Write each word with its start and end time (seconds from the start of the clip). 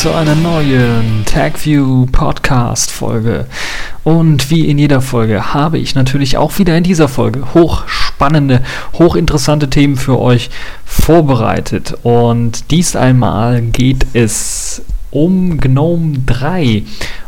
zu 0.00 0.14
einer 0.14 0.34
neuen 0.34 1.26
TagView 1.26 2.06
Podcast 2.06 2.90
Folge. 2.90 3.44
Und 4.02 4.50
wie 4.50 4.66
in 4.66 4.78
jeder 4.78 5.02
Folge 5.02 5.52
habe 5.52 5.76
ich 5.76 5.94
natürlich 5.94 6.38
auch 6.38 6.58
wieder 6.58 6.74
in 6.74 6.84
dieser 6.84 7.06
Folge 7.06 7.52
hochspannende, 7.52 8.62
hochinteressante 8.94 9.68
Themen 9.68 9.96
für 9.96 10.18
euch 10.18 10.48
vorbereitet. 10.86 11.98
Und 12.02 12.70
dies 12.70 12.96
einmal 12.96 13.60
geht 13.60 14.06
es 14.14 14.80
um 15.10 15.58
GNOME 15.58 16.20
3. 16.24 16.82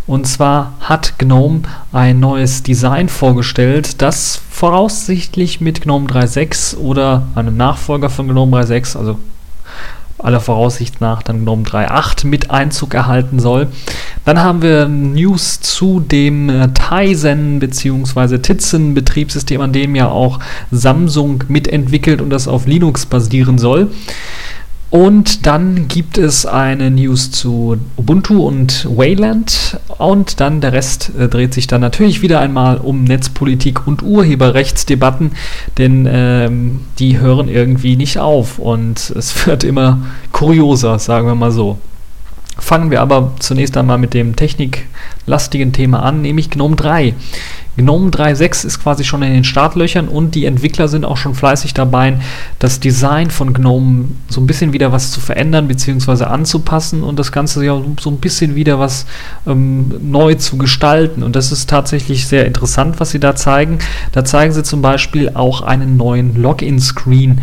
Und 0.06 0.26
zwar 0.26 0.72
hat 0.80 1.18
GNOME 1.18 1.64
ein 1.92 2.20
neues 2.20 2.62
Design 2.62 3.10
vorgestellt, 3.10 4.00
das 4.00 4.40
voraussichtlich 4.50 5.60
mit 5.60 5.82
GNOME 5.82 6.06
3.6 6.06 6.78
oder 6.78 7.28
einem 7.34 7.58
Nachfolger 7.58 8.08
von 8.08 8.28
GNOME 8.28 8.56
3.6, 8.62 8.96
also 8.96 9.18
aller 10.22 10.40
Voraussicht 10.40 11.00
nach 11.00 11.22
dann 11.22 11.40
GNOME 11.40 11.64
3.8 11.64 12.26
mit 12.26 12.50
Einzug 12.50 12.94
erhalten 12.94 13.40
soll. 13.40 13.68
Dann 14.24 14.40
haben 14.40 14.62
wir 14.62 14.88
News 14.88 15.60
zu 15.60 16.00
dem 16.00 16.48
äh, 16.48 16.68
Tizen 16.68 17.58
bzw. 17.58 18.38
Tizen 18.38 18.94
Betriebssystem, 18.94 19.60
an 19.60 19.72
dem 19.72 19.94
ja 19.94 20.08
auch 20.08 20.38
Samsung 20.70 21.44
mitentwickelt 21.48 22.20
und 22.20 22.30
das 22.30 22.48
auf 22.48 22.66
Linux 22.66 23.06
basieren 23.06 23.58
soll. 23.58 23.88
Und 24.92 25.46
dann 25.46 25.88
gibt 25.88 26.18
es 26.18 26.44
eine 26.44 26.90
News 26.90 27.30
zu 27.30 27.78
Ubuntu 27.96 28.46
und 28.46 28.86
Wayland. 28.94 29.80
Und 29.96 30.38
dann 30.38 30.60
der 30.60 30.74
Rest 30.74 31.12
äh, 31.18 31.28
dreht 31.28 31.54
sich 31.54 31.66
dann 31.66 31.80
natürlich 31.80 32.20
wieder 32.20 32.40
einmal 32.40 32.76
um 32.76 33.04
Netzpolitik 33.04 33.86
und 33.86 34.02
Urheberrechtsdebatten, 34.02 35.30
denn 35.78 36.06
ähm, 36.12 36.80
die 36.98 37.18
hören 37.18 37.48
irgendwie 37.48 37.96
nicht 37.96 38.18
auf 38.18 38.58
und 38.58 39.14
es 39.16 39.46
wird 39.46 39.64
immer 39.64 39.98
kurioser, 40.30 40.98
sagen 40.98 41.26
wir 41.26 41.36
mal 41.36 41.52
so. 41.52 41.78
Fangen 42.58 42.90
wir 42.90 43.00
aber 43.00 43.32
zunächst 43.38 43.76
einmal 43.76 43.98
mit 43.98 44.12
dem 44.12 44.36
techniklastigen 44.36 45.72
Thema 45.72 46.02
an, 46.02 46.20
nämlich 46.20 46.50
GNOME 46.50 46.76
3. 46.76 47.14
GNOME 47.76 48.10
3.6 48.10 48.66
ist 48.66 48.82
quasi 48.82 49.02
schon 49.02 49.22
in 49.22 49.32
den 49.32 49.44
Startlöchern 49.44 50.08
und 50.08 50.34
die 50.34 50.44
Entwickler 50.44 50.88
sind 50.88 51.06
auch 51.06 51.16
schon 51.16 51.34
fleißig 51.34 51.72
dabei, 51.72 52.18
das 52.58 52.80
Design 52.80 53.30
von 53.30 53.54
GNOME 53.54 54.08
so 54.28 54.42
ein 54.42 54.46
bisschen 54.46 54.74
wieder 54.74 54.92
was 54.92 55.10
zu 55.10 55.20
verändern 55.20 55.68
bzw. 55.68 56.24
anzupassen 56.24 57.02
und 57.02 57.18
das 57.18 57.32
Ganze 57.32 57.64
ja 57.64 57.80
so 57.98 58.10
ein 58.10 58.18
bisschen 58.18 58.54
wieder 58.54 58.78
was 58.78 59.06
ähm, 59.46 59.94
neu 60.02 60.34
zu 60.34 60.58
gestalten. 60.58 61.22
Und 61.22 61.34
das 61.34 61.50
ist 61.50 61.70
tatsächlich 61.70 62.26
sehr 62.26 62.44
interessant, 62.44 63.00
was 63.00 63.10
sie 63.10 63.20
da 63.20 63.34
zeigen. 63.34 63.78
Da 64.12 64.22
zeigen 64.22 64.52
sie 64.52 64.62
zum 64.62 64.82
Beispiel 64.82 65.30
auch 65.32 65.62
einen 65.62 65.96
neuen 65.96 66.36
Login-Screen, 66.36 67.40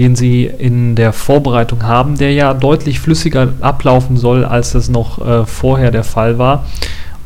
den 0.00 0.16
sie 0.16 0.46
in 0.46 0.96
der 0.96 1.12
Vorbereitung 1.12 1.82
haben, 1.82 2.16
der 2.16 2.32
ja 2.32 2.54
deutlich 2.54 3.00
flüssiger 3.00 3.52
ablaufen 3.60 4.16
soll, 4.16 4.46
als 4.46 4.72
das 4.72 4.88
noch 4.88 5.24
äh, 5.24 5.44
vorher 5.44 5.90
der 5.90 6.04
Fall 6.04 6.38
war. 6.38 6.64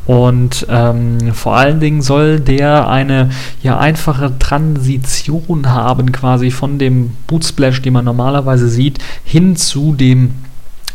Und 0.05 0.67
ähm, 0.69 1.33
vor 1.33 1.55
allen 1.55 1.79
Dingen 1.79 2.01
soll 2.01 2.41
der 2.41 2.89
eine 2.89 3.29
ja 3.63 3.79
einfache 3.79 4.37
Transition 4.37 5.71
haben, 5.71 6.11
quasi 6.11 6.51
von 6.51 6.77
dem 6.77 7.11
Bootsplash, 7.27 7.81
den 7.81 7.93
man 7.93 8.05
normalerweise 8.05 8.67
sieht, 8.67 8.99
hin 9.23 9.55
zu 9.55 9.95
dem 9.95 10.31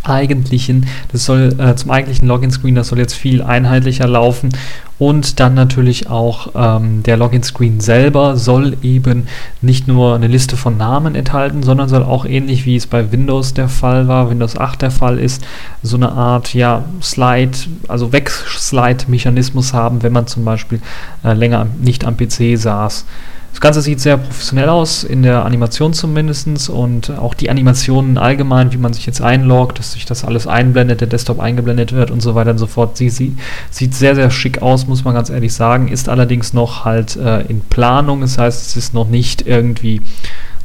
eigentlichen, 0.02 0.86
das 1.12 1.24
soll 1.24 1.54
äh, 1.58 1.74
zum 1.76 1.90
eigentlichen 1.90 2.28
Login-Screen, 2.28 2.74
das 2.74 2.88
soll 2.88 2.98
jetzt 2.98 3.14
viel 3.14 3.42
einheitlicher 3.42 4.06
laufen 4.06 4.50
und 5.00 5.40
dann 5.40 5.54
natürlich 5.54 6.10
auch 6.10 6.48
ähm, 6.54 7.02
der 7.02 7.16
Login-Screen 7.16 7.80
selber 7.80 8.36
soll 8.36 8.76
eben 8.82 9.28
nicht 9.62 9.88
nur 9.88 10.14
eine 10.14 10.26
Liste 10.26 10.58
von 10.58 10.76
Namen 10.76 11.14
enthalten, 11.14 11.62
sondern 11.62 11.88
soll 11.88 12.02
auch 12.02 12.26
ähnlich 12.26 12.66
wie 12.66 12.76
es 12.76 12.86
bei 12.86 13.10
Windows 13.10 13.54
der 13.54 13.70
Fall 13.70 14.08
war, 14.08 14.28
Windows 14.28 14.58
8 14.58 14.82
der 14.82 14.90
Fall 14.90 15.18
ist, 15.18 15.42
so 15.82 15.96
eine 15.96 16.12
Art 16.12 16.52
ja 16.52 16.84
Slide, 17.00 17.56
also 17.88 18.12
Wegslide-Mechanismus 18.12 19.72
haben, 19.72 20.02
wenn 20.02 20.12
man 20.12 20.26
zum 20.26 20.44
Beispiel 20.44 20.82
äh, 21.24 21.32
länger 21.32 21.66
nicht 21.80 22.04
am 22.04 22.18
PC 22.18 22.58
saß. 22.58 23.06
Das 23.52 23.60
Ganze 23.60 23.82
sieht 23.82 24.00
sehr 24.00 24.16
professionell 24.16 24.68
aus, 24.68 25.04
in 25.04 25.22
der 25.22 25.44
Animation 25.44 25.92
zumindest 25.92 26.70
und 26.70 27.10
auch 27.10 27.34
die 27.34 27.50
Animationen 27.50 28.16
allgemein, 28.16 28.72
wie 28.72 28.78
man 28.78 28.92
sich 28.92 29.06
jetzt 29.06 29.20
einloggt, 29.20 29.78
dass 29.78 29.92
sich 29.92 30.06
das 30.06 30.24
alles 30.24 30.46
einblendet, 30.46 31.00
der 31.00 31.08
Desktop 31.08 31.40
eingeblendet 31.40 31.92
wird 31.92 32.10
und 32.10 32.22
so 32.22 32.34
weiter 32.34 32.52
und 32.52 32.58
so 32.58 32.66
fort. 32.66 32.96
Sie, 32.96 33.10
sie 33.10 33.36
sieht 33.70 33.94
sehr, 33.94 34.14
sehr 34.14 34.30
schick 34.30 34.62
aus, 34.62 34.86
muss 34.86 35.04
man 35.04 35.14
ganz 35.14 35.30
ehrlich 35.30 35.52
sagen, 35.52 35.88
ist 35.88 36.08
allerdings 36.08 36.52
noch 36.52 36.84
halt 36.84 37.16
äh, 37.16 37.42
in 37.42 37.60
Planung, 37.60 38.22
das 38.22 38.38
heißt, 38.38 38.68
es 38.68 38.76
ist 38.76 38.94
noch 38.94 39.08
nicht 39.08 39.46
irgendwie 39.46 40.00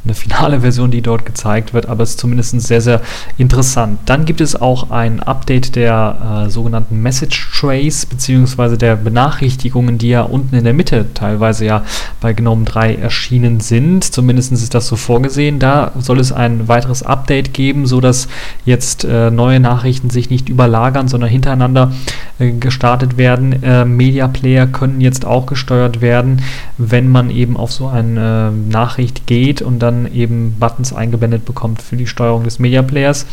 eine 0.06 0.14
finale 0.14 0.60
Version, 0.60 0.90
die 0.90 1.02
dort 1.02 1.26
gezeigt 1.26 1.74
wird, 1.74 1.86
aber 1.86 2.02
es 2.02 2.10
ist 2.10 2.20
zumindest 2.20 2.60
sehr, 2.60 2.80
sehr 2.80 3.00
interessant. 3.38 3.98
Dann 4.06 4.24
gibt 4.24 4.40
es 4.40 4.60
auch 4.60 4.90
ein 4.90 5.20
Update 5.20 5.74
der 5.74 6.44
äh, 6.46 6.50
sogenannten 6.50 7.02
Message 7.02 7.50
Trays, 7.58 8.06
beziehungsweise 8.06 8.78
der 8.78 8.96
Benachrichtigungen, 8.96 9.98
die 9.98 10.08
ja 10.08 10.22
unten 10.22 10.54
in 10.54 10.64
der 10.64 10.74
Mitte 10.74 11.06
teilweise 11.12 11.64
ja 11.64 11.82
bei 12.20 12.32
GNOME 12.32 12.64
3 12.64 12.94
erschienen 12.94 13.60
sind. 13.60 14.04
Zumindest 14.04 14.52
ist 14.52 14.74
das 14.74 14.86
so 14.86 14.96
vorgesehen. 14.96 15.58
Da 15.58 15.92
soll 15.98 16.20
es 16.20 16.32
ein 16.32 16.68
weiteres 16.68 17.02
Update 17.02 17.52
geben, 17.52 17.86
sodass 17.86 18.28
jetzt 18.64 19.04
äh, 19.04 19.30
neue 19.30 19.58
Nachrichten 19.60 20.10
sich 20.10 20.30
nicht 20.30 20.48
überlagern, 20.48 21.08
sondern 21.08 21.30
hintereinander 21.30 21.92
äh, 22.38 22.52
gestartet 22.52 23.16
werden. 23.16 23.62
Äh, 23.62 23.84
Media 23.84 24.28
Player 24.28 24.66
können 24.66 25.00
jetzt 25.00 25.24
auch 25.24 25.46
gesteuert 25.46 26.00
werden, 26.00 26.42
wenn 26.78 27.08
man 27.08 27.30
eben 27.30 27.56
auf 27.56 27.72
so 27.72 27.88
eine 27.88 28.52
äh, 28.52 28.72
Nachricht 28.72 29.26
geht 29.26 29.62
und 29.62 29.80
dann 29.80 29.95
dann 30.04 30.12
eben 30.12 30.56
Buttons 30.58 30.92
eingeblendet 30.92 31.44
bekommt 31.44 31.82
für 31.82 31.96
die 31.96 32.06
Steuerung 32.06 32.44
des 32.44 32.58
Media 32.58 32.82
Players. 32.82 33.26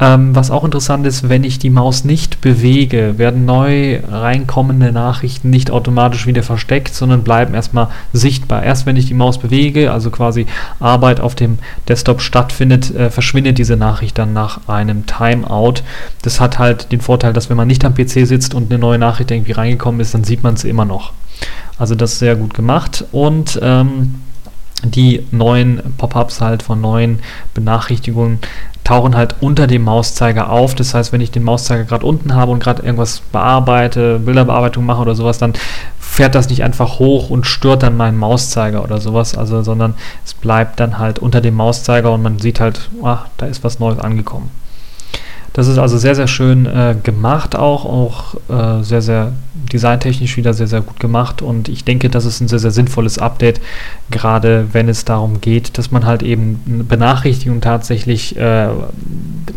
Ähm, 0.00 0.34
was 0.34 0.50
auch 0.52 0.64
interessant 0.64 1.06
ist, 1.06 1.28
wenn 1.28 1.42
ich 1.42 1.58
die 1.58 1.70
Maus 1.70 2.04
nicht 2.04 2.40
bewege, 2.40 3.18
werden 3.18 3.44
neu 3.44 4.00
reinkommende 4.08 4.92
Nachrichten 4.92 5.50
nicht 5.50 5.72
automatisch 5.72 6.26
wieder 6.26 6.44
versteckt, 6.44 6.94
sondern 6.94 7.24
bleiben 7.24 7.54
erstmal 7.54 7.88
sichtbar. 8.12 8.62
Erst 8.62 8.86
wenn 8.86 8.96
ich 8.96 9.06
die 9.06 9.14
Maus 9.14 9.38
bewege, 9.38 9.92
also 9.92 10.10
quasi 10.10 10.46
Arbeit 10.78 11.20
auf 11.20 11.34
dem 11.34 11.58
Desktop 11.88 12.20
stattfindet, 12.20 12.94
äh, 12.94 13.10
verschwindet 13.10 13.58
diese 13.58 13.76
Nachricht 13.76 14.18
dann 14.18 14.32
nach 14.32 14.68
einem 14.68 15.04
Timeout. 15.06 15.82
Das 16.22 16.40
hat 16.40 16.60
halt 16.60 16.92
den 16.92 17.00
Vorteil, 17.00 17.32
dass 17.32 17.50
wenn 17.50 17.56
man 17.56 17.68
nicht 17.68 17.84
am 17.84 17.94
PC 17.94 18.24
sitzt 18.26 18.54
und 18.54 18.70
eine 18.70 18.78
neue 18.78 18.98
Nachricht 18.98 19.32
irgendwie 19.32 19.52
reingekommen 19.52 20.00
ist, 20.00 20.14
dann 20.14 20.22
sieht 20.22 20.44
man 20.44 20.56
sie 20.56 20.68
immer 20.68 20.84
noch. 20.84 21.12
Also 21.76 21.94
das 21.94 22.14
ist 22.14 22.18
sehr 22.20 22.36
gut 22.36 22.54
gemacht 22.54 23.04
und 23.12 23.58
ähm, 23.62 24.16
die 24.84 25.26
neuen 25.30 25.80
Pop-ups 25.96 26.40
halt 26.40 26.62
von 26.62 26.80
neuen 26.80 27.20
Benachrichtigungen 27.54 28.38
tauchen 28.84 29.16
halt 29.16 29.34
unter 29.40 29.66
dem 29.66 29.84
Mauszeiger 29.84 30.50
auf. 30.50 30.74
Das 30.74 30.94
heißt, 30.94 31.12
wenn 31.12 31.20
ich 31.20 31.30
den 31.30 31.42
Mauszeiger 31.42 31.84
gerade 31.84 32.06
unten 32.06 32.34
habe 32.34 32.52
und 32.52 32.62
gerade 32.62 32.82
irgendwas 32.82 33.20
bearbeite, 33.32 34.18
Bilderbearbeitung 34.18 34.86
mache 34.86 35.02
oder 35.02 35.14
sowas, 35.14 35.38
dann 35.38 35.52
fährt 35.98 36.34
das 36.34 36.48
nicht 36.48 36.64
einfach 36.64 36.98
hoch 36.98 37.28
und 37.28 37.46
stört 37.46 37.82
dann 37.82 37.96
meinen 37.96 38.16
Mauszeiger 38.16 38.82
oder 38.82 39.00
sowas, 39.00 39.36
also 39.36 39.62
sondern 39.62 39.94
es 40.24 40.32
bleibt 40.34 40.80
dann 40.80 40.98
halt 40.98 41.18
unter 41.18 41.40
dem 41.40 41.54
Mauszeiger 41.54 42.12
und 42.12 42.22
man 42.22 42.38
sieht 42.38 42.60
halt, 42.60 42.88
ach, 43.04 43.26
da 43.36 43.46
ist 43.46 43.62
was 43.62 43.78
Neues 43.78 43.98
angekommen. 43.98 44.50
Das 45.58 45.66
ist 45.66 45.78
also 45.78 45.98
sehr, 45.98 46.14
sehr 46.14 46.28
schön 46.28 46.66
äh, 46.66 46.94
gemacht 47.02 47.56
auch, 47.56 47.84
auch 47.84 48.34
äh, 48.48 48.84
sehr, 48.84 49.02
sehr 49.02 49.32
designtechnisch 49.72 50.36
wieder 50.36 50.54
sehr, 50.54 50.68
sehr 50.68 50.82
gut 50.82 51.00
gemacht. 51.00 51.42
Und 51.42 51.68
ich 51.68 51.82
denke, 51.82 52.08
das 52.10 52.26
ist 52.26 52.40
ein 52.40 52.46
sehr, 52.46 52.60
sehr 52.60 52.70
sinnvolles 52.70 53.18
Update, 53.18 53.60
gerade 54.08 54.68
wenn 54.70 54.88
es 54.88 55.04
darum 55.04 55.40
geht, 55.40 55.76
dass 55.76 55.90
man 55.90 56.06
halt 56.06 56.22
eben 56.22 56.84
Benachrichtigungen 56.88 57.60
tatsächlich 57.60 58.36
äh, 58.36 58.68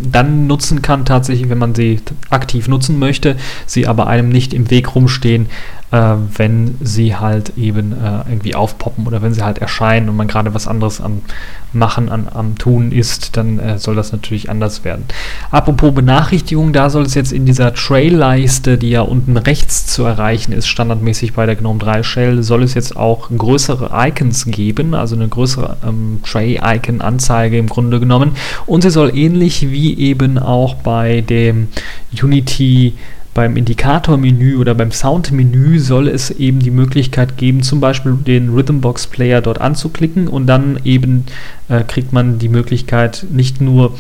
dann 0.02 0.48
nutzen 0.48 0.82
kann, 0.82 1.06
tatsächlich, 1.06 1.52
wenn 1.52 1.60
man 1.60 1.76
sie 1.76 2.02
aktiv 2.32 2.68
nutzen 2.68 2.98
möchte, 2.98 3.36
sie 3.68 3.86
aber 3.86 4.08
einem 4.08 4.30
nicht 4.30 4.56
im 4.56 4.72
Weg 4.72 4.96
rumstehen, 4.96 5.50
äh, 5.92 6.16
wenn 6.36 6.78
sie 6.82 7.16
halt 7.16 7.58
eben 7.58 7.92
äh, 7.92 8.30
irgendwie 8.30 8.56
aufpoppen 8.56 9.06
oder 9.08 9.22
wenn 9.22 9.34
sie 9.34 9.44
halt 9.44 9.60
erscheinen 9.60 10.10
und 10.10 10.16
man 10.16 10.28
gerade 10.28 10.54
was 10.54 10.68
anderes 10.68 11.02
am 11.02 11.22
Machen, 11.74 12.10
an, 12.10 12.28
am 12.34 12.58
Tun 12.58 12.92
ist, 12.92 13.38
dann 13.38 13.58
äh, 13.58 13.80
soll 13.80 13.96
das 13.96 14.12
natürlich 14.12 14.50
anders 14.50 14.84
werden. 14.84 15.06
Apropos 15.52 15.94
Benachrichtigung, 15.94 16.74
da 16.74 16.90
soll 16.90 17.04
es 17.04 17.14
jetzt 17.14 17.32
in 17.32 17.46
dieser 17.46 17.74
Trail-Leiste, 17.74 18.78
die 18.78 18.90
ja 18.90 19.02
unten 19.02 19.38
rechts 19.38 19.88
zu 19.88 20.04
erreichen 20.04 20.52
ist, 20.52 20.68
standardmäßig 20.68 21.34
bei 21.34 21.46
der 21.46 21.56
GNOME 21.56 21.80
3 21.80 22.04
Shell, 22.04 22.44
soll 22.44 22.64
es 22.64 22.74
jetzt 22.74 22.98
auch 22.98 23.30
größere 23.30 23.92
Icons 23.94 24.46
geben, 24.46 24.94
also 24.94 25.16
eine 25.16 25.30
größere 25.30 25.78
ähm, 25.88 26.20
Tray-Icon-Anzeige 26.26 27.58
im 27.58 27.68
Grunde 27.68 28.02
genommen. 28.02 28.36
Und 28.66 28.82
sie 28.82 28.90
soll 28.90 29.18
ähnlich 29.18 29.72
wie 29.72 29.98
eben 29.98 30.38
auch 30.40 30.76
bei 30.76 31.22
dem 31.22 31.70
Unity 32.22 32.96
beim 33.34 33.56
Indikatormenü 33.56 34.58
oder 34.58 34.76
beim 34.76 34.92
Soundmenü 34.92 35.80
soll 35.80 36.08
es 36.08 36.32
eben 36.32 36.60
die 36.60 36.72
Möglichkeit 36.72 37.38
geben, 37.38 37.64
zum 37.64 37.80
Beispiel 37.80 38.14
den 38.14 38.50
Rhythmbox 38.50 39.08
Player 39.08 39.42
dort 39.42 39.62
anzuklicken 39.62 40.28
und 40.28 40.48
dann 40.48 40.80
eben 40.84 41.26
äh, 41.70 41.84
kriegt 41.84 42.12
man 42.12 42.40
die 42.40 42.50
Möglichkeit, 42.50 43.26
nicht 43.32 43.62
nur 43.62 43.98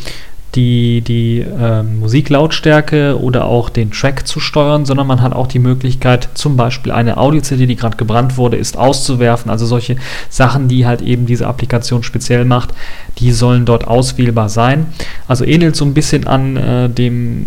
die, 0.55 1.01
die 1.01 1.39
äh, 1.39 1.81
Musiklautstärke 1.81 3.17
oder 3.21 3.45
auch 3.45 3.69
den 3.69 3.91
Track 3.91 4.27
zu 4.27 4.39
steuern, 4.39 4.85
sondern 4.85 5.07
man 5.07 5.21
hat 5.21 5.33
auch 5.33 5.47
die 5.47 5.59
Möglichkeit, 5.59 6.27
zum 6.33 6.57
Beispiel 6.57 6.91
eine 6.91 7.17
Audio-CD, 7.17 7.67
die 7.67 7.75
gerade 7.75 7.95
gebrannt 7.95 8.37
wurde, 8.37 8.57
ist 8.57 8.77
auszuwerfen. 8.77 9.49
Also 9.49 9.65
solche 9.65 9.95
Sachen, 10.29 10.67
die 10.67 10.85
halt 10.85 11.01
eben 11.01 11.25
diese 11.25 11.47
Applikation 11.47 12.03
speziell 12.03 12.43
macht, 12.43 12.71
die 13.19 13.31
sollen 13.31 13.65
dort 13.65 13.87
auswählbar 13.87 14.49
sein. 14.49 14.87
Also 15.27 15.45
ähnelt 15.45 15.77
so 15.77 15.85
ein 15.85 15.93
bisschen 15.93 16.27
an 16.27 16.57
äh, 16.57 16.89
dem 16.89 17.45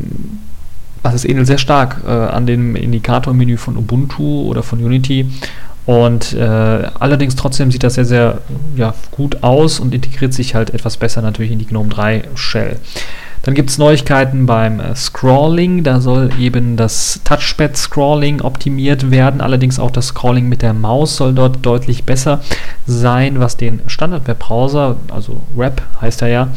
also 1.04 1.16
es 1.16 1.24
ähnelt 1.24 1.46
sehr 1.46 1.58
stark 1.58 1.98
äh, 2.06 2.10
an 2.10 2.46
dem 2.46 2.74
Indikatormenü 2.74 3.56
von 3.58 3.76
Ubuntu 3.76 4.42
oder 4.48 4.62
von 4.62 4.82
Unity. 4.82 5.26
Und 5.86 6.32
äh, 6.32 6.40
allerdings 6.40 7.36
trotzdem 7.36 7.70
sieht 7.70 7.82
das 7.82 7.94
sehr, 7.94 8.06
sehr 8.06 8.38
ja, 8.74 8.94
gut 9.10 9.42
aus 9.42 9.80
und 9.80 9.94
integriert 9.94 10.32
sich 10.32 10.54
halt 10.54 10.70
etwas 10.70 10.96
besser 10.96 11.20
natürlich 11.20 11.52
in 11.52 11.58
die 11.58 11.66
GNOME 11.66 11.90
3 11.90 12.22
Shell. 12.34 12.78
Dann 13.44 13.54
gibt 13.54 13.68
es 13.68 13.76
Neuigkeiten 13.76 14.46
beim 14.46 14.80
äh, 14.80 14.96
Scrolling. 14.96 15.84
Da 15.84 16.00
soll 16.00 16.30
eben 16.40 16.76
das 16.76 17.20
Touchpad-Scrolling 17.24 18.40
optimiert 18.40 19.10
werden. 19.10 19.42
Allerdings 19.42 19.78
auch 19.78 19.90
das 19.90 20.08
Scrolling 20.08 20.48
mit 20.48 20.62
der 20.62 20.72
Maus 20.72 21.16
soll 21.16 21.34
dort 21.34 21.64
deutlich 21.64 22.04
besser 22.04 22.40
sein, 22.86 23.38
was 23.40 23.58
den 23.58 23.80
Standard-Webbrowser, 23.86 24.96
also 25.10 25.42
Web 25.54 25.82
heißt 26.00 26.22
er 26.22 26.28
ja, 26.28 26.48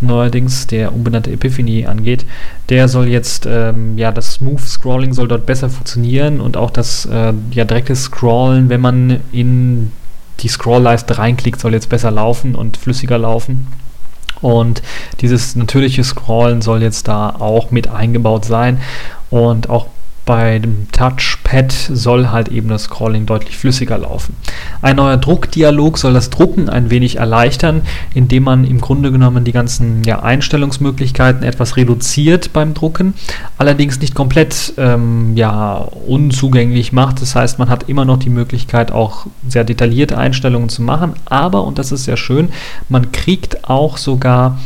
neuerdings 0.00 0.68
der 0.68 0.94
umbenannte 0.94 1.32
Epiphany 1.32 1.86
angeht. 1.86 2.24
Der 2.68 2.88
soll 2.88 3.08
jetzt, 3.08 3.46
ähm, 3.46 3.98
ja, 3.98 4.12
das 4.12 4.34
Smooth 4.34 4.60
Scrolling 4.60 5.12
soll 5.14 5.26
dort 5.26 5.46
besser 5.46 5.68
funktionieren 5.68 6.40
und 6.40 6.56
auch 6.56 6.70
das 6.70 7.06
äh, 7.06 7.32
ja, 7.50 7.64
direkte 7.64 7.96
Scrollen, 7.96 8.68
wenn 8.68 8.80
man 8.80 9.20
in 9.32 9.90
die 10.40 10.48
Scrollleiste 10.48 11.18
reinklickt, 11.18 11.60
soll 11.60 11.72
jetzt 11.72 11.88
besser 11.88 12.12
laufen 12.12 12.54
und 12.54 12.76
flüssiger 12.76 13.18
laufen. 13.18 13.66
Und 14.40 14.82
dieses 15.20 15.56
natürliche 15.56 16.04
Scrollen 16.04 16.62
soll 16.62 16.82
jetzt 16.82 17.08
da 17.08 17.30
auch 17.30 17.70
mit 17.70 17.88
eingebaut 17.88 18.44
sein. 18.44 18.80
Und 19.30 19.70
auch 19.70 19.86
bei 20.26 20.58
dem 20.58 20.88
Touchpad 20.90 21.72
soll 21.72 22.28
halt 22.30 22.48
eben 22.48 22.68
das 22.68 22.82
Scrolling 22.82 23.26
deutlich 23.26 23.56
flüssiger 23.56 23.96
laufen. 23.96 24.34
Ein 24.82 24.96
neuer 24.96 25.16
Druckdialog 25.18 25.98
soll 25.98 26.14
das 26.14 26.30
Drucken 26.30 26.68
ein 26.68 26.90
wenig 26.90 27.16
erleichtern, 27.16 27.82
indem 28.12 28.42
man 28.42 28.64
im 28.64 28.80
Grunde 28.80 29.12
genommen 29.12 29.44
die 29.44 29.52
ganzen 29.52 30.02
ja, 30.02 30.20
Einstellungsmöglichkeiten 30.22 31.44
etwas 31.44 31.76
reduziert 31.76 32.52
beim 32.52 32.74
Drucken, 32.74 33.14
allerdings 33.56 34.00
nicht 34.00 34.16
komplett 34.16 34.74
ähm, 34.78 35.36
ja, 35.36 35.74
unzugänglich 36.06 36.92
macht. 36.92 37.22
Das 37.22 37.36
heißt, 37.36 37.60
man 37.60 37.68
hat 37.68 37.88
immer 37.88 38.04
noch 38.04 38.18
die 38.18 38.28
Möglichkeit, 38.30 38.90
auch 38.90 39.26
sehr 39.46 39.62
detaillierte 39.62 40.18
Einstellungen 40.18 40.68
zu 40.68 40.82
machen, 40.82 41.12
aber, 41.26 41.62
und 41.62 41.78
das 41.78 41.92
ist 41.92 42.02
sehr 42.02 42.16
schön, 42.16 42.48
man 42.88 43.12
kriegt 43.12 43.70
auch 43.70 43.96
sogar 43.96 44.58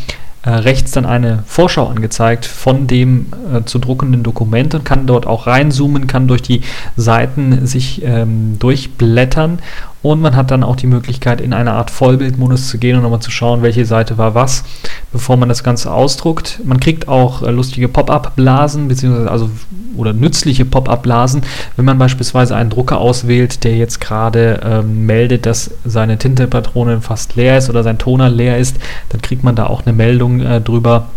äh, 0.43 0.51
rechts 0.51 0.93
dann 0.93 1.05
eine 1.05 1.43
Vorschau 1.47 1.87
angezeigt 1.87 2.47
von 2.47 2.87
dem 2.87 3.27
äh, 3.55 3.65
zu 3.65 3.79
druckenden 3.79 4.23
Dokument 4.23 4.75
und 4.75 4.85
kann 4.85 5.07
dort 5.07 5.27
auch 5.27 5.47
reinzoomen, 5.47 6.07
kann 6.07 6.29
durch 6.29 6.43
die 6.43 6.63
Seiten 6.97 7.67
sich 7.67 8.03
ähm, 8.05 8.59
durchblättern 8.59 9.59
und 10.03 10.21
man 10.21 10.35
hat 10.35 10.51
dann 10.51 10.65
auch 10.65 10.77
die 10.77 10.87
Möglichkeit, 10.87 11.41
in 11.41 11.53
eine 11.53 11.73
Art 11.73 11.91
Vollbildmodus 11.91 12.69
zu 12.69 12.79
gehen 12.79 12.97
und 12.97 13.03
nochmal 13.03 13.21
zu 13.21 13.31
schauen, 13.31 13.63
welche 13.63 13.85
Seite 13.85 14.17
war 14.17 14.35
was, 14.35 14.65
bevor 15.13 15.37
man 15.37 15.49
das 15.49 15.63
Ganze 15.63 15.93
ausdruckt. 15.93 16.61
Man 16.65 16.81
kriegt 16.81 17.07
auch 17.07 17.43
äh, 17.43 17.51
lustige 17.51 17.89
Pop-up-Blasen, 17.89 18.89
beziehungsweise 18.89 19.31
also 19.31 19.51
oder 19.97 20.15
nützliche 20.15 20.65
Pop-up-Blasen, 20.65 21.43
wenn 21.77 21.85
man 21.85 21.99
beispielsweise 21.99 22.57
einen 22.57 22.71
Drucker 22.71 22.99
auswählt, 22.99 23.65
der 23.65 23.77
jetzt 23.77 24.01
gerade 24.01 24.61
ähm, 24.65 25.05
meldet, 25.05 25.45
dass 25.45 25.71
seine 25.85 26.17
Tintepatrone 26.17 27.03
fast 27.03 27.37
leer 27.37 27.59
ist 27.59 27.69
oder 27.69 27.83
sein 27.83 27.99
Toner 27.99 28.31
leer 28.31 28.57
ist, 28.57 28.79
dann 29.11 29.21
kriegt 29.21 29.45
man 29.45 29.55
da 29.55 29.67
auch 29.67 29.85
eine 29.85 29.93
Meldung 29.93 30.41
äh, 30.41 30.61
drüber. 30.63 31.09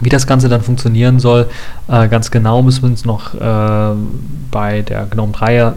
Wie 0.00 0.10
das 0.10 0.26
Ganze 0.26 0.48
dann 0.48 0.60
funktionieren 0.62 1.20
soll, 1.20 1.48
äh, 1.88 2.08
ganz 2.08 2.30
genau 2.30 2.62
müssen 2.62 2.82
wir 2.82 2.90
uns 2.90 3.04
noch 3.04 3.34
äh, 3.34 3.96
bei 4.50 4.82
der 4.82 5.06
GNOME 5.06 5.32
3 5.32 5.72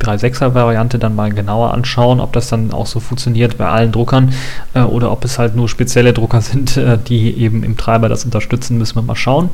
3.6er 0.00 0.54
Variante 0.54 0.98
dann 0.98 1.14
mal 1.14 1.32
genauer 1.32 1.72
anschauen, 1.72 2.20
ob 2.20 2.32
das 2.32 2.48
dann 2.48 2.72
auch 2.72 2.86
so 2.86 3.00
funktioniert 3.00 3.58
bei 3.58 3.66
allen 3.66 3.92
Druckern 3.92 4.32
äh, 4.74 4.80
oder 4.80 5.10
ob 5.10 5.24
es 5.24 5.38
halt 5.38 5.56
nur 5.56 5.68
spezielle 5.68 6.12
Drucker 6.12 6.40
sind, 6.42 6.76
äh, 6.76 6.98
die 6.98 7.36
eben 7.38 7.62
im 7.62 7.76
Treiber 7.76 8.08
das 8.08 8.24
unterstützen, 8.24 8.78
müssen 8.78 8.96
wir 8.96 9.02
mal 9.02 9.16
schauen. 9.16 9.50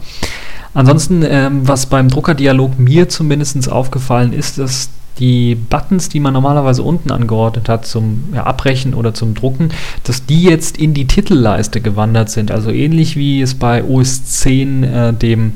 Ansonsten, 0.75 1.23
ähm, 1.27 1.69
was 1.69 1.87
beim 1.87 2.09
Druckerdialog 2.09 2.79
mir 2.79 3.09
zumindest 3.09 3.71
aufgefallen 3.71 4.33
ist, 4.33 4.59
dass 4.59 4.89
die 5.19 5.55
Buttons, 5.55 6.09
die 6.09 6.21
man 6.21 6.33
normalerweise 6.33 6.83
unten 6.83 7.11
angeordnet 7.11 7.69
hat 7.69 7.87
zum 7.87 8.25
ja, 8.35 8.44
Abbrechen 8.44 8.94
oder 8.94 9.12
zum 9.12 9.35
Drucken, 9.35 9.71
dass 10.05 10.25
die 10.25 10.43
jetzt 10.43 10.79
in 10.79 10.94
die 10.94 11.06
Titelleiste 11.06 11.81
gewandert 11.81 12.31
sind. 12.31 12.50
Also 12.50 12.71
ähnlich 12.71 13.17
wie 13.17 13.43
es 13.43 13.55
bei 13.55 13.85
OS 13.85 14.25
10 14.25 14.85
äh, 14.85 15.12
dem 15.12 15.55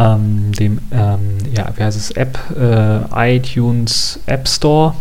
ähm, 0.00 0.52
dem, 0.52 0.78
ähm, 0.90 1.38
ja, 1.54 1.70
wie 1.76 1.82
heißt 1.82 1.98
es, 1.98 2.10
App, 2.12 2.38
äh, 2.58 3.36
iTunes 3.36 4.18
App 4.26 4.48
Store 4.48 4.94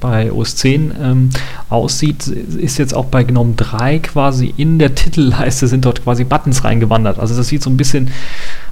bei 0.00 0.30
OS 0.32 0.56
10 0.56 0.92
ähm, 1.00 1.30
aussieht, 1.68 2.26
ist 2.26 2.78
jetzt 2.78 2.94
auch 2.94 3.06
bei 3.06 3.22
GNOME 3.22 3.54
3 3.56 3.98
quasi 4.00 4.52
in 4.56 4.78
der 4.78 4.94
Titelleiste 4.94 5.68
sind 5.68 5.84
dort 5.84 6.02
quasi 6.04 6.24
Buttons 6.24 6.64
reingewandert. 6.64 7.18
Also 7.18 7.36
das 7.36 7.48
sieht 7.48 7.62
so 7.62 7.70
ein 7.70 7.76
bisschen 7.76 8.10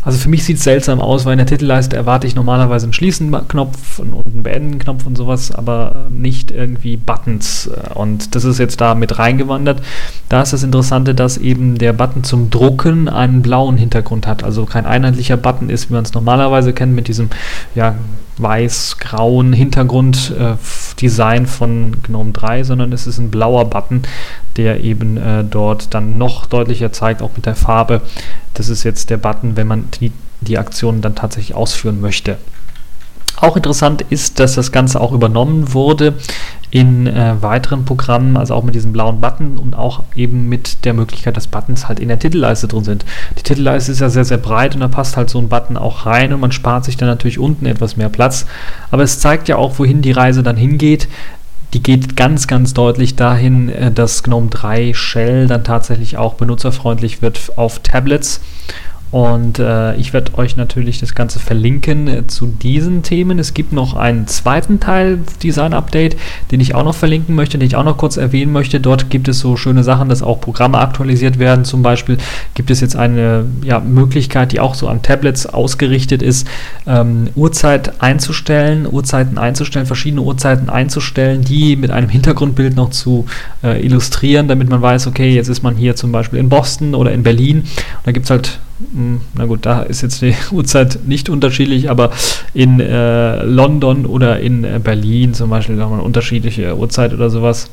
also 0.04 0.18
für 0.18 0.28
mich 0.28 0.44
sieht 0.44 0.58
es 0.58 0.64
seltsam 0.64 1.00
aus, 1.00 1.24
weil 1.24 1.32
in 1.32 1.38
der 1.38 1.46
Titelleiste 1.46 1.96
erwarte 1.96 2.26
ich 2.26 2.34
normalerweise 2.34 2.84
einen 2.84 2.92
Schließen-Knopf 2.92 3.98
und 4.00 4.26
einen 4.26 4.42
Beenden-Knopf 4.42 5.06
und 5.06 5.16
sowas, 5.16 5.50
aber 5.50 6.06
nicht 6.10 6.50
irgendwie 6.50 6.96
Buttons. 6.96 7.70
Und 7.94 8.34
das 8.34 8.44
ist 8.44 8.58
jetzt 8.58 8.80
da 8.80 8.94
mit 8.94 9.18
reingewandert. 9.18 9.80
Da 10.28 10.42
ist 10.42 10.52
das 10.52 10.62
Interessante, 10.62 11.14
dass 11.14 11.38
eben 11.38 11.78
der 11.78 11.94
Button 11.94 12.22
zum 12.22 12.50
Drucken 12.50 13.08
einen 13.08 13.40
blauen 13.40 13.78
Hintergrund 13.78 14.26
hat. 14.26 14.44
Also 14.44 14.66
kein 14.66 14.84
einheitlicher 14.84 15.38
Button 15.38 15.70
ist, 15.70 15.88
wie 15.88 15.94
man 15.94 16.04
es 16.04 16.12
normalerweise 16.12 16.74
kennt, 16.74 16.94
mit 16.94 17.08
diesem 17.08 17.30
ja, 17.74 17.94
weiß-grauen 18.38 19.52
Hintergrunddesign 19.52 21.44
äh, 21.44 21.46
von 21.46 21.96
GNOME 22.02 22.32
3, 22.32 22.64
sondern 22.64 22.92
es 22.92 23.06
ist 23.06 23.18
ein 23.18 23.30
blauer 23.30 23.70
Button, 23.70 24.02
der 24.56 24.82
eben 24.82 25.16
äh, 25.16 25.44
dort 25.44 25.94
dann 25.94 26.18
noch 26.18 26.46
deutlicher 26.46 26.92
zeigt, 26.92 27.22
auch 27.22 27.30
mit 27.36 27.46
der 27.46 27.56
Farbe, 27.56 28.02
das 28.54 28.68
ist 28.68 28.84
jetzt 28.84 29.10
der 29.10 29.16
Button, 29.16 29.56
wenn 29.56 29.66
man 29.66 29.88
die, 30.00 30.12
die 30.40 30.58
Aktion 30.58 31.00
dann 31.00 31.14
tatsächlich 31.14 31.54
ausführen 31.54 32.00
möchte. 32.00 32.38
Auch 33.36 33.56
interessant 33.56 34.02
ist, 34.10 34.38
dass 34.38 34.54
das 34.54 34.70
Ganze 34.70 35.00
auch 35.00 35.12
übernommen 35.12 35.74
wurde 35.74 36.14
in 36.70 37.06
äh, 37.06 37.34
weiteren 37.40 37.84
Programmen, 37.84 38.36
also 38.36 38.54
auch 38.54 38.62
mit 38.62 38.74
diesem 38.74 38.92
blauen 38.92 39.20
Button 39.20 39.58
und 39.58 39.74
auch 39.74 40.02
eben 40.14 40.48
mit 40.48 40.84
der 40.84 40.94
Möglichkeit, 40.94 41.36
dass 41.36 41.48
Buttons 41.48 41.88
halt 41.88 42.00
in 42.00 42.08
der 42.08 42.18
Titelleiste 42.18 42.68
drin 42.68 42.84
sind. 42.84 43.04
Die 43.38 43.42
Titelleiste 43.42 43.92
ist 43.92 44.00
ja 44.00 44.08
sehr, 44.08 44.24
sehr 44.24 44.38
breit 44.38 44.74
und 44.74 44.80
da 44.80 44.88
passt 44.88 45.16
halt 45.16 45.30
so 45.30 45.38
ein 45.38 45.48
Button 45.48 45.76
auch 45.76 46.06
rein 46.06 46.32
und 46.32 46.40
man 46.40 46.52
spart 46.52 46.84
sich 46.84 46.96
dann 46.96 47.08
natürlich 47.08 47.38
unten 47.38 47.66
etwas 47.66 47.96
mehr 47.96 48.08
Platz. 48.08 48.46
Aber 48.90 49.02
es 49.02 49.18
zeigt 49.18 49.48
ja 49.48 49.56
auch, 49.56 49.78
wohin 49.78 50.00
die 50.00 50.12
Reise 50.12 50.42
dann 50.42 50.56
hingeht 50.56 51.08
die 51.72 51.82
geht 51.82 52.16
ganz, 52.16 52.46
ganz 52.46 52.74
deutlich 52.74 53.16
dahin, 53.16 53.68
äh, 53.68 53.90
dass 53.90 54.22
GNOME 54.22 54.48
3 54.50 54.94
Shell 54.94 55.46
dann 55.46 55.64
tatsächlich 55.64 56.16
auch 56.16 56.34
benutzerfreundlich 56.34 57.22
wird 57.22 57.52
auf 57.56 57.80
Tablets 57.80 58.40
und 59.14 59.60
äh, 59.60 59.94
ich 59.94 60.12
werde 60.12 60.36
euch 60.38 60.56
natürlich 60.56 60.98
das 60.98 61.14
Ganze 61.14 61.38
verlinken 61.38 62.08
äh, 62.08 62.26
zu 62.26 62.46
diesen 62.46 63.04
Themen. 63.04 63.38
Es 63.38 63.54
gibt 63.54 63.72
noch 63.72 63.94
einen 63.94 64.26
zweiten 64.26 64.80
Teil 64.80 65.20
Design 65.40 65.72
Update, 65.72 66.16
den 66.50 66.58
ich 66.58 66.74
auch 66.74 66.82
noch 66.82 66.96
verlinken 66.96 67.36
möchte, 67.36 67.56
den 67.56 67.68
ich 67.68 67.76
auch 67.76 67.84
noch 67.84 67.96
kurz 67.96 68.16
erwähnen 68.16 68.50
möchte. 68.50 68.80
Dort 68.80 69.10
gibt 69.10 69.28
es 69.28 69.38
so 69.38 69.56
schöne 69.56 69.84
Sachen, 69.84 70.08
dass 70.08 70.24
auch 70.24 70.40
Programme 70.40 70.78
aktualisiert 70.78 71.38
werden. 71.38 71.64
Zum 71.64 71.80
Beispiel 71.80 72.18
gibt 72.54 72.72
es 72.72 72.80
jetzt 72.80 72.96
eine 72.96 73.44
ja, 73.62 73.78
Möglichkeit, 73.78 74.50
die 74.50 74.58
auch 74.58 74.74
so 74.74 74.88
an 74.88 75.00
Tablets 75.00 75.46
ausgerichtet 75.46 76.20
ist, 76.20 76.48
ähm, 76.88 77.28
Uhrzeit 77.36 78.02
einzustellen, 78.02 78.84
Uhrzeiten 78.90 79.38
einzustellen, 79.38 79.86
verschiedene 79.86 80.22
Uhrzeiten 80.22 80.68
einzustellen, 80.68 81.42
die 81.42 81.76
mit 81.76 81.92
einem 81.92 82.08
Hintergrundbild 82.08 82.74
noch 82.74 82.90
zu 82.90 83.26
äh, 83.62 83.80
illustrieren, 83.80 84.48
damit 84.48 84.70
man 84.70 84.82
weiß, 84.82 85.06
okay, 85.06 85.32
jetzt 85.32 85.46
ist 85.46 85.62
man 85.62 85.76
hier 85.76 85.94
zum 85.94 86.10
Beispiel 86.10 86.40
in 86.40 86.48
Boston 86.48 86.96
oder 86.96 87.12
in 87.12 87.22
Berlin. 87.22 87.58
Und 87.58 88.06
da 88.06 88.10
gibt 88.10 88.24
es 88.24 88.30
halt 88.30 88.58
na 89.34 89.44
gut, 89.46 89.66
da 89.66 89.82
ist 89.82 90.02
jetzt 90.02 90.20
die 90.22 90.34
Uhrzeit 90.50 91.00
nicht 91.06 91.28
unterschiedlich, 91.28 91.90
aber 91.90 92.10
in 92.54 92.80
äh, 92.80 93.42
London 93.44 94.06
oder 94.06 94.40
in 94.40 94.64
äh, 94.64 94.80
Berlin 94.82 95.34
zum 95.34 95.50
Beispiel 95.50 95.80
haben 95.80 95.90
wir 95.90 95.96
eine 95.96 96.02
unterschiedliche 96.02 96.76
Uhrzeit 96.76 97.12
oder 97.12 97.30
sowas. 97.30 97.70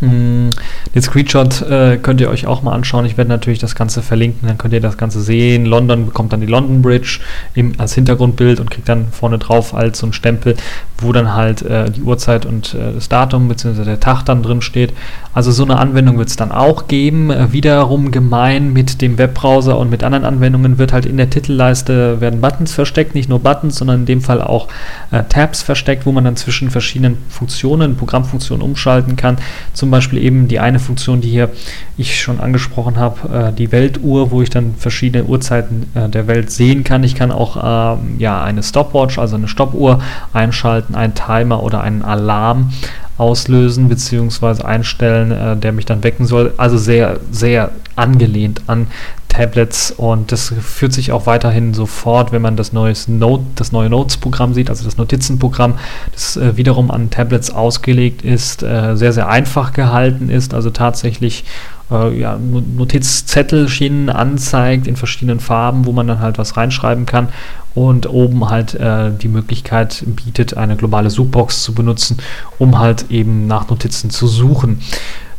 Mm, 0.00 0.50
den 0.94 1.02
Screenshot 1.02 1.62
äh, 1.62 1.96
könnt 1.96 2.20
ihr 2.20 2.28
euch 2.28 2.46
auch 2.46 2.62
mal 2.62 2.72
anschauen. 2.72 3.06
Ich 3.06 3.16
werde 3.16 3.30
natürlich 3.30 3.58
das 3.58 3.74
Ganze 3.74 4.02
verlinken, 4.02 4.46
dann 4.46 4.58
könnt 4.58 4.74
ihr 4.74 4.80
das 4.80 4.98
Ganze 4.98 5.22
sehen. 5.22 5.64
London 5.64 6.06
bekommt 6.06 6.34
dann 6.34 6.42
die 6.42 6.46
London 6.46 6.82
Bridge 6.82 7.20
im, 7.54 7.72
als 7.78 7.94
Hintergrundbild 7.94 8.60
und 8.60 8.70
kriegt 8.70 8.88
dann 8.90 9.06
vorne 9.10 9.38
drauf 9.38 9.72
als 9.72 10.00
so 10.00 10.06
ein 10.06 10.12
Stempel, 10.12 10.56
wo 10.98 11.12
dann 11.12 11.34
halt 11.34 11.62
äh, 11.62 11.90
die 11.90 12.02
Uhrzeit 12.02 12.46
und 12.46 12.74
äh, 12.74 12.92
das 12.94 13.08
Datum 13.08 13.48
bzw. 13.48 13.84
der 13.84 14.00
Tag 14.00 14.24
dann 14.24 14.42
drin 14.42 14.62
steht. 14.62 14.92
Also 15.34 15.52
so 15.52 15.64
eine 15.64 15.78
Anwendung 15.78 16.16
wird 16.16 16.28
es 16.28 16.36
dann 16.36 16.50
auch 16.50 16.88
geben. 16.88 17.30
Äh, 17.30 17.52
wiederum 17.52 18.10
gemein 18.10 18.72
mit 18.72 19.02
dem 19.02 19.18
Webbrowser 19.18 19.78
und 19.78 19.90
mit 19.90 20.02
anderen 20.02 20.24
Anwendungen 20.24 20.78
wird 20.78 20.94
halt 20.94 21.04
in 21.04 21.18
der 21.18 21.28
Titelleiste 21.28 22.20
werden 22.20 22.40
Buttons 22.40 22.72
versteckt, 22.72 23.14
nicht 23.14 23.28
nur 23.28 23.40
Buttons, 23.40 23.76
sondern 23.76 24.00
in 24.00 24.06
dem 24.06 24.20
Fall 24.22 24.40
auch 24.40 24.68
äh, 25.10 25.24
Tabs 25.24 25.62
versteckt, 25.62 26.06
wo 26.06 26.12
man 26.12 26.24
dann 26.24 26.36
zwischen 26.36 26.70
verschiedenen 26.70 27.18
Funktionen, 27.28 27.96
Programmfunktionen 27.96 28.64
umschalten 28.64 29.16
kann. 29.16 29.36
Zum 29.74 29.90
Beispiel 29.90 30.22
eben 30.22 30.48
die 30.48 30.58
eine 30.58 30.78
Funktion, 30.78 31.20
die 31.20 31.28
hier 31.28 31.50
ich 31.98 32.20
schon 32.20 32.40
angesprochen 32.40 32.96
habe, 32.96 33.48
äh, 33.48 33.52
die 33.52 33.72
Weltuhr, 33.72 34.30
wo 34.30 34.42
ich 34.42 34.50
dann 34.50 34.74
verschiedene 34.76 35.24
Uhrzeiten 35.24 35.90
äh, 35.94 36.08
der 36.08 36.26
Welt 36.26 36.50
sehen 36.50 36.84
kann. 36.84 37.04
Ich 37.04 37.14
kann 37.14 37.32
auch 37.32 37.98
ähm, 37.98 38.16
ja 38.18 38.42
eine 38.42 38.62
Stopwatch, 38.62 39.18
also 39.18 39.36
eine 39.36 39.48
Stoppuhr 39.48 40.00
einschalten, 40.32 40.85
einen 40.94 41.14
Timer 41.14 41.62
oder 41.62 41.80
einen 41.80 42.02
Alarm 42.02 42.72
auslösen 43.18 43.88
bzw. 43.88 44.62
einstellen, 44.62 45.30
äh, 45.30 45.56
der 45.56 45.72
mich 45.72 45.86
dann 45.86 46.04
wecken 46.04 46.26
soll. 46.26 46.52
Also 46.56 46.76
sehr, 46.76 47.18
sehr 47.30 47.70
angelehnt 47.96 48.62
an 48.66 48.88
Tablets 49.28 49.90
und 49.90 50.32
das 50.32 50.54
führt 50.60 50.92
sich 50.92 51.12
auch 51.12 51.26
weiterhin 51.26 51.74
so 51.74 51.84
fort, 51.84 52.32
wenn 52.32 52.40
man 52.40 52.56
das, 52.56 52.72
neues 52.72 53.06
Note, 53.06 53.44
das 53.54 53.70
neue 53.70 53.90
Notes-Programm 53.90 54.54
sieht, 54.54 54.70
also 54.70 54.84
das 54.84 54.96
Notizenprogramm, 54.96 55.74
das 56.12 56.36
äh, 56.36 56.56
wiederum 56.56 56.90
an 56.90 57.10
Tablets 57.10 57.50
ausgelegt 57.50 58.22
ist, 58.22 58.62
äh, 58.62 58.96
sehr, 58.96 59.12
sehr 59.12 59.28
einfach 59.28 59.72
gehalten 59.74 60.30
ist, 60.30 60.54
also 60.54 60.70
tatsächlich 60.70 61.44
äh, 61.90 62.18
ja, 62.18 62.38
Notizzettelchen 62.38 64.10
anzeigt 64.10 64.86
in 64.86 64.96
verschiedenen 64.96 65.40
Farben, 65.40 65.86
wo 65.86 65.92
man 65.92 66.06
dann 66.06 66.20
halt 66.20 66.38
was 66.38 66.56
reinschreiben 66.56 67.06
kann 67.06 67.28
und 67.74 68.08
oben 68.08 68.48
halt 68.48 68.74
äh, 68.74 69.10
die 69.12 69.28
Möglichkeit 69.28 70.02
bietet, 70.06 70.56
eine 70.56 70.76
globale 70.76 71.10
Suchbox 71.10 71.62
zu 71.62 71.74
benutzen, 71.74 72.18
um 72.58 72.78
halt 72.78 73.10
eben 73.10 73.46
nach 73.46 73.68
Notizen 73.68 74.10
zu 74.10 74.26
suchen. 74.26 74.80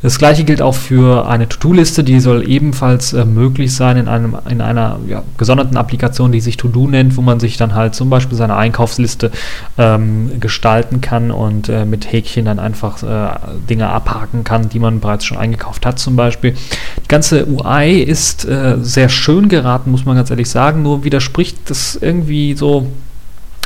Das 0.03 0.19
gleiche 0.19 0.43
gilt 0.43 0.61
auch 0.61 0.75
für 0.75 1.27
eine 1.27 1.49
To-Do-Liste, 1.49 2.03
die 2.03 2.19
soll 2.19 2.47
ebenfalls 2.47 3.13
äh, 3.13 3.25
möglich 3.25 3.73
sein 3.73 3.97
in, 3.97 4.07
einem, 4.07 4.37
in 4.47 4.61
einer 4.61 4.99
ja, 5.07 5.23
gesonderten 5.37 5.75
Applikation, 5.75 6.31
die 6.31 6.39
sich 6.39 6.55
To-Do 6.55 6.87
nennt, 6.87 7.17
wo 7.17 7.21
man 7.21 7.39
sich 7.39 7.57
dann 7.57 7.73
halt 7.73 7.95
zum 7.95 8.09
Beispiel 8.09 8.37
seine 8.37 8.55
Einkaufsliste 8.55 9.31
ähm, 9.77 10.39
gestalten 10.39 11.01
kann 11.01 11.31
und 11.31 11.69
äh, 11.69 11.85
mit 11.85 12.11
Häkchen 12.11 12.45
dann 12.45 12.59
einfach 12.59 13.01
äh, 13.01 13.39
Dinge 13.67 13.89
abhaken 13.89 14.43
kann, 14.43 14.69
die 14.69 14.79
man 14.79 14.99
bereits 14.99 15.25
schon 15.25 15.37
eingekauft 15.37 15.85
hat 15.85 15.97
zum 15.97 16.15
Beispiel. 16.15 16.55
Die 17.03 17.07
ganze 17.07 17.47
UI 17.47 17.99
ist 17.99 18.45
äh, 18.45 18.77
sehr 18.79 19.09
schön 19.09 19.49
geraten, 19.49 19.89
muss 19.89 20.05
man 20.05 20.15
ganz 20.15 20.29
ehrlich 20.29 20.49
sagen, 20.49 20.83
nur 20.83 21.03
widerspricht 21.03 21.57
das 21.69 21.97
irgendwie 21.99 22.53
so 22.53 22.87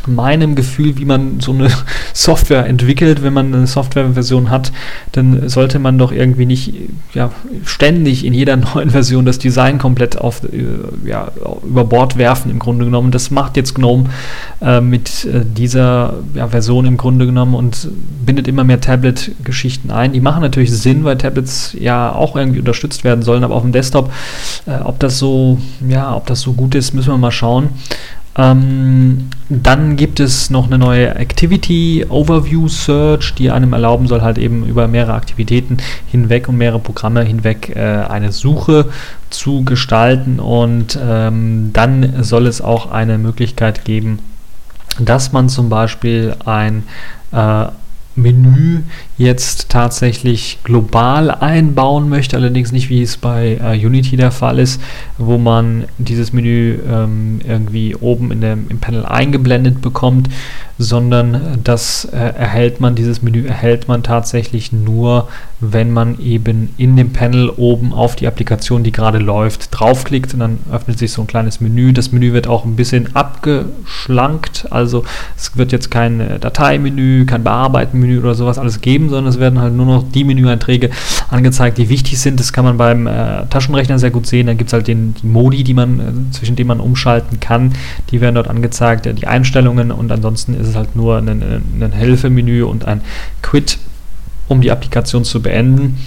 meinem 0.08 0.55
Gefühl, 0.55 0.98
wie 0.98 1.05
man 1.05 1.39
so 1.39 1.51
eine 1.51 1.70
Software 2.13 2.65
entwickelt, 2.65 3.24
wenn 3.24 3.34
man 3.34 3.53
eine 3.53 3.67
Softwareversion 3.67 4.50
hat, 4.50 4.72
dann 5.12 5.50
sollte 5.50 5.79
man 5.79 5.98
doch 5.98 6.12
irgendwie 6.12 6.46
nicht 6.46 6.74
ja, 7.13 7.31
ständig 7.65 8.25
in 8.25 8.34
jeder 8.34 8.55
neuen 8.75 8.89
Version 8.89 9.25
das 9.25 9.39
Design 9.39 9.77
komplett 9.77 10.17
auf, 10.17 10.43
äh, 10.43 11.08
ja, 11.08 11.31
über 11.63 11.86
Bord 11.86 12.17
werfen 12.17 12.51
im 12.51 12.60
Grunde 12.60 12.86
genommen. 12.86 13.12
Das 13.12 13.31
macht 13.31 13.58
jetzt 13.58 13.75
GNOME 13.75 14.05
äh, 14.62 14.81
mit 14.81 15.25
äh, 15.25 15.46
dieser 15.46 16.15
ja, 16.34 16.48
Version 16.48 16.86
im 16.86 16.98
Grunde 16.98 17.25
genommen 17.25 17.55
und 17.55 17.89
bindet 18.25 18.48
immer 18.48 18.63
mehr 18.63 18.81
Tablet-Geschichten 18.81 19.91
ein. 19.91 20.13
Die 20.13 20.22
machen 20.22 20.41
natürlich 20.41 20.72
Sinn, 20.72 21.03
weil 21.03 21.17
Tablets 21.17 21.75
ja 21.79 22.12
auch 22.12 22.36
irgendwie 22.36 22.60
unterstützt 22.60 23.03
werden 23.03 23.24
sollen, 23.24 23.43
aber 23.43 23.55
auf 23.55 23.63
dem 23.63 23.72
Desktop, 23.72 24.12
äh, 24.65 24.75
ob 24.84 25.00
das 25.00 25.20
so, 25.20 25.60
ja, 25.88 26.15
ob 26.15 26.25
das 26.27 26.41
so 26.41 26.53
gut 26.53 26.75
ist, 26.75 26.93
müssen 26.93 27.10
wir 27.10 27.17
mal 27.17 27.31
schauen. 27.31 27.70
Ähm, 28.38 29.30
dann 29.50 29.98
gibt 29.98 30.22
es 30.22 30.50
noch 30.50 30.68
eine 30.68 30.78
neue 30.78 31.16
Activity 31.16 32.06
Overview 32.08 32.70
Search, 32.70 33.34
die 33.36 33.52
einem 33.52 33.74
erlauben 33.74 34.08
soll, 34.08 34.22
halt 34.22 34.38
eben 34.38 34.66
über 34.66 34.88
mehrere 34.88 35.14
Aktivitäten 35.14 35.78
hinweg 36.08 36.48
und 36.48 36.58
mehrere 36.58 36.80
Programme 36.80 37.24
hinweg 37.24 37.76
äh, 37.76 37.80
eine 37.80 38.32
Suche 38.32 38.86
zu 39.30 39.64
gestalten. 39.66 40.40
Und 40.40 40.98
ähm, 41.02 41.72
dann 41.74 42.24
soll 42.24 42.48
es 42.48 42.62
auch 42.62 42.90
eine 42.92 43.18
Möglichkeit 43.18 43.84
geben, 43.84 44.20
dass 45.00 45.34
man 45.34 45.50
zum 45.50 45.70
Beispiel 45.70 46.36
ein 46.46 46.84
äh, 47.34 47.66
Menü 48.15 48.82
jetzt 49.18 49.70
tatsächlich 49.70 50.60
global 50.63 51.32
einbauen 51.32 52.10
möchte, 52.10 52.36
allerdings 52.36 52.72
nicht 52.72 52.89
wie 52.89 53.01
es 53.01 53.18
bei 53.18 53.58
äh, 53.62 53.86
Unity 53.86 54.18
der 54.18 54.32
Fall 54.32 54.60
ist, 54.60 54.82
wo 55.18 55.38
man 55.38 55.86
dieses 55.98 56.34
Menü 56.34 56.80
ähm, 56.89 57.39
irgendwie 57.48 57.96
oben 57.96 58.32
in 58.32 58.41
dem, 58.41 58.68
im 58.70 58.80
Panel 58.80 59.06
eingeblendet 59.06 59.82
bekommt, 59.82 60.30
sondern 60.77 61.60
das 61.63 62.06
äh, 62.06 62.18
erhält 62.18 62.82
man, 62.82 62.96
dieses 62.96 63.22
Menü 63.22 63.46
erhält 63.46 63.88
man 63.88 64.03
tatsächlich 64.03 64.72
nur, 64.72 65.30
wenn 65.62 65.91
man 65.91 66.20
eben 66.20 66.70
in 66.77 66.96
dem 66.96 67.13
Panel 67.13 67.50
oben 67.50 67.94
auf 67.94 68.15
die 68.15 68.25
Applikation, 68.25 68.84
die 68.84 68.91
gerade 68.91 69.20
läuft, 69.20 69.68
draufklickt 69.72 70.34
und 70.34 70.39
dann 70.39 70.58
öffnet 70.72 70.98
sich 70.98 71.12
so 71.12 71.22
ein 71.22 71.27
kleines 71.27 71.62
Menü. 71.62 71.94
Das 71.94 72.12
Menü 72.12 72.34
wird 72.34 72.48
auch 72.48 72.65
ein 72.65 72.75
bisschen 72.75 73.15
abgeschlankt, 73.15 74.68
also 74.72 75.03
es 75.38 75.56
wird 75.56 75.72
jetzt 75.72 75.91
kein 75.91 76.20
äh, 76.20 76.39
Dateimenü, 76.39 77.27
kein 77.27 77.44
Bearbeiten-Menü 77.44 78.20
oder 78.20 78.34
sowas 78.34 78.58
alles 78.58 78.82
geben, 78.82 79.10
sondern 79.10 79.27
es 79.27 79.39
werden 79.39 79.60
halt 79.60 79.75
nur 79.75 79.86
noch 79.86 80.03
die 80.12 80.24
Menüeinträge 80.24 80.89
angezeigt, 81.30 81.77
die 81.77 81.89
wichtig 81.89 82.20
sind. 82.20 82.39
Das 82.39 82.53
kann 82.53 82.65
man 82.65 82.77
beim 82.77 83.06
äh, 83.06 83.46
Taschenrechner 83.51 84.00
sehr 84.00 84.12
gut 84.12 84.25
sehen. 84.25 84.48
Da 84.48 84.56
gibt 84.56 84.70
es 84.70 84.74
halt 84.74 84.88
den, 84.88 85.13
die 85.22 85.27
Modi, 85.27 85.63
die 85.63 85.75
man, 85.75 86.00
äh, 86.00 86.32
zwischen 86.32 86.56
denen 86.56 86.70
man 86.70 86.80
umschalten 86.80 87.39
kann. 87.39 87.74
Die 88.10 88.20
werden 88.20 88.36
dort 88.36 88.48
angezeigt, 88.48 89.06
äh, 89.06 89.13
die 89.13 89.27
Einstellungen 89.27 89.91
und 89.91 90.12
ansonsten 90.12 90.56
ist 90.56 90.70
es 90.70 90.75
halt 90.75 90.96
nur 90.96 91.20
ein, 91.20 91.62
ein 91.80 91.91
Hilfemenü 91.91 92.63
und 92.63 92.86
ein 92.86 93.01
Quit, 93.44 93.77
um 94.51 94.62
die 94.62 94.72
Applikation 94.72 95.24
zu 95.24 95.41
beenden. 95.41 95.98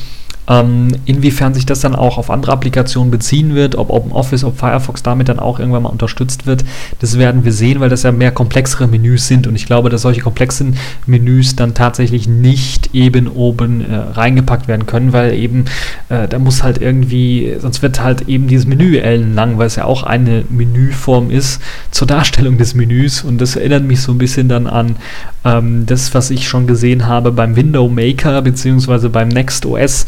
Ähm, 0.46 0.88
inwiefern 1.06 1.54
sich 1.54 1.64
das 1.64 1.80
dann 1.80 1.94
auch 1.94 2.18
auf 2.18 2.30
andere 2.30 2.52
Applikationen 2.52 3.10
beziehen 3.10 3.54
wird, 3.54 3.76
ob 3.76 3.90
OpenOffice, 3.90 4.44
ob 4.44 4.58
Firefox 4.58 5.02
damit 5.02 5.28
dann 5.28 5.38
auch 5.38 5.58
irgendwann 5.58 5.84
mal 5.84 5.88
unterstützt 5.88 6.46
wird, 6.46 6.64
das 7.00 7.18
werden 7.18 7.44
wir 7.44 7.52
sehen, 7.52 7.80
weil 7.80 7.88
das 7.88 8.02
ja 8.02 8.12
mehr 8.12 8.30
komplexere 8.30 8.86
Menüs 8.86 9.26
sind. 9.26 9.46
Und 9.46 9.56
ich 9.56 9.66
glaube, 9.66 9.88
dass 9.88 10.02
solche 10.02 10.20
komplexen 10.20 10.76
Menüs 11.06 11.56
dann 11.56 11.74
tatsächlich 11.74 12.28
nicht 12.28 12.94
eben 12.94 13.28
oben 13.28 13.80
äh, 13.80 13.94
reingepackt 13.94 14.68
werden 14.68 14.86
können, 14.86 15.12
weil 15.12 15.32
eben 15.32 15.64
äh, 16.10 16.28
da 16.28 16.38
muss 16.38 16.62
halt 16.62 16.78
irgendwie, 16.78 17.56
sonst 17.58 17.80
wird 17.80 18.02
halt 18.02 18.28
eben 18.28 18.46
dieses 18.46 18.66
Menü 18.66 18.98
ellenlang, 18.98 19.56
weil 19.58 19.66
es 19.66 19.76
ja 19.76 19.84
auch 19.84 20.02
eine 20.02 20.44
Menüform 20.50 21.30
ist 21.30 21.60
zur 21.90 22.06
Darstellung 22.06 22.58
des 22.58 22.74
Menüs. 22.74 23.24
Und 23.24 23.40
das 23.40 23.56
erinnert 23.56 23.84
mich 23.84 24.02
so 24.02 24.12
ein 24.12 24.18
bisschen 24.18 24.48
dann 24.48 24.66
an 24.66 24.96
ähm, 25.44 25.86
das, 25.86 26.14
was 26.14 26.30
ich 26.30 26.48
schon 26.48 26.66
gesehen 26.66 27.06
habe 27.06 27.32
beim 27.32 27.56
Window 27.56 27.88
Maker 27.88 28.42
beziehungsweise 28.42 29.08
beim 29.08 29.28
Next 29.28 29.64
OS 29.66 30.06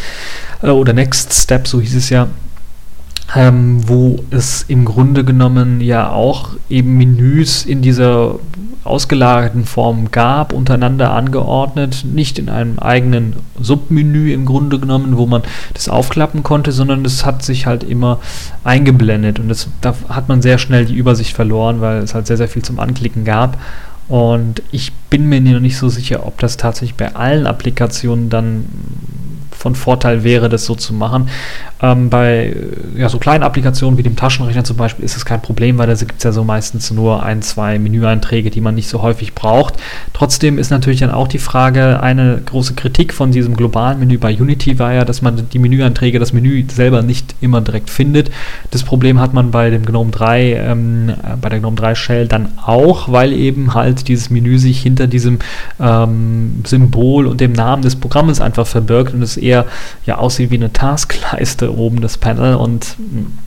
oder 0.62 0.92
Next 0.92 1.32
Step, 1.32 1.66
so 1.68 1.80
hieß 1.80 1.94
es 1.94 2.10
ja, 2.10 2.28
ähm, 3.34 3.88
wo 3.88 4.24
es 4.30 4.64
im 4.68 4.84
Grunde 4.84 5.24
genommen 5.24 5.80
ja 5.80 6.10
auch 6.10 6.50
eben 6.68 6.96
Menüs 6.96 7.64
in 7.64 7.82
dieser 7.82 8.38
ausgelagerten 8.84 9.64
Form 9.64 10.12
gab, 10.12 10.52
untereinander 10.52 11.12
angeordnet, 11.12 12.04
nicht 12.04 12.38
in 12.38 12.48
einem 12.48 12.78
eigenen 12.78 13.34
Submenü 13.60 14.32
im 14.32 14.46
Grunde 14.46 14.78
genommen, 14.78 15.16
wo 15.16 15.26
man 15.26 15.42
das 15.74 15.88
aufklappen 15.88 16.44
konnte, 16.44 16.70
sondern 16.70 17.04
es 17.04 17.26
hat 17.26 17.42
sich 17.42 17.66
halt 17.66 17.82
immer 17.82 18.20
eingeblendet 18.62 19.40
und 19.40 19.48
das, 19.48 19.68
da 19.80 19.94
hat 20.08 20.28
man 20.28 20.40
sehr 20.40 20.58
schnell 20.58 20.86
die 20.86 20.94
Übersicht 20.94 21.34
verloren, 21.34 21.80
weil 21.80 21.98
es 21.98 22.14
halt 22.14 22.28
sehr, 22.28 22.36
sehr 22.36 22.48
viel 22.48 22.62
zum 22.62 22.78
Anklicken 22.78 23.24
gab. 23.24 23.58
Und 24.08 24.62
ich 24.70 24.92
bin 25.10 25.28
mir 25.28 25.40
noch 25.40 25.58
nicht 25.58 25.78
so 25.78 25.88
sicher, 25.88 26.24
ob 26.26 26.38
das 26.38 26.56
tatsächlich 26.56 26.94
bei 26.94 27.16
allen 27.16 27.48
Applikationen 27.48 28.30
dann 28.30 28.66
von 29.56 29.74
Vorteil 29.74 30.22
wäre, 30.24 30.48
das 30.48 30.64
so 30.64 30.74
zu 30.74 30.94
machen. 30.94 31.28
Ähm, 31.82 32.08
bei 32.08 32.56
ja, 32.96 33.08
so 33.10 33.18
kleinen 33.18 33.44
Applikationen 33.44 33.98
wie 33.98 34.02
dem 34.02 34.16
Taschenrechner 34.16 34.64
zum 34.64 34.78
Beispiel 34.78 35.04
ist 35.04 35.16
es 35.16 35.26
kein 35.26 35.42
Problem, 35.42 35.76
weil 35.76 35.86
da 35.86 35.94
gibt 35.94 36.16
es 36.18 36.24
ja 36.24 36.32
so 36.32 36.42
meistens 36.42 36.90
nur 36.90 37.22
ein, 37.22 37.42
zwei 37.42 37.78
Menüeinträge, 37.78 38.50
die 38.50 38.62
man 38.62 38.74
nicht 38.74 38.88
so 38.88 39.02
häufig 39.02 39.34
braucht. 39.34 39.74
Trotzdem 40.14 40.58
ist 40.58 40.70
natürlich 40.70 41.00
dann 41.00 41.10
auch 41.10 41.28
die 41.28 41.38
Frage, 41.38 42.00
eine 42.02 42.40
große 42.44 42.74
Kritik 42.74 43.12
von 43.12 43.30
diesem 43.30 43.56
globalen 43.56 43.98
Menü 43.98 44.16
bei 44.16 44.34
Unity 44.34 44.78
war 44.78 44.94
ja, 44.94 45.04
dass 45.04 45.20
man 45.20 45.48
die 45.50 45.58
Menüeinträge, 45.58 46.18
das 46.18 46.32
Menü 46.32 46.64
selber 46.70 47.02
nicht 47.02 47.34
immer 47.42 47.60
direkt 47.60 47.90
findet. 47.90 48.30
Das 48.70 48.82
Problem 48.82 49.20
hat 49.20 49.34
man 49.34 49.50
bei 49.50 49.68
dem 49.68 49.84
GNOME 49.84 50.10
3, 50.10 50.52
ähm, 50.54 51.12
bei 51.42 51.50
der 51.50 51.58
GNOME 51.58 51.76
3 51.76 51.94
Shell 51.94 52.26
dann 52.26 52.52
auch, 52.64 53.12
weil 53.12 53.34
eben 53.34 53.74
halt 53.74 54.08
dieses 54.08 54.30
Menü 54.30 54.58
sich 54.58 54.80
hinter 54.80 55.06
diesem 55.06 55.40
ähm, 55.78 56.62
Symbol 56.64 57.26
und 57.26 57.40
dem 57.40 57.52
Namen 57.52 57.82
des 57.82 57.96
Programmes 57.96 58.40
einfach 58.40 58.66
verbirgt 58.66 59.12
und 59.12 59.20
es 59.20 59.36
eher 59.36 59.66
ja 60.06 60.16
aussieht 60.16 60.50
wie 60.50 60.56
eine 60.56 60.72
Taskleiste 60.72 61.65
oben 61.68 62.00
das 62.00 62.18
Panel 62.18 62.54
und 62.56 62.96
hm, 62.98 63.38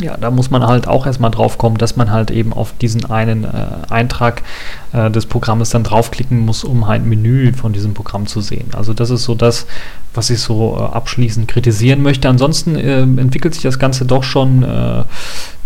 ja, 0.00 0.16
da 0.16 0.30
muss 0.30 0.50
man 0.50 0.66
halt 0.66 0.88
auch 0.88 1.06
erstmal 1.06 1.30
drauf 1.30 1.58
kommen, 1.58 1.76
dass 1.76 1.96
man 1.96 2.10
halt 2.10 2.30
eben 2.30 2.52
auf 2.52 2.72
diesen 2.80 3.04
einen 3.06 3.44
äh, 3.44 3.48
Eintrag 3.90 4.42
äh, 4.92 5.10
des 5.10 5.26
Programmes 5.26 5.70
dann 5.70 5.84
draufklicken 5.84 6.38
muss, 6.38 6.64
um 6.64 6.86
halt 6.86 7.02
ein 7.02 7.08
Menü 7.08 7.52
von 7.52 7.72
diesem 7.72 7.92
Programm 7.92 8.26
zu 8.26 8.40
sehen. 8.40 8.68
Also 8.72 8.94
das 8.94 9.10
ist 9.10 9.24
so 9.24 9.34
das, 9.34 9.66
was 10.14 10.30
ich 10.30 10.40
so 10.40 10.76
äh, 10.78 10.94
abschließend 10.94 11.48
kritisieren 11.48 12.02
möchte. 12.02 12.28
Ansonsten 12.28 12.76
äh, 12.76 13.02
entwickelt 13.02 13.54
sich 13.54 13.62
das 13.62 13.78
Ganze 13.78 14.06
doch 14.06 14.22
schon 14.22 14.62
äh, 14.62 15.04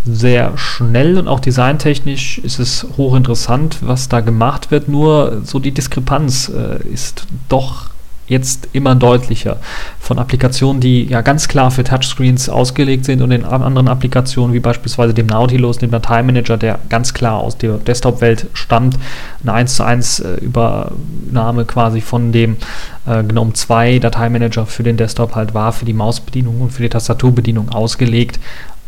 sehr 0.05 0.57
schnell 0.57 1.17
und 1.17 1.27
auch 1.27 1.39
designtechnisch 1.39 2.37
ist 2.39 2.59
es 2.59 2.85
hochinteressant, 2.97 3.79
was 3.81 4.09
da 4.09 4.19
gemacht 4.19 4.69
wird. 4.69 4.87
Nur 4.87 5.41
so 5.43 5.59
die 5.59 5.71
Diskrepanz 5.71 6.49
äh, 6.49 6.85
ist 6.87 7.25
doch 7.47 7.94
jetzt 8.27 8.69
immer 8.73 8.95
deutlicher 8.95 9.57
von 9.99 10.17
Applikationen, 10.19 10.81
die 10.81 11.05
ja 11.05 11.21
ganz 11.21 11.47
klar 11.47 11.71
für 11.71 11.83
Touchscreens 11.83 12.49
ausgelegt 12.49 13.05
sind 13.05 13.21
und 13.21 13.31
in 13.31 13.45
anderen 13.45 13.87
Applikationen 13.87 14.53
wie 14.53 14.59
beispielsweise 14.59 15.13
dem 15.13 15.27
Nautilus, 15.27 15.77
dem 15.77 15.91
Dateimanager, 15.91 16.57
der 16.57 16.79
ganz 16.89 17.13
klar 17.13 17.39
aus 17.39 17.57
der 17.57 17.77
Desktop-Welt 17.77 18.47
stammt, 18.53 18.97
eine 19.43 19.53
1 19.53 19.75
zu 19.75 19.83
1 19.83 20.19
äh, 20.19 20.35
Übernahme 20.35 21.65
quasi 21.65 22.01
von 22.01 22.31
dem 22.31 22.57
äh, 23.05 23.23
GNOME 23.23 23.53
2 23.53 23.99
Dateimanager 23.99 24.65
für 24.65 24.83
den 24.83 24.97
Desktop 24.97 25.35
halt 25.35 25.53
war, 25.53 25.71
für 25.71 25.85
die 25.85 25.93
Mausbedienung 25.93 26.61
und 26.61 26.71
für 26.71 26.81
die 26.81 26.89
Tastaturbedienung 26.89 27.69
ausgelegt. 27.69 28.39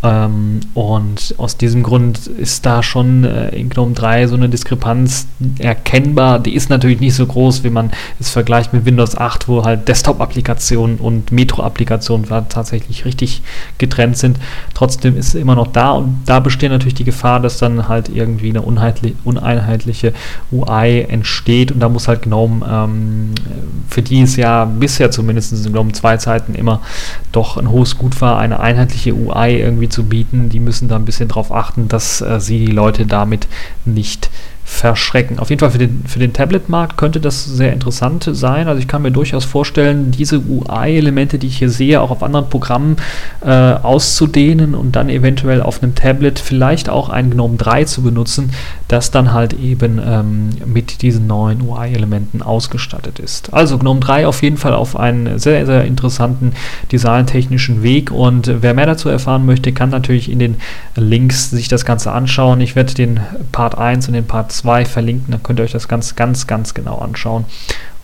Ähm, 0.03 0.59
und 0.75 1.33
aus 1.37 1.57
diesem 1.57 1.81
Grund 1.81 2.27
ist 2.27 2.65
da 2.65 2.83
schon 2.83 3.23
äh, 3.23 3.49
in 3.49 3.69
GNOME 3.69 3.93
3 3.93 4.27
so 4.27 4.35
eine 4.35 4.47
Diskrepanz 4.47 5.27
erkennbar. 5.57 6.39
Die 6.39 6.53
ist 6.53 6.69
natürlich 6.69 6.99
nicht 6.99 7.15
so 7.15 7.25
groß, 7.25 7.63
wie 7.63 7.71
man 7.71 7.89
es 8.19 8.29
vergleicht 8.29 8.73
mit 8.73 8.85
Windows 8.85 9.17
8, 9.17 9.47
wo 9.47 9.65
halt 9.65 9.87
Desktop-Applikationen 9.87 10.97
und 10.97 11.31
Metro-Applikationen 11.31 12.27
tatsächlich 12.47 13.05
richtig 13.05 13.41
getrennt 13.79 14.17
sind. 14.17 14.37
Trotzdem 14.75 15.17
ist 15.17 15.29
es 15.29 15.35
immer 15.35 15.55
noch 15.55 15.67
da 15.67 15.91
und 15.91 16.21
da 16.25 16.39
besteht 16.39 16.71
natürlich 16.71 16.93
die 16.93 17.03
Gefahr, 17.03 17.39
dass 17.39 17.57
dann 17.57 17.87
halt 17.87 18.09
irgendwie 18.09 18.49
eine 18.49 18.61
uneinheitliche 18.61 20.13
UI 20.51 21.05
entsteht 21.09 21.71
und 21.71 21.79
da 21.79 21.89
muss 21.89 22.07
halt 22.07 22.21
GNOME, 22.21 22.65
ähm, 22.69 23.31
für 23.89 24.03
die 24.03 24.21
es 24.21 24.35
ja 24.35 24.65
bisher 24.65 25.09
zumindest 25.09 25.53
in 25.53 25.71
GNOME 25.71 25.93
2 25.93 26.17
Zeiten 26.17 26.53
immer 26.53 26.81
doch 27.31 27.57
ein 27.57 27.71
hohes 27.71 27.97
Gut 27.97 28.21
war, 28.21 28.37
eine 28.37 28.59
einheitliche 28.59 29.15
UI 29.15 29.55
irgendwie 29.59 29.86
irgendwie 29.87 29.89
zu 29.89 30.03
bieten. 30.05 30.49
Die 30.49 30.59
müssen 30.59 30.87
da 30.87 30.95
ein 30.95 31.05
bisschen 31.05 31.27
darauf 31.27 31.51
achten, 31.51 31.87
dass 31.87 32.21
äh, 32.21 32.39
sie 32.39 32.65
die 32.65 32.71
Leute 32.71 33.05
damit 33.05 33.47
nicht 33.85 34.29
verschrecken. 34.69 35.39
Auf 35.39 35.49
jeden 35.49 35.61
Fall 35.61 35.71
für 35.71 35.77
den, 35.77 36.03
für 36.05 36.19
den 36.19 36.33
Tablet-Markt 36.33 36.97
könnte 36.97 37.21
das 37.21 37.45
sehr 37.45 37.71
interessant 37.71 38.29
sein. 38.29 38.67
Also 38.67 38.79
ich 38.79 38.87
kann 38.87 39.01
mir 39.01 39.11
durchaus 39.11 39.45
vorstellen, 39.45 40.11
diese 40.11 40.39
UI-Elemente, 40.39 41.39
die 41.39 41.47
ich 41.47 41.57
hier 41.57 41.69
sehe, 41.69 42.01
auch 42.01 42.11
auf 42.11 42.21
anderen 42.21 42.49
Programmen 42.49 42.97
äh, 43.43 43.49
auszudehnen 43.49 44.75
und 44.75 44.97
dann 44.97 45.07
eventuell 45.09 45.61
auf 45.61 45.81
einem 45.81 45.95
Tablet 45.95 46.37
vielleicht 46.37 46.89
auch 46.89 47.07
ein 47.07 47.31
GNOME 47.31 47.55
3 47.55 47.85
zu 47.85 48.03
benutzen, 48.03 48.51
das 48.89 49.09
dann 49.09 49.33
halt 49.33 49.53
eben 49.53 50.01
ähm, 50.05 50.49
mit 50.65 51.01
diesen 51.01 51.27
neuen 51.27 51.61
UI-Elementen 51.61 52.41
ausgestattet 52.41 53.19
ist. 53.19 53.53
Also 53.53 53.77
GNOME 53.77 54.01
3 54.01 54.27
auf 54.27 54.43
jeden 54.43 54.57
Fall 54.57 54.73
auf 54.73 54.99
einen 54.99 55.39
sehr, 55.39 55.65
sehr 55.65 55.85
interessanten 55.85 56.51
designtechnischen 56.91 57.83
Weg 57.83 58.11
und 58.11 58.51
wer 58.61 58.73
mehr 58.73 58.85
dazu 58.85 59.07
erfahren 59.07 59.45
möchte, 59.45 59.71
kann 59.71 59.89
natürlich 59.89 60.29
in 60.29 60.39
den 60.39 60.55
Links 60.95 61.51
sich 61.51 61.69
das 61.69 61.85
Ganze 61.85 62.11
anschauen. 62.11 62.59
Ich 62.59 62.75
werde 62.75 62.93
den 62.93 63.21
Part 63.53 63.77
1 63.77 64.07
und 64.09 64.13
den 64.13 64.27
Part 64.27 64.56
2 64.57 64.85
verlinken, 64.85 65.31
dann 65.31 65.43
könnt 65.43 65.59
ihr 65.59 65.63
euch 65.63 65.71
das 65.71 65.87
ganz, 65.87 66.15
ganz, 66.15 66.47
ganz 66.47 66.73
genau 66.73 66.97
anschauen. 66.97 67.45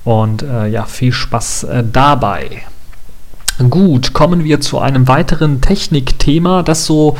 Und 0.03 0.43
äh, 0.43 0.67
ja, 0.67 0.86
viel 0.86 1.12
Spaß 1.12 1.63
äh, 1.63 1.83
dabei. 1.89 2.63
Gut, 3.69 4.13
kommen 4.13 4.43
wir 4.43 4.62
zu 4.62 4.79
einem 4.79 5.07
weiteren 5.07 5.62
Technikthema, 5.62 6.63
das 6.63 6.86
so 6.86 7.17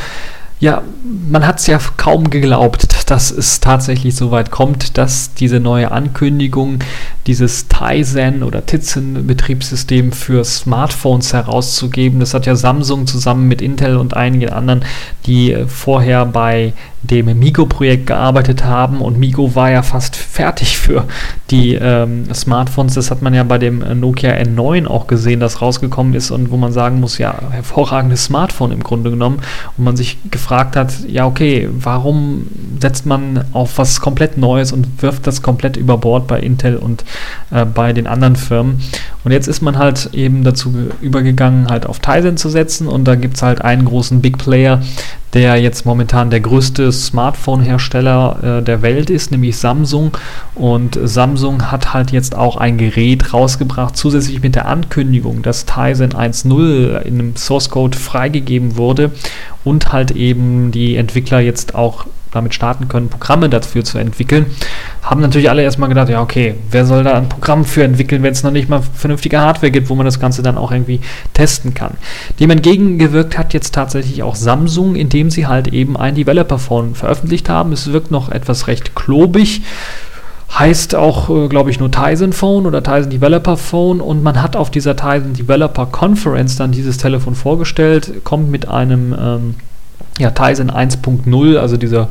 ja, 0.63 0.82
man 1.29 1.46
hat 1.46 1.60
es 1.60 1.67
ja 1.67 1.77
kaum 1.98 2.29
geglaubt, 2.29 3.12
dass 3.12 3.32
es 3.32 3.60
tatsächlich 3.60 4.15
so 4.15 4.32
weit 4.32 4.50
kommt, 4.50 4.98
dass 4.98 5.34
diese 5.34 5.60
neue 5.60 5.91
Ankündigung, 5.91 6.79
dieses 7.27 7.67
Tizen 7.67 8.43
oder 8.43 8.65
Tizen-Betriebssystem 8.65 10.13
für 10.13 10.46
Smartphones 10.46 11.34
herauszugeben, 11.34 12.22
das 12.22 12.34
hat 12.34 12.46
ja 12.46 12.55
Samsung 12.55 13.08
zusammen 13.08 13.50
mit 13.50 13.62
Intel 13.62 13.98
und 13.98 14.15
einigen 14.15 14.51
anderen, 14.53 14.86
die 15.25 15.53
vorher 15.67 16.25
bei 16.25 16.72
dem 17.01 17.38
Migo-Projekt 17.38 18.08
gearbeitet 18.08 18.63
haben 18.63 19.01
und 19.01 19.20
Migo 19.20 19.55
war 19.55 19.70
ja 19.70 19.84
fast 19.84 20.15
fertig 20.15 20.77
für 20.77 21.03
die 21.51 21.74
ähm, 21.74 22.34
Smartphones. 22.34 22.93
Das 22.93 23.12
hat 23.12 23.22
man 23.22 23.34
ja 23.34 23.43
bei 23.43 23.58
dem 23.58 23.79
Nokia 24.00 24.32
N9 24.32 24.88
auch 24.88 25.08
gesehen, 25.08 25.41
das 25.41 25.62
rausgekommen 25.62 26.13
ist 26.13 26.32
und 26.32 26.50
wo 26.50 26.55
man 26.55 26.72
sagen 26.72 27.01
muss, 27.01 27.17
ja, 27.17 27.36
hervorragendes 27.51 28.24
Smartphone 28.24 28.72
im 28.72 28.82
Grunde 28.82 29.10
genommen 29.10 29.41
und 29.77 29.84
man 29.84 29.98
sich 29.98 30.17
gefragt 30.32 30.52
hat, 30.53 30.93
ja, 31.07 31.25
okay, 31.25 31.69
warum 31.72 32.48
setzt 32.79 33.05
man 33.05 33.45
auf 33.53 33.77
was 33.77 34.01
komplett 34.01 34.38
Neues 34.38 34.72
und 34.72 35.01
wirft 35.01 35.25
das 35.25 35.41
komplett 35.41 35.77
über 35.77 35.98
Bord 35.98 36.27
bei 36.27 36.39
Intel 36.39 36.75
und 36.75 37.05
äh, 37.51 37.65
bei 37.65 37.93
den 37.93 38.07
anderen 38.07 38.36
Firmen. 38.36 38.81
Und 39.24 39.31
jetzt 39.31 39.48
ist 39.48 39.62
man 39.62 39.77
halt 39.77 40.10
eben 40.13 40.44
dazu 40.44 40.74
übergegangen, 41.01 41.70
halt 41.70 41.85
auf 41.85 42.00
Tizen 42.00 42.35
zu 42.35 42.50
setzen 42.50 42.87
und 42.87 43.05
da 43.05 43.16
gibt 43.16 43.37
es 43.37 43.42
halt 43.42 43.61
einen 43.61 43.85
großen 43.85 44.22
Big 44.22 44.37
Player, 44.37 44.81
der 45.33 45.55
jetzt 45.57 45.85
momentan 45.85 46.29
der 46.29 46.42
größte 46.42 46.92
Smartphone-Hersteller 46.92 48.59
äh, 48.59 48.63
der 48.63 48.81
Welt 48.81 49.09
ist, 49.09 49.31
nämlich 49.31 49.57
Samsung. 49.57 50.16
Und 50.53 51.00
Samsung 51.01 51.72
hat 51.72 51.94
halt 51.94 52.11
jetzt 52.11 52.35
auch 52.35 52.57
ein 52.57 52.77
Gerät 52.77 53.33
rausgebracht, 53.33 53.98
zusätzlich 53.98 54.42
mit 54.44 54.55
der 54.55 54.68
Ankündigung, 54.68 55.42
dass 55.42 55.66
Tizen 55.66 56.11
1.0 56.11 57.01
in 57.01 57.13
einem 57.20 57.35
Source 57.35 57.70
Code 57.70 57.98
freigegeben 57.98 58.77
wurde 58.77 59.11
und 59.63 59.92
halt 59.92 60.11
eben 60.11 60.32
die 60.35 60.96
Entwickler 60.96 61.39
jetzt 61.39 61.75
auch 61.75 62.05
damit 62.33 62.53
starten 62.53 62.87
können, 62.87 63.09
Programme 63.09 63.50
dafür 63.50 63.83
zu 63.83 63.98
entwickeln, 63.98 64.48
haben 65.03 65.22
natürlich 65.22 65.50
alle 65.50 65.61
erstmal 65.61 65.89
gedacht, 65.89 66.09
ja, 66.09 66.22
okay, 66.22 66.55
wer 66.72 66.85
soll 66.85 67.03
da 67.03 67.13
ein 67.13 67.29
Programm 67.29 67.63
für 67.65 67.83
entwickeln, 67.83 68.24
wenn 68.24 68.31
es 68.31 68.43
noch 68.43 68.51
nicht 68.51 68.69
mal 68.69 68.81
vernünftige 68.81 69.39
Hardware 69.39 69.72
gibt, 69.72 69.89
wo 69.89 69.96
man 69.96 70.05
das 70.05 70.19
Ganze 70.19 70.41
dann 70.41 70.57
auch 70.57 70.72
irgendwie 70.72 71.00
testen 71.33 71.74
kann. 71.74 71.91
Dem 72.39 72.50
entgegengewirkt 72.50 73.37
hat 73.37 73.53
jetzt 73.53 73.75
tatsächlich 73.75 74.24
auch 74.24 74.35
Samsung, 74.35 74.96
indem 74.96 75.29
sie 75.29 75.48
halt 75.48 75.67
eben 75.67 75.96
ein 75.96 76.15
Developer-Phone 76.15 76.96
veröffentlicht 76.96 77.50
haben. 77.50 77.72
Es 77.72 77.91
wirkt 77.91 78.11
noch 78.11 78.29
etwas 78.29 78.67
recht 78.67 78.96
klobig 78.96 79.61
heißt 80.57 80.93
auch, 80.93 81.29
äh, 81.29 81.48
glaube 81.48 81.72
ich, 81.72 81.79
nur 81.79 81.89
Tizen 81.89 82.31
Phone 82.31 82.67
oder 82.67 82.83
Tizen 82.83 83.09
Developer 83.09 83.57
Phone 83.57 84.01
und 84.01 84.22
man 84.22 84.39
hat 84.39 84.55
auf 84.55 84.69
dieser 84.69 84.96
Tizen 84.96 85.33
Developer 85.33 85.87
Conference 85.87 86.55
dann 86.55 86.72
dieses 86.72 86.98
Telefon 86.98 87.33
vorgestellt, 87.33 88.24
kommt 88.24 88.51
mit 88.51 88.67
einem 88.67 89.15
ähm, 89.19 89.55
ja, 90.20 90.32
Tizen 90.32 90.72
1.0, 90.72 91.58
also 91.58 91.78
dieser 91.78 92.10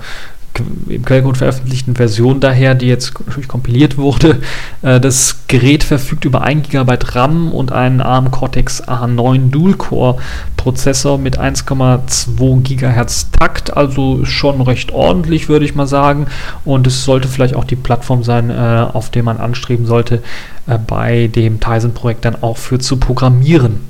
im 0.88 1.05
Quellcode 1.05 1.38
veröffentlichten 1.38 1.97
Version 1.97 2.41
daher, 2.41 2.75
die 2.75 2.87
jetzt 2.87 3.15
natürlich 3.27 3.49
kompiliert 3.49 3.97
wurde. 3.97 4.41
Äh, 4.83 5.01
das 5.01 5.47
Gerät 5.49 5.85
verfügt 5.85 6.25
über 6.25 6.43
1 6.43 6.69
GB 6.69 6.99
RAM 7.12 7.53
und 7.53 7.73
einen 7.73 8.01
ARM 8.01 8.31
Cortex 8.31 8.83
A9 8.83 9.51
Dual-Core 9.51 10.19
Prozessor 10.57 11.19
mit 11.19 11.38
1,2 11.38 12.62
GHz 12.62 13.31
Takt, 13.38 13.77
also 13.77 14.25
schon 14.25 14.61
recht 14.61 14.93
ordentlich, 14.93 15.49
würde 15.49 15.65
ich 15.65 15.75
mal 15.75 15.87
sagen. 15.87 16.27
Und 16.65 16.87
es 16.87 17.05
sollte 17.05 17.29
vielleicht 17.29 17.55
auch 17.55 17.65
die 17.65 17.77
Plattform 17.77 18.23
sein, 18.23 18.51
äh, 18.51 18.87
auf 18.93 19.11
der 19.11 19.23
man 19.23 19.38
anstreben 19.38 19.87
sollte, 19.87 20.23
äh, 20.67 20.79
bei 20.79 21.29
dem 21.29 21.61
Tizen-Projekt 21.61 22.25
dann 22.25 22.43
auch 22.43 22.57
für 22.57 22.79
zu 22.79 22.97
programmieren. 22.97 23.81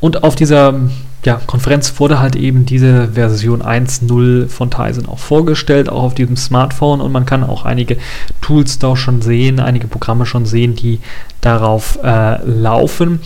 Und 0.00 0.24
auf 0.24 0.34
dieser 0.34 0.74
ja, 1.24 1.40
Konferenz 1.46 1.98
wurde 2.00 2.18
halt 2.18 2.34
eben 2.34 2.66
diese 2.66 3.08
Version 3.08 3.62
1.0 3.62 4.48
von 4.48 4.70
Tizen 4.70 5.06
auch 5.06 5.20
vorgestellt, 5.20 5.88
auch 5.88 6.02
auf 6.02 6.14
diesem 6.14 6.36
Smartphone. 6.36 7.00
Und 7.00 7.12
man 7.12 7.26
kann 7.26 7.44
auch 7.44 7.64
einige 7.64 7.96
Tools 8.40 8.78
da 8.78 8.96
schon 8.96 9.22
sehen, 9.22 9.60
einige 9.60 9.86
Programme 9.86 10.26
schon 10.26 10.46
sehen, 10.46 10.74
die 10.74 11.00
darauf 11.42 11.98
äh, 12.02 12.42
laufen. 12.44 13.20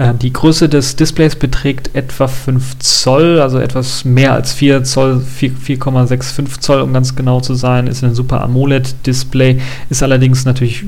Äh, 0.00 0.14
die 0.14 0.32
Größe 0.32 0.68
des 0.68 0.96
Displays 0.96 1.36
beträgt 1.36 1.94
etwa 1.94 2.26
5 2.26 2.78
Zoll, 2.78 3.40
also 3.40 3.58
etwas 3.58 4.04
mehr 4.04 4.32
als 4.32 4.52
4 4.52 4.84
Zoll, 4.84 5.22
4,65 5.40 6.60
Zoll, 6.60 6.80
um 6.80 6.92
ganz 6.92 7.16
genau 7.16 7.40
zu 7.40 7.54
sein, 7.54 7.86
ist 7.86 8.02
ein 8.02 8.14
super 8.14 8.42
AMOLED-Display, 8.42 9.60
ist 9.90 10.02
allerdings 10.02 10.44
natürlich 10.44 10.84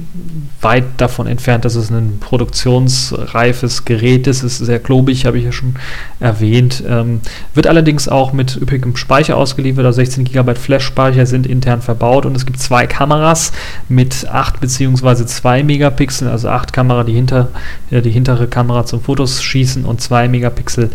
weit 0.62 0.84
davon 0.96 1.26
entfernt, 1.26 1.64
dass 1.64 1.74
es 1.74 1.90
ein 1.90 2.18
produktionsreifes 2.20 3.84
Gerät 3.84 4.26
ist, 4.26 4.44
ist 4.44 4.58
sehr 4.58 4.78
klobig, 4.78 5.26
habe 5.26 5.38
ich 5.38 5.44
ja 5.44 5.52
schon 5.52 5.74
erwähnt, 6.20 6.82
ähm, 6.88 7.20
wird 7.54 7.66
allerdings 7.66 8.08
auch 8.08 8.32
mit 8.32 8.56
üppigem 8.56 8.96
Speicher 8.96 9.36
ausgeliefert, 9.36 9.84
also 9.84 9.96
16 9.96 10.24
GB 10.24 10.54
Flash-Speicher 10.54 11.26
sind 11.26 11.46
intern 11.46 11.82
verbaut 11.82 12.24
und 12.24 12.36
es 12.36 12.46
gibt 12.46 12.60
zwei 12.60 12.86
Kameras 12.86 13.52
mit 13.88 14.26
8 14.30 14.60
bzw. 14.60 15.26
2 15.26 15.64
Megapixel, 15.64 16.28
also 16.28 16.48
8 16.48 16.71
Kamera, 16.72 17.04
die, 17.04 17.12
hinter, 17.12 17.48
äh, 17.90 18.02
die 18.02 18.10
hintere 18.10 18.48
Kamera 18.48 18.84
zum 18.84 19.00
Fotos 19.00 19.42
schießen 19.42 19.84
und 19.84 20.00
2 20.00 20.28
Megapixel 20.28 20.90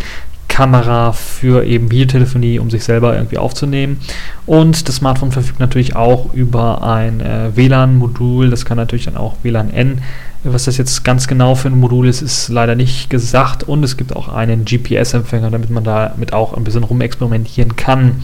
Kamera 0.48 1.12
für 1.12 1.66
eben 1.66 1.92
Videotelefonie, 1.92 2.58
um 2.58 2.72
sich 2.72 2.84
selber 2.84 3.16
irgendwie 3.16 3.38
aufzunehmen. 3.38 4.00
Und 4.46 4.88
das 4.88 4.96
Smartphone 4.96 5.32
verfügt 5.32 5.60
natürlich 5.60 5.96
auch 5.96 6.34
über 6.34 6.84
ein 6.84 7.22
äh, 7.22 7.56
WLAN-Modul, 7.56 8.50
das 8.50 8.66
kann 8.66 8.78
natürlich 8.78 9.06
dann 9.06 9.18
auch 9.18 9.36
WLAN 9.44 9.70
N. 9.70 10.02
Was 10.44 10.66
das 10.66 10.78
jetzt 10.78 11.04
ganz 11.04 11.28
genau 11.28 11.56
für 11.56 11.68
ein 11.68 11.80
Modul 11.80 12.08
ist, 12.08 12.22
ist 12.22 12.50
leider 12.50 12.76
nicht 12.76 13.10
gesagt. 13.10 13.64
Und 13.64 13.84
es 13.84 13.98
gibt 13.98 14.16
auch 14.16 14.30
einen 14.30 14.66
GPS-Empfänger, 14.66 15.52
damit 15.52 15.70
man 15.70 15.84
damit 15.84 16.34
auch 16.34 16.54
ein 16.54 16.64
bisschen 16.64 16.84
rumexperimentieren 16.84 17.76
kann. 17.76 18.24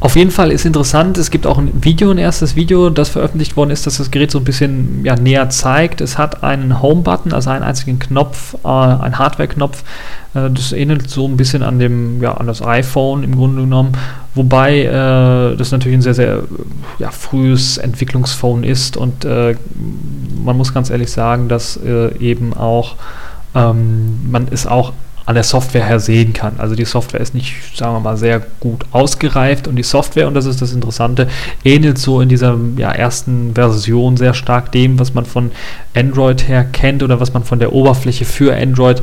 Auf 0.00 0.16
jeden 0.16 0.30
Fall 0.30 0.52
ist 0.52 0.66
interessant, 0.66 1.16
es 1.16 1.30
gibt 1.30 1.46
auch 1.46 1.56
ein 1.56 1.82
Video, 1.82 2.10
ein 2.10 2.18
erstes 2.18 2.56
Video, 2.56 2.90
das 2.90 3.08
veröffentlicht 3.08 3.56
worden 3.56 3.70
ist, 3.70 3.86
das 3.86 3.96
das 3.96 4.10
Gerät 4.10 4.30
so 4.30 4.38
ein 4.38 4.44
bisschen 4.44 5.02
ja, 5.04 5.16
näher 5.16 5.48
zeigt. 5.48 6.02
Es 6.02 6.18
hat 6.18 6.42
einen 6.42 6.82
Home-Button, 6.82 7.32
also 7.32 7.50
einen 7.50 7.64
einzigen 7.64 7.98
Knopf, 7.98 8.54
äh, 8.64 8.68
einen 8.68 9.18
Hardware-Knopf. 9.18 9.82
Äh, 10.34 10.50
das 10.50 10.72
ähnelt 10.72 11.08
so 11.08 11.26
ein 11.26 11.38
bisschen 11.38 11.62
an, 11.62 11.78
dem, 11.78 12.20
ja, 12.20 12.34
an 12.34 12.46
das 12.46 12.60
iPhone 12.60 13.22
im 13.22 13.34
Grunde 13.34 13.62
genommen. 13.62 13.92
Wobei 14.34 14.82
äh, 14.82 15.56
das 15.56 15.70
natürlich 15.70 15.96
ein 15.96 16.02
sehr, 16.02 16.14
sehr 16.14 16.42
ja, 16.98 17.10
frühes 17.10 17.78
Entwicklungsphone 17.78 18.64
ist 18.64 18.96
und 18.98 19.24
äh, 19.24 19.56
man 20.44 20.56
muss 20.56 20.74
ganz 20.74 20.90
ehrlich 20.90 21.10
sagen, 21.10 21.48
dass 21.48 21.78
äh, 21.78 22.14
eben 22.18 22.52
auch 22.52 22.96
ähm, 23.54 24.18
man 24.30 24.48
ist 24.48 24.66
auch 24.66 24.92
an 25.26 25.34
der 25.34 25.44
Software 25.44 25.86
her 25.86 26.00
sehen 26.00 26.32
kann. 26.32 26.54
Also 26.58 26.74
die 26.74 26.84
Software 26.84 27.20
ist 27.20 27.34
nicht, 27.34 27.54
sagen 27.74 27.94
wir 27.94 28.00
mal, 28.00 28.16
sehr 28.16 28.42
gut 28.60 28.84
ausgereift 28.92 29.66
und 29.66 29.76
die 29.76 29.82
Software, 29.82 30.28
und 30.28 30.34
das 30.34 30.44
ist 30.44 30.60
das 30.60 30.72
Interessante, 30.72 31.28
ähnelt 31.64 31.98
so 31.98 32.20
in 32.20 32.28
dieser 32.28 32.58
ja, 32.76 32.90
ersten 32.92 33.54
Version 33.54 34.16
sehr 34.16 34.34
stark 34.34 34.72
dem, 34.72 34.98
was 34.98 35.14
man 35.14 35.24
von 35.24 35.50
Android 35.94 36.46
her 36.48 36.64
kennt 36.64 37.02
oder 37.02 37.20
was 37.20 37.32
man 37.32 37.44
von 37.44 37.58
der 37.58 37.72
Oberfläche 37.72 38.24
für 38.24 38.54
Android 38.54 39.02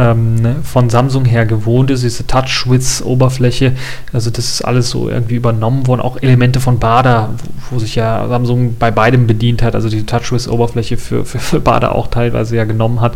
ähm, 0.00 0.56
von 0.62 0.88
Samsung 0.88 1.24
her 1.24 1.46
gewohnt 1.46 1.90
ist, 1.90 2.02
diese 2.02 2.26
Touch-Width-Oberfläche. 2.26 3.72
Also 4.12 4.30
das 4.30 4.46
ist 4.46 4.62
alles 4.62 4.90
so 4.90 5.08
irgendwie 5.08 5.34
übernommen 5.34 5.86
worden. 5.86 6.00
Auch 6.00 6.16
Elemente 6.20 6.60
von 6.60 6.78
Bada, 6.78 7.30
wo, 7.68 7.76
wo 7.76 7.78
sich 7.78 7.96
ja 7.96 8.26
Samsung 8.28 8.76
bei 8.78 8.90
beidem 8.90 9.26
bedient 9.26 9.62
hat, 9.62 9.74
also 9.74 9.88
die 9.88 10.04
Touch-Width-Oberfläche 10.04 10.96
für, 10.96 11.24
für, 11.24 11.38
für 11.38 11.60
Bada 11.60 11.92
auch 11.92 12.08
teilweise 12.08 12.56
ja 12.56 12.64
genommen 12.64 13.00
hat. 13.00 13.14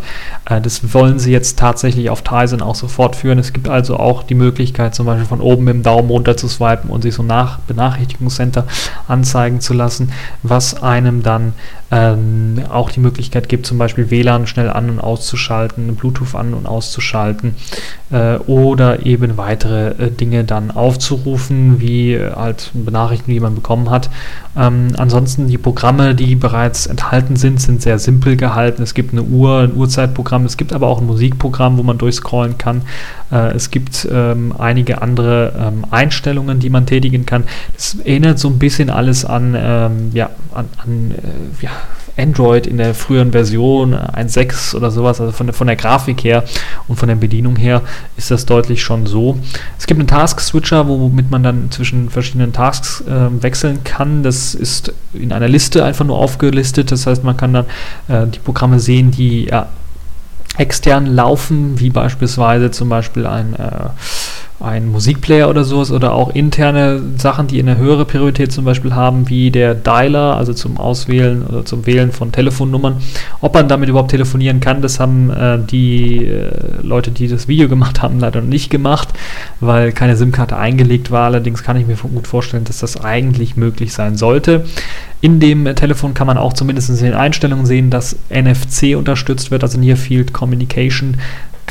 Äh, 0.49 0.61
das 0.61 0.93
wollen 0.93 1.19
sie 1.19 1.33
jetzt 1.33 1.59
tatsächlich 1.59 2.11
auf 2.11 2.23
Tizen 2.45 2.63
auch 2.63 2.75
so 2.75 2.89
fortführen. 2.89 3.39
Es 3.39 3.53
gibt 3.53 3.69
also 3.69 3.97
auch 3.97 4.23
die 4.23 4.35
Möglichkeit, 4.35 4.95
zum 4.95 5.07
Beispiel 5.07 5.27
von 5.27 5.41
oben 5.41 5.65
mit 5.65 5.75
dem 5.75 5.83
Daumen 5.83 6.09
runter 6.09 6.37
zu 6.37 6.49
swipen 6.49 6.91
und 6.91 7.03
sich 7.03 7.15
so 7.15 7.23
nach 7.23 7.59
Benachrichtigungscenter 7.61 8.67
anzeigen 9.09 9.61
zu 9.61 9.75
lassen, 9.75 10.13
was 10.43 10.83
einem 10.83 11.23
dann 11.23 11.55
ähm, 11.95 12.61
auch 12.71 12.91
die 12.91 12.99
Möglichkeit 12.99 13.49
gibt, 13.49 13.67
zum 13.67 13.79
Beispiel 13.79 14.11
WLAN 14.11 14.49
schnell 14.49 14.69
an- 14.69 14.91
und 14.91 15.01
auszuschalten, 15.01 15.95
Bluetooth 15.95 16.35
an- 16.35 16.53
und 16.53 16.67
auszuschalten 16.67 17.55
äh, 18.11 18.37
oder 18.39 19.07
eben 19.07 19.37
weitere 19.37 19.91
äh, 19.91 20.11
Dinge 20.11 20.43
dann 20.43 20.73
aufzurufen, 20.73 21.81
wie 21.81 22.15
äh, 22.15 22.33
halt 22.35 22.73
Benachrichtigungen, 22.75 23.35
die 23.37 23.41
man 23.41 23.55
bekommen 23.55 23.91
hat. 23.91 24.11
Ähm, 24.57 24.89
ansonsten 24.97 25.47
die 25.47 25.59
Programme, 25.59 26.17
die 26.17 26.35
bereits 26.35 26.87
enthalten 26.87 27.37
sind, 27.37 27.61
sind 27.61 27.81
sehr 27.81 28.01
simpel 28.01 28.37
gehalten. 28.37 28.83
Es 28.83 28.95
gibt 28.95 29.13
eine 29.13 29.23
Uhr, 29.23 29.61
ein 29.61 29.75
Uhrzeitprogramm, 29.75 30.45
es 30.47 30.57
gibt 30.57 30.73
aber 30.73 30.89
auch 30.89 31.01
ein 31.01 31.07
Musikprogramm, 31.07 31.79
wo 31.79 31.85
man 31.85 31.99
durchscrollen 31.99 32.59
kann. 32.59 32.83
Äh, 33.31 33.53
es 33.55 33.71
gibt 33.71 34.09
ähm, 34.11 34.53
einige 34.59 35.01
andere 35.01 35.53
ähm, 35.59 35.85
Einstellungen, 35.91 36.59
die 36.59 36.71
man 36.71 36.87
tätigen 36.87 37.25
kann. 37.25 37.45
Das 37.75 37.97
erinnert 38.05 38.39
so 38.39 38.49
ein 38.49 38.59
bisschen 38.59 38.91
alles 38.91 39.25
an, 39.25 39.57
ähm, 39.57 40.11
ja, 40.13 40.31
an, 40.53 40.67
an 40.79 41.11
äh, 41.13 41.65
ja, 41.65 41.71
Android 42.17 42.67
in 42.67 42.77
der 42.77 42.95
früheren 42.95 43.33
Version 43.33 43.95
1.6 43.95 44.77
oder 44.77 44.91
sowas, 44.91 45.21
also 45.21 45.33
von 45.33 45.47
der, 45.47 45.55
von 45.55 45.67
der 45.67 45.77
Grafik 45.77 46.23
her 46.25 46.45
und 46.89 46.97
von 46.97 47.09
der 47.09 47.17
Bedienung 47.17 47.57
her 47.57 47.83
ist 48.17 48.31
das 48.31 48.47
deutlich 48.47 48.83
schon 48.83 49.07
so. 49.07 49.39
Es 49.79 49.87
gibt 49.87 49.99
einen 49.99 50.09
Task-Switcher, 50.09 50.87
womit 50.87 51.31
man 51.31 51.43
dann 51.43 51.71
zwischen 51.71 52.11
verschiedenen 52.11 52.53
Tasks 52.53 53.03
äh, 53.03 53.43
wechseln 53.43 53.83
kann. 53.85 54.23
Das 54.23 54.55
ist 54.55 54.93
in 55.13 55.33
einer 55.33 55.49
Liste 55.49 55.85
einfach 55.85 56.05
nur 56.05 56.19
aufgelistet. 56.19 56.93
Das 56.93 57.07
heißt, 57.07 57.25
man 57.25 57.37
kann 57.37 57.53
dann 57.53 57.67
äh, 58.09 58.27
die 58.27 58.39
Programme 58.39 58.81
sehen, 58.81 59.11
die 59.11 59.47
ja, 59.47 59.69
extern 60.57 61.07
laufen, 61.07 61.81
wie 61.81 61.91
beispielsweise 61.91 62.71
zum 62.71 62.89
Beispiel 62.89 63.27
ein 63.27 63.55
äh, 63.55 63.89
ein 64.65 64.89
Musikplayer 64.91 65.49
oder 65.49 65.65
sowas 65.65 65.91
oder 65.91 66.13
auch 66.13 66.35
interne 66.35 67.01
Sachen, 67.17 67.47
die 67.47 67.61
eine 67.61 67.77
höhere 67.77 68.05
Priorität 68.05 68.53
zum 68.53 68.65
Beispiel 68.65 68.95
haben, 68.95 69.29
wie 69.29 69.51
der 69.51 69.75
Dialer, 69.75 70.37
also 70.37 70.53
zum 70.55 70.79
Auswählen 70.79 71.45
oder 71.47 71.65
zum 71.65 71.87
Wählen 71.87 72.13
von 72.13 72.33
Telefonnummern. 72.33 72.97
Ob 73.41 73.55
man 73.55 73.69
damit 73.69 73.89
überhaupt 73.89 74.11
telefonieren 74.11 74.61
kann, 74.61 74.83
das 74.83 74.99
haben 75.01 75.31
äh, 75.31 75.59
die 75.59 76.27
äh, 76.27 76.51
Leute, 76.83 77.11
die 77.11 77.29
das 77.29 77.49
Video 77.49 77.69
gemacht 77.69 78.03
haben, 78.03 78.19
leider 78.19 78.41
noch 78.41 78.49
nicht 78.49 78.71
gemacht, 78.71 79.09
weil 79.61 79.93
keine 79.93 80.17
SIM-Karte 80.17 80.57
eingelegt 80.57 81.11
war. 81.11 81.27
Allerdings 81.27 81.63
kann 81.63 81.77
ich 81.77 81.87
mir 81.87 81.97
gut 81.97 82.27
vorstellen, 82.27 82.65
dass 82.65 82.79
das 82.79 83.03
eigentlich 83.03 83.57
möglich 83.57 83.93
sein 83.93 84.17
sollte. 84.17 84.65
In 85.21 85.41
dem 85.41 85.65
Telefon 85.75 86.13
kann 86.13 86.27
man 86.27 86.37
auch 86.37 86.53
zumindest 86.53 86.91
in 86.91 86.97
den 86.97 87.15
Einstellungen 87.15 87.65
sehen, 87.67 87.91
dass 87.91 88.17
NFC 88.29 88.97
unterstützt 88.97 89.51
wird, 89.51 89.63
also 89.63 89.79
Near 89.79 89.97
Field 89.97 90.33
Communication 90.33 91.17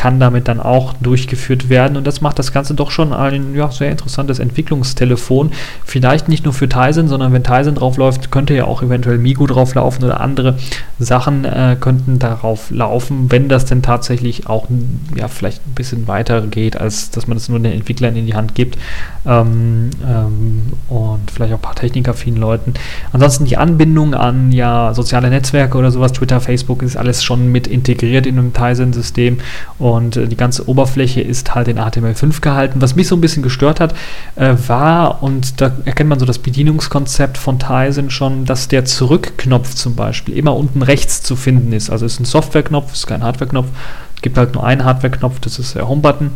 kann 0.03 0.19
damit 0.19 0.49
dann 0.49 0.59
auch 0.59 0.95
durchgeführt 0.99 1.69
werden 1.69 1.95
und 1.95 2.05
das 2.05 2.19
macht 2.19 2.37
das 2.37 2.51
Ganze 2.51 2.73
doch 2.73 2.91
schon 2.91 3.13
ein 3.13 3.55
ja, 3.55 3.71
sehr 3.71 3.89
interessantes 3.89 4.39
Entwicklungstelefon. 4.39 5.53
Vielleicht 5.85 6.27
nicht 6.27 6.43
nur 6.43 6.53
für 6.53 6.67
Tizen, 6.67 7.07
sondern 7.07 7.31
wenn 7.31 7.45
Tizen 7.45 7.73
drauf 7.73 7.95
läuft, 7.95 8.29
könnte 8.29 8.53
ja 8.53 8.65
auch 8.65 8.83
eventuell 8.83 9.17
Migo 9.17 9.47
drauf 9.47 9.75
laufen 9.75 10.03
oder 10.03 10.19
andere 10.19 10.57
Sachen 10.99 11.45
äh, 11.45 11.77
könnten 11.79 12.19
darauf 12.19 12.69
laufen, 12.69 13.31
wenn 13.31 13.47
das 13.47 13.63
denn 13.63 13.81
tatsächlich 13.81 14.45
auch 14.45 14.67
ja, 15.15 15.29
vielleicht 15.29 15.65
ein 15.65 15.73
bisschen 15.73 16.05
weiter 16.05 16.41
geht, 16.41 16.75
als 16.75 17.09
dass 17.11 17.27
man 17.27 17.37
es 17.37 17.47
nur 17.47 17.59
den 17.59 17.71
Entwicklern 17.71 18.17
in 18.17 18.25
die 18.25 18.35
Hand 18.35 18.55
gibt 18.55 18.77
ähm, 19.25 19.89
ähm, 20.05 20.63
und 20.89 21.31
vielleicht 21.31 21.53
auch 21.53 21.59
ein 21.59 21.61
paar 21.61 21.75
technikaffinen 21.75 22.41
Leuten. 22.41 22.73
Ansonsten 23.13 23.45
die 23.45 23.55
Anbindung 23.55 24.15
an 24.15 24.51
ja, 24.51 24.93
soziale 24.93 25.29
Netzwerke 25.29 25.77
oder 25.77 25.91
sowas, 25.91 26.11
Twitter, 26.11 26.41
Facebook 26.41 26.83
ist 26.83 26.97
alles 26.97 27.23
schon 27.23 27.53
mit 27.53 27.67
integriert 27.67 28.25
in 28.25 28.37
einem 28.37 28.51
Tizen-System 28.51 29.37
und 29.79 29.92
äh, 30.01 30.27
die 30.27 30.37
ganze 30.37 30.67
Oberfläche 30.67 31.21
ist 31.21 31.55
halt 31.55 31.67
in 31.67 31.79
HTML5 31.79 32.41
gehalten. 32.41 32.81
Was 32.81 32.95
mich 32.95 33.07
so 33.07 33.15
ein 33.15 33.21
bisschen 33.21 33.43
gestört 33.43 33.79
hat, 33.79 33.93
äh, 34.35 34.55
war, 34.67 35.23
und 35.23 35.61
da 35.61 35.71
erkennt 35.85 36.09
man 36.09 36.19
so 36.19 36.25
das 36.25 36.39
Bedienungskonzept 36.39 37.37
von 37.37 37.59
Tizen 37.59 38.09
schon, 38.09 38.45
dass 38.45 38.67
der 38.67 38.85
Zurückknopf 38.85 39.73
zum 39.75 39.95
Beispiel 39.95 40.37
immer 40.37 40.55
unten 40.55 40.81
rechts 40.81 41.23
zu 41.23 41.35
finden 41.35 41.73
ist. 41.73 41.89
Also 41.89 42.05
es 42.05 42.13
ist 42.13 42.19
ein 42.19 42.25
Softwareknopf, 42.25 42.93
ist 42.93 43.07
kein 43.07 43.23
Hardwareknopf. 43.23 43.67
Es 44.15 44.21
gibt 44.21 44.37
halt 44.37 44.53
nur 44.53 44.65
einen 44.65 44.83
Hardwareknopf, 44.83 45.39
das 45.39 45.59
ist 45.59 45.75
der 45.75 45.87
Home-Button. 45.87 46.31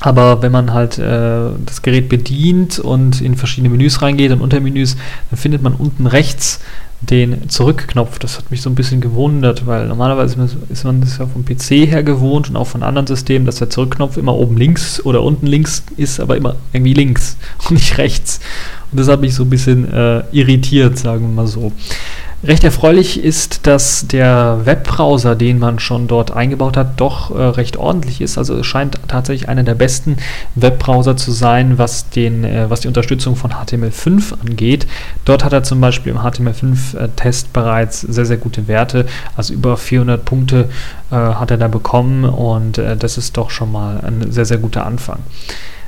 Aber 0.00 0.40
wenn 0.40 0.50
man 0.50 0.72
halt 0.72 0.98
äh, 0.98 1.50
das 1.66 1.82
Gerät 1.82 2.08
bedient 2.08 2.78
und 2.78 3.20
in 3.20 3.36
verschiedene 3.36 3.68
Menüs 3.68 4.00
reingeht 4.00 4.32
und 4.32 4.40
Untermenüs, 4.40 4.96
dann 5.28 5.38
findet 5.38 5.62
man 5.62 5.74
unten 5.74 6.06
rechts 6.06 6.60
den 7.00 7.48
Zurückknopf. 7.48 8.18
Das 8.18 8.38
hat 8.38 8.50
mich 8.50 8.62
so 8.62 8.70
ein 8.70 8.74
bisschen 8.74 9.00
gewundert, 9.00 9.66
weil 9.66 9.86
normalerweise 9.86 10.36
ist 10.68 10.84
man 10.84 11.00
das 11.00 11.18
ja 11.18 11.26
vom 11.26 11.44
PC 11.44 11.90
her 11.90 12.02
gewohnt 12.02 12.50
und 12.50 12.56
auch 12.56 12.66
von 12.66 12.82
anderen 12.82 13.06
Systemen, 13.06 13.46
dass 13.46 13.56
der 13.56 13.70
Zurückknopf 13.70 14.16
immer 14.16 14.34
oben 14.34 14.56
links 14.56 15.04
oder 15.04 15.22
unten 15.22 15.46
links 15.46 15.82
ist, 15.96 16.20
aber 16.20 16.36
immer 16.36 16.56
irgendwie 16.72 16.94
links 16.94 17.36
und 17.68 17.72
nicht 17.72 17.96
rechts. 17.98 18.40
Und 18.90 19.00
das 19.00 19.08
hat 19.08 19.20
mich 19.20 19.34
so 19.34 19.44
ein 19.44 19.50
bisschen 19.50 19.90
äh, 19.92 20.22
irritiert, 20.32 20.98
sagen 20.98 21.22
wir 21.22 21.28
mal 21.28 21.46
so. 21.46 21.72
Recht 22.42 22.64
erfreulich 22.64 23.22
ist, 23.22 23.66
dass 23.66 24.06
der 24.06 24.60
Webbrowser, 24.64 25.36
den 25.36 25.58
man 25.58 25.78
schon 25.78 26.08
dort 26.08 26.30
eingebaut 26.30 26.78
hat, 26.78 26.98
doch 26.98 27.30
äh, 27.30 27.42
recht 27.42 27.76
ordentlich 27.76 28.22
ist. 28.22 28.38
Also 28.38 28.56
es 28.56 28.66
scheint 28.66 28.98
tatsächlich 29.08 29.50
einer 29.50 29.62
der 29.62 29.74
besten 29.74 30.16
Webbrowser 30.54 31.18
zu 31.18 31.32
sein, 31.32 31.76
was, 31.76 32.08
den, 32.08 32.44
äh, 32.44 32.70
was 32.70 32.80
die 32.80 32.88
Unterstützung 32.88 33.36
von 33.36 33.50
HTML5 33.50 34.40
angeht. 34.40 34.86
Dort 35.26 35.44
hat 35.44 35.52
er 35.52 35.64
zum 35.64 35.82
Beispiel 35.82 36.12
im 36.12 36.20
HTML5-Test 36.20 37.46
äh, 37.46 37.50
bereits 37.52 38.00
sehr, 38.00 38.24
sehr 38.24 38.38
gute 38.38 38.68
Werte. 38.68 39.04
Also 39.36 39.52
über 39.52 39.76
400 39.76 40.24
Punkte 40.24 40.70
äh, 41.10 41.16
hat 41.16 41.50
er 41.50 41.58
da 41.58 41.68
bekommen 41.68 42.24
und 42.24 42.78
äh, 42.78 42.96
das 42.96 43.18
ist 43.18 43.36
doch 43.36 43.50
schon 43.50 43.70
mal 43.70 44.00
ein 44.00 44.32
sehr, 44.32 44.46
sehr 44.46 44.58
guter 44.58 44.86
Anfang. 44.86 45.18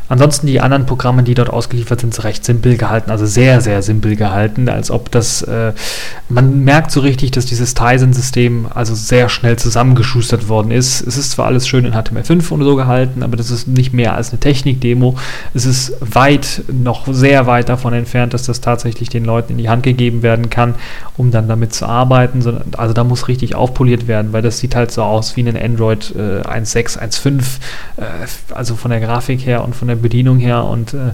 Ansonsten 0.08 0.46
die 0.46 0.60
anderen 0.60 0.86
Programme, 0.86 1.22
die 1.22 1.34
dort 1.34 1.50
ausgeliefert 1.50 2.00
sind, 2.00 2.12
sind 2.12 2.24
recht 2.24 2.44
simpel 2.44 2.76
gehalten, 2.76 3.10
also 3.10 3.26
sehr, 3.26 3.60
sehr 3.60 3.82
simpel 3.82 4.16
gehalten, 4.16 4.68
als 4.68 4.90
ob 4.90 5.10
das, 5.10 5.42
äh, 5.42 5.72
man 6.28 6.64
merkt 6.64 6.90
so 6.90 7.00
richtig, 7.00 7.30
dass 7.30 7.46
dieses 7.46 7.74
Tizen-System 7.74 8.66
also 8.74 8.94
sehr 8.94 9.28
schnell 9.28 9.56
zusammengeschustert 9.56 10.48
worden 10.48 10.70
ist. 10.70 11.00
Es 11.06 11.16
ist 11.16 11.32
zwar 11.32 11.46
alles 11.46 11.66
schön 11.66 11.84
in 11.84 11.94
HTML5 11.94 12.50
und 12.50 12.62
so 12.62 12.76
gehalten, 12.76 13.22
aber 13.22 13.36
das 13.36 13.50
ist 13.50 13.68
nicht 13.68 13.92
mehr 13.92 14.14
als 14.14 14.30
eine 14.30 14.40
Technik-Demo. 14.40 15.16
Es 15.54 15.66
ist 15.66 15.94
weit, 16.00 16.62
noch 16.70 17.06
sehr 17.12 17.46
weit 17.46 17.68
davon 17.68 17.92
entfernt, 17.92 18.34
dass 18.34 18.44
das 18.44 18.60
tatsächlich 18.60 19.08
den 19.08 19.24
Leuten 19.24 19.52
in 19.52 19.58
die 19.58 19.68
Hand 19.68 19.82
gegeben 19.82 20.22
werden 20.22 20.50
kann, 20.50 20.74
um 21.16 21.30
dann 21.30 21.48
damit 21.48 21.74
zu 21.74 21.86
arbeiten. 21.86 22.42
Also 22.76 22.94
da 22.94 23.04
muss 23.04 23.28
richtig 23.28 23.54
aufpoliert 23.54 24.08
werden, 24.08 24.32
weil 24.32 24.42
das 24.42 24.58
sieht 24.58 24.74
halt 24.74 24.90
so 24.90 25.02
aus 25.02 25.36
wie 25.36 25.42
ein 25.42 25.56
Android 25.56 26.14
äh, 26.16 26.42
1.6, 26.42 26.98
1.5, 26.98 27.40
äh, 27.96 28.02
also 28.54 28.76
von 28.76 28.90
der 28.90 29.00
Grafik 29.00 29.44
her 29.46 29.64
und 29.64 29.74
von 29.74 29.88
der 29.88 29.91
der 29.92 30.02
Bedienung 30.02 30.38
her 30.38 30.64
und 30.64 30.94
äh, 30.94 31.12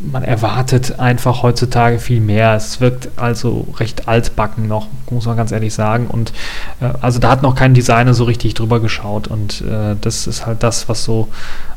man 0.00 0.22
erwartet 0.22 0.98
einfach 0.98 1.42
heutzutage 1.42 1.98
viel 1.98 2.20
mehr. 2.20 2.54
Es 2.54 2.80
wirkt 2.80 3.10
also 3.16 3.66
recht 3.78 4.08
altbacken 4.08 4.68
noch, 4.68 4.88
muss 5.10 5.26
man 5.26 5.36
ganz 5.36 5.52
ehrlich 5.52 5.74
sagen. 5.74 6.06
Und 6.06 6.32
äh, 6.80 6.90
also 7.00 7.18
da 7.18 7.30
hat 7.30 7.42
noch 7.42 7.54
kein 7.54 7.74
Designer 7.74 8.14
so 8.14 8.24
richtig 8.24 8.54
drüber 8.54 8.80
geschaut 8.80 9.28
und 9.28 9.62
äh, 9.62 9.96
das 10.00 10.26
ist 10.26 10.46
halt 10.46 10.62
das, 10.62 10.88
was 10.88 11.04
so 11.04 11.28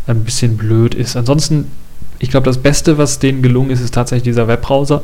ein 0.07 0.23
bisschen 0.23 0.55
blöd 0.55 0.95
ist. 0.95 1.17
Ansonsten, 1.17 1.71
ich 2.19 2.29
glaube, 2.29 2.45
das 2.45 2.59
Beste, 2.59 2.97
was 2.97 3.19
denen 3.19 3.41
gelungen 3.41 3.71
ist, 3.71 3.81
ist 3.81 3.93
tatsächlich 3.93 4.23
dieser 4.23 4.47
Webbrowser. 4.47 5.01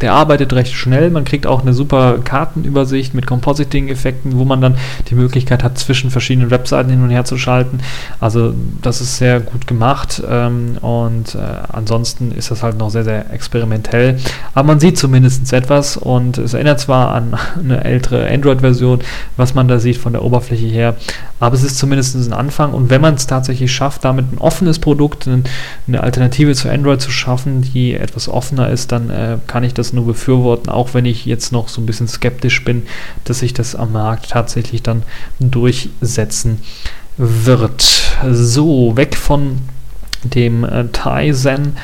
Der 0.00 0.12
arbeitet 0.14 0.52
recht 0.52 0.72
schnell, 0.72 1.10
man 1.10 1.24
kriegt 1.24 1.46
auch 1.46 1.62
eine 1.62 1.74
super 1.74 2.18
Kartenübersicht 2.24 3.14
mit 3.14 3.26
Compositing-Effekten, 3.26 4.36
wo 4.38 4.44
man 4.44 4.60
dann 4.60 4.76
die 5.08 5.14
Möglichkeit 5.14 5.62
hat, 5.62 5.78
zwischen 5.78 6.10
verschiedenen 6.10 6.50
Webseiten 6.50 6.90
hin 6.90 7.02
und 7.02 7.10
her 7.10 7.24
zu 7.24 7.36
schalten. 7.36 7.80
Also 8.18 8.54
das 8.82 9.00
ist 9.00 9.18
sehr 9.18 9.40
gut 9.40 9.66
gemacht 9.66 10.22
ähm, 10.28 10.78
und 10.80 11.34
äh, 11.34 11.38
ansonsten 11.68 12.32
ist 12.32 12.50
das 12.50 12.62
halt 12.62 12.78
noch 12.78 12.90
sehr, 12.90 13.04
sehr 13.04 13.30
experimentell. 13.32 14.18
Aber 14.54 14.68
man 14.68 14.80
sieht 14.80 14.98
zumindest 14.98 15.52
etwas 15.52 15.96
und 15.96 16.38
es 16.38 16.54
erinnert 16.54 16.80
zwar 16.80 17.12
an 17.14 17.36
eine 17.58 17.84
ältere 17.84 18.28
Android-Version, 18.30 19.00
was 19.36 19.54
man 19.54 19.68
da 19.68 19.78
sieht 19.78 19.96
von 19.96 20.12
der 20.12 20.22
Oberfläche 20.22 20.66
her, 20.66 20.96
aber 21.40 21.54
es 21.54 21.62
ist 21.62 21.78
zumindest 21.78 22.14
ein 22.14 22.32
Anfang 22.32 22.72
und 22.72 22.90
wenn 22.90 23.00
man 23.00 23.14
es 23.14 23.26
tatsächlich 23.26 23.72
schafft, 23.72 24.04
damit 24.04 24.32
ein 24.32 24.38
offenes 24.38 24.78
Produkt, 24.78 25.28
eine 25.28 26.02
Alternative 26.02 26.54
zu 26.54 26.70
Android 26.70 27.00
zu 27.00 27.10
schaffen, 27.10 27.62
die 27.62 27.94
etwas 27.94 28.28
offener 28.28 28.68
ist, 28.68 28.92
dann 28.92 29.10
äh, 29.10 29.38
kann 29.46 29.64
ich 29.64 29.74
das 29.74 29.89
nur 29.92 30.06
befürworten, 30.06 30.70
auch 30.70 30.94
wenn 30.94 31.04
ich 31.04 31.26
jetzt 31.26 31.52
noch 31.52 31.68
so 31.68 31.80
ein 31.80 31.86
bisschen 31.86 32.08
skeptisch 32.08 32.64
bin, 32.64 32.84
dass 33.24 33.40
sich 33.40 33.54
das 33.54 33.74
am 33.74 33.92
Markt 33.92 34.30
tatsächlich 34.30 34.82
dann 34.82 35.02
durchsetzen 35.38 36.60
wird. 37.16 37.82
So, 38.32 38.96
weg 38.96 39.16
von 39.16 39.58
dem 40.24 40.64
äh, 40.64 40.86
Tizen 40.88 41.76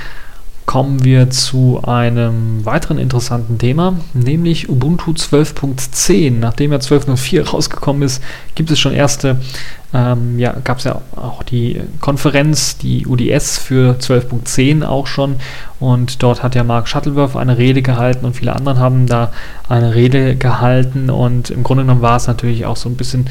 kommen 0.66 1.04
wir 1.04 1.30
zu 1.30 1.80
einem 1.84 2.64
weiteren 2.66 2.98
interessanten 2.98 3.56
Thema, 3.58 4.00
nämlich 4.14 4.68
Ubuntu 4.68 5.12
12.10. 5.12 6.32
Nachdem 6.32 6.72
ja 6.72 6.78
12.04 6.78 7.50
rausgekommen 7.50 8.02
ist, 8.02 8.22
gibt 8.56 8.70
es 8.72 8.80
schon 8.80 8.92
erste 8.92 9.40
ähm, 9.94 10.38
ja, 10.38 10.54
gab 10.64 10.78
es 10.78 10.84
ja 10.84 11.00
auch 11.14 11.42
die 11.42 11.80
Konferenz, 12.00 12.76
die 12.76 13.06
UDS 13.06 13.58
für 13.58 13.96
12.10 13.98 14.84
auch 14.84 15.06
schon. 15.06 15.36
Und 15.78 16.22
dort 16.22 16.42
hat 16.42 16.54
ja 16.54 16.64
Mark 16.64 16.88
Shuttleworth 16.88 17.36
eine 17.36 17.58
Rede 17.58 17.82
gehalten 17.82 18.24
und 18.24 18.34
viele 18.34 18.56
anderen 18.56 18.78
haben 18.78 19.06
da 19.06 19.30
eine 19.68 19.94
Rede 19.94 20.34
gehalten. 20.34 21.10
Und 21.10 21.50
im 21.50 21.62
Grunde 21.62 21.84
genommen 21.84 22.00
war 22.00 22.16
es 22.16 22.26
natürlich 22.26 22.64
auch 22.64 22.76
so 22.76 22.88
ein 22.88 22.96
bisschen, 22.96 23.26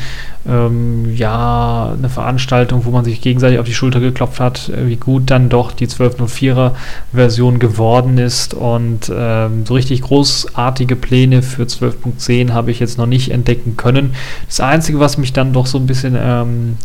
ähm, 0.47 1.15
ja, 1.15 1.95
eine 1.97 2.09
Veranstaltung, 2.09 2.85
wo 2.85 2.91
man 2.91 3.03
sich 3.03 3.21
gegenseitig 3.21 3.57
auf 3.57 3.65
die 3.65 3.73
Schulter 3.73 3.99
geklopft 3.99 4.39
hat, 4.39 4.71
wie 4.75 4.95
gut 4.95 5.31
dann 5.31 5.49
doch 5.49 5.71
die 5.71 5.87
12.04er 5.87 6.71
Version 7.11 7.57
geworden 7.57 8.19
ist. 8.19 8.53
Und 8.53 9.11
ähm, 9.13 9.65
so 9.65 9.73
richtig 9.73 10.03
großartige 10.03 10.95
Pläne 10.95 11.41
für 11.41 11.63
12.10 11.63 12.53
habe 12.53 12.69
ich 12.69 12.79
jetzt 12.79 12.99
noch 12.99 13.07
nicht 13.07 13.31
entdecken 13.31 13.75
können. 13.75 14.13
Das 14.45 14.59
Einzige, 14.59 14.99
was 14.99 15.17
mich 15.17 15.33
dann 15.33 15.51
doch 15.51 15.65
so 15.65 15.79
ein 15.79 15.87
bisschen 15.87 16.15
ähm, 16.15 16.44
ähm, 16.45 16.77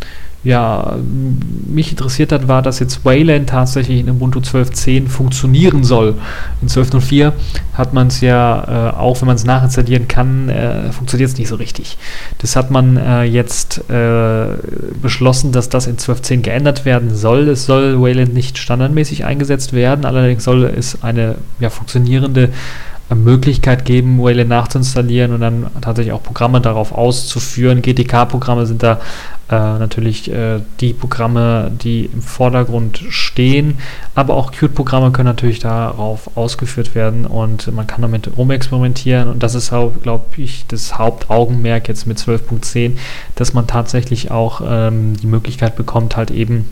ja, 0.43 0.97
mich 1.67 1.91
interessiert 1.91 2.33
hat, 2.33 2.49
war, 2.49 2.63
dass 2.63 2.79
jetzt 2.79 3.05
Wayland 3.05 3.51
tatsächlich 3.51 4.01
in 4.01 4.09
Ubuntu 4.09 4.39
12.10 4.41 5.09
funktionieren 5.09 5.85
soll. 5.85 6.15
In 6.63 6.69
12.04 6.69 7.33
hat 7.75 7.93
man 7.93 8.07
es 8.07 8.23
ja, 8.23 8.91
äh, 8.91 8.97
auch 8.97 9.21
wenn 9.21 9.27
man 9.27 9.37
es 9.37 9.45
nachinstallieren 9.45 10.09
kann, 10.09 10.49
äh, 10.49 10.93
funktioniert 10.93 11.31
es 11.31 11.37
nicht 11.37 11.49
so 11.49 11.57
richtig. 11.57 11.99
Das 12.39 12.57
hat 12.57 12.71
man 12.71 12.97
äh, 12.97 13.25
jetzt 13.25 13.91
äh, 13.91 14.47
beschlossen, 15.03 15.53
dass 15.53 15.69
das 15.69 15.87
in 15.87 15.99
12.10 15.99 16.41
geändert 16.41 16.87
werden 16.87 17.15
soll. 17.15 17.49
Es 17.49 17.67
soll 17.67 18.01
Wayland 18.01 18.33
nicht 18.33 18.57
standardmäßig 18.57 19.27
eingesetzt 19.27 19.75
werden, 19.75 20.07
allerdings 20.07 20.45
soll 20.45 20.65
es 20.65 21.03
eine 21.03 21.35
ja, 21.59 21.69
funktionierende 21.69 22.49
Möglichkeit 23.15 23.85
geben, 23.85 24.23
Wayland 24.23 24.51
nachzuinstallieren 24.51 25.33
und 25.33 25.41
dann 25.41 25.67
tatsächlich 25.81 26.13
auch 26.13 26.23
Programme 26.23 26.61
darauf 26.61 26.93
auszuführen. 26.93 27.83
GTK-Programme 27.83 28.67
sind 28.67 28.83
da 28.83 28.95
äh, 28.95 28.99
natürlich 29.57 30.31
äh, 30.31 30.61
die 30.81 30.93
Programme, 30.93 31.71
die 31.71 32.07
im 32.07 32.23
Vordergrund 32.23 33.03
stehen, 33.09 33.79
aber 34.15 34.35
auch 34.35 34.53
Qt-Programme 34.53 35.11
können 35.11 35.27
natürlich 35.27 35.59
darauf 35.59 36.37
ausgeführt 36.37 36.95
werden 36.95 37.27
und 37.27 37.73
man 37.75 37.87
kann 37.87 38.03
damit 38.03 38.37
rumexperimentieren. 38.37 39.29
Und 39.29 39.43
das 39.43 39.55
ist, 39.55 39.71
glaube 39.71 40.25
ich, 40.37 40.67
das 40.69 40.99
Hauptaugenmerk 40.99 41.89
jetzt 41.89 42.07
mit 42.07 42.19
12.10, 42.19 42.97
dass 43.35 43.53
man 43.53 43.67
tatsächlich 43.67 44.31
auch 44.31 44.61
ähm, 44.65 45.17
die 45.17 45.27
Möglichkeit 45.27 45.77
bekommt, 45.77 46.17
halt 46.17 46.31
eben 46.31 46.69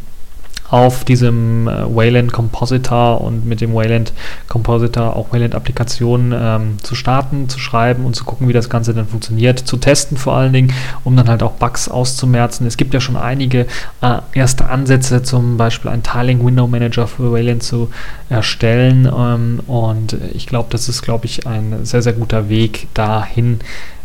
auf 0.70 1.04
diesem 1.04 1.66
äh, 1.66 1.94
Wayland 1.94 2.32
Compositor 2.32 3.20
und 3.20 3.46
mit 3.46 3.60
dem 3.60 3.74
Wayland 3.74 4.12
Compositor 4.48 5.16
auch 5.16 5.32
Wayland-Applikationen 5.32 6.34
ähm, 6.38 6.76
zu 6.82 6.94
starten, 6.94 7.48
zu 7.48 7.58
schreiben 7.58 8.04
und 8.04 8.14
zu 8.14 8.24
gucken, 8.24 8.48
wie 8.48 8.52
das 8.52 8.68
Ganze 8.68 8.92
dann 8.94 9.06
funktioniert, 9.06 9.58
zu 9.58 9.78
testen 9.78 10.16
vor 10.16 10.34
allen 10.34 10.52
Dingen, 10.52 10.72
um 11.04 11.16
dann 11.16 11.28
halt 11.28 11.42
auch 11.42 11.52
Bugs 11.52 11.88
auszumerzen. 11.88 12.66
Es 12.66 12.76
gibt 12.76 12.92
ja 12.92 13.00
schon 13.00 13.16
einige 13.16 13.66
äh, 14.02 14.18
erste 14.34 14.68
Ansätze, 14.68 15.22
zum 15.22 15.56
Beispiel 15.56 15.90
einen 15.90 16.02
Tiling 16.02 16.44
Window 16.44 16.66
Manager 16.66 17.06
für 17.06 17.32
Wayland 17.32 17.62
zu 17.62 17.90
erstellen 18.28 19.06
ähm, 19.06 19.60
und 19.66 20.16
ich 20.34 20.46
glaube, 20.46 20.68
das 20.70 20.88
ist, 20.88 21.02
glaube 21.02 21.26
ich, 21.26 21.46
ein 21.46 21.84
sehr, 21.84 22.02
sehr 22.02 22.12
guter 22.12 22.48
Weg 22.48 22.88
dahin, 22.94 23.60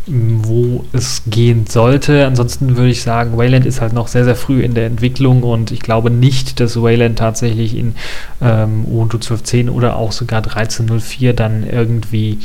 wo 0.06 0.84
es 0.92 1.24
gehen 1.28 1.66
sollte. 1.68 2.26
Ansonsten 2.26 2.76
würde 2.76 2.90
ich 2.90 3.02
sagen, 3.02 3.38
Wayland 3.38 3.66
ist 3.66 3.82
halt 3.82 3.94
noch 3.94 4.08
sehr, 4.08 4.26
sehr 4.26 4.36
früh 4.36 4.62
in 4.62 4.74
der 4.74 4.86
Entwicklung 4.86 5.44
und 5.44 5.72
ich 5.72 5.80
glaube 5.80 6.10
nicht, 6.10 6.60
dass 6.60 6.82
Wayland 6.82 7.18
tatsächlich 7.18 7.78
in 7.78 7.96
ähm, 8.42 8.86
Ubuntu 8.86 9.18
12.10 9.18 9.70
oder 9.70 9.96
auch 9.96 10.12
sogar 10.12 10.42
13.04 10.42 11.34
dann 11.34 11.68
irgendwie 11.68 12.40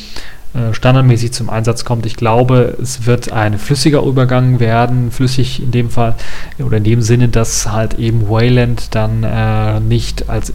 äh, 0.54 0.72
standardmäßig 0.72 1.32
zum 1.32 1.50
Einsatz 1.50 1.84
kommt. 1.84 2.06
Ich 2.06 2.16
glaube, 2.16 2.76
es 2.80 3.06
wird 3.06 3.32
ein 3.32 3.58
flüssiger 3.58 4.02
Übergang 4.02 4.60
werden, 4.60 5.10
flüssig 5.10 5.62
in 5.62 5.72
dem 5.72 5.90
Fall 5.90 6.14
oder 6.58 6.78
in 6.78 6.84
dem 6.84 7.02
Sinne, 7.02 7.28
dass 7.28 7.70
halt 7.70 7.98
eben 7.98 8.30
Wayland 8.30 8.94
dann 8.94 9.24
äh, 9.24 9.80
nicht 9.80 10.30
als 10.30 10.52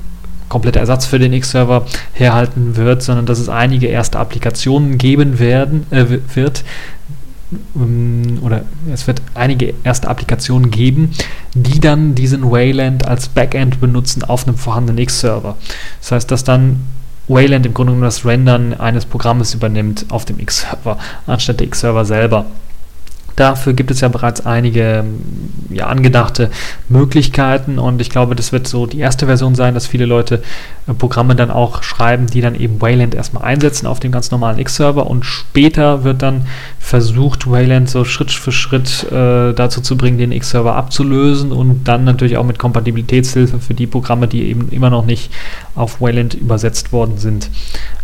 kompletter 0.53 0.79
Ersatz 0.79 1.07
für 1.07 1.17
den 1.17 1.33
X-Server 1.33 1.85
herhalten 2.13 2.75
wird, 2.75 3.01
sondern 3.01 3.25
dass 3.25 3.39
es 3.39 3.49
einige 3.49 3.87
erste 3.87 4.19
Applikationen 4.19 4.99
geben 4.99 5.39
werden, 5.39 5.87
äh, 5.89 6.05
wird, 6.35 6.63
ähm, 7.75 8.37
oder 8.43 8.61
es 8.93 9.07
wird 9.07 9.21
einige 9.33 9.73
erste 9.83 10.07
Applikationen 10.07 10.69
geben, 10.69 11.09
die 11.55 11.79
dann 11.79 12.13
diesen 12.13 12.51
Wayland 12.51 13.07
als 13.07 13.29
Backend 13.29 13.81
benutzen 13.81 14.23
auf 14.23 14.47
einem 14.47 14.57
vorhandenen 14.57 15.01
X-Server. 15.01 15.55
Das 16.01 16.11
heißt, 16.11 16.29
dass 16.29 16.43
dann 16.43 16.81
Wayland 17.27 17.65
im 17.65 17.73
Grunde 17.73 17.93
genommen 17.93 18.05
das 18.05 18.23
Rendern 18.23 18.75
eines 18.75 19.05
Programmes 19.05 19.55
übernimmt 19.55 20.05
auf 20.09 20.25
dem 20.25 20.39
X-Server, 20.39 20.99
anstatt 21.25 21.61
der 21.61 21.67
X-Server 21.67 22.05
selber. 22.05 22.45
Dafür 23.35 23.73
gibt 23.73 23.89
es 23.91 24.01
ja 24.01 24.07
bereits 24.07 24.45
einige 24.45 25.03
ja, 25.69 25.87
angedachte 25.87 26.51
Möglichkeiten 26.87 27.79
und 27.79 27.99
ich 27.99 28.09
glaube, 28.09 28.35
das 28.35 28.51
wird 28.51 28.67
so 28.67 28.85
die 28.85 28.99
erste 28.99 29.25
Version 29.25 29.55
sein, 29.55 29.73
dass 29.73 29.87
viele 29.87 30.05
Leute 30.05 30.43
äh, 30.87 30.93
Programme 30.93 31.35
dann 31.35 31.49
auch 31.49 31.81
schreiben, 31.83 32.27
die 32.27 32.41
dann 32.41 32.55
eben 32.55 32.81
Wayland 32.81 33.15
erstmal 33.15 33.43
einsetzen 33.43 33.87
auf 33.87 33.99
dem 33.99 34.11
ganz 34.11 34.29
normalen 34.31 34.59
X-Server 34.59 35.07
und 35.07 35.25
später 35.25 36.03
wird 36.03 36.21
dann 36.21 36.47
versucht, 36.79 37.49
Wayland 37.49 37.89
so 37.89 38.05
Schritt 38.05 38.31
für 38.31 38.51
Schritt 38.51 39.11
äh, 39.11 39.53
dazu 39.53 39.81
zu 39.81 39.97
bringen, 39.97 40.17
den 40.17 40.31
X-Server 40.31 40.75
abzulösen 40.75 41.51
und 41.51 41.87
dann 41.87 42.03
natürlich 42.03 42.37
auch 42.37 42.45
mit 42.45 42.59
Kompatibilitätshilfe 42.59 43.59
für 43.59 43.73
die 43.73 43.87
Programme, 43.87 44.27
die 44.27 44.43
eben 44.43 44.69
immer 44.69 44.89
noch 44.89 45.05
nicht 45.05 45.31
auf 45.75 46.01
Wayland 46.01 46.35
übersetzt 46.35 46.91
worden 46.91 47.17
sind. 47.17 47.49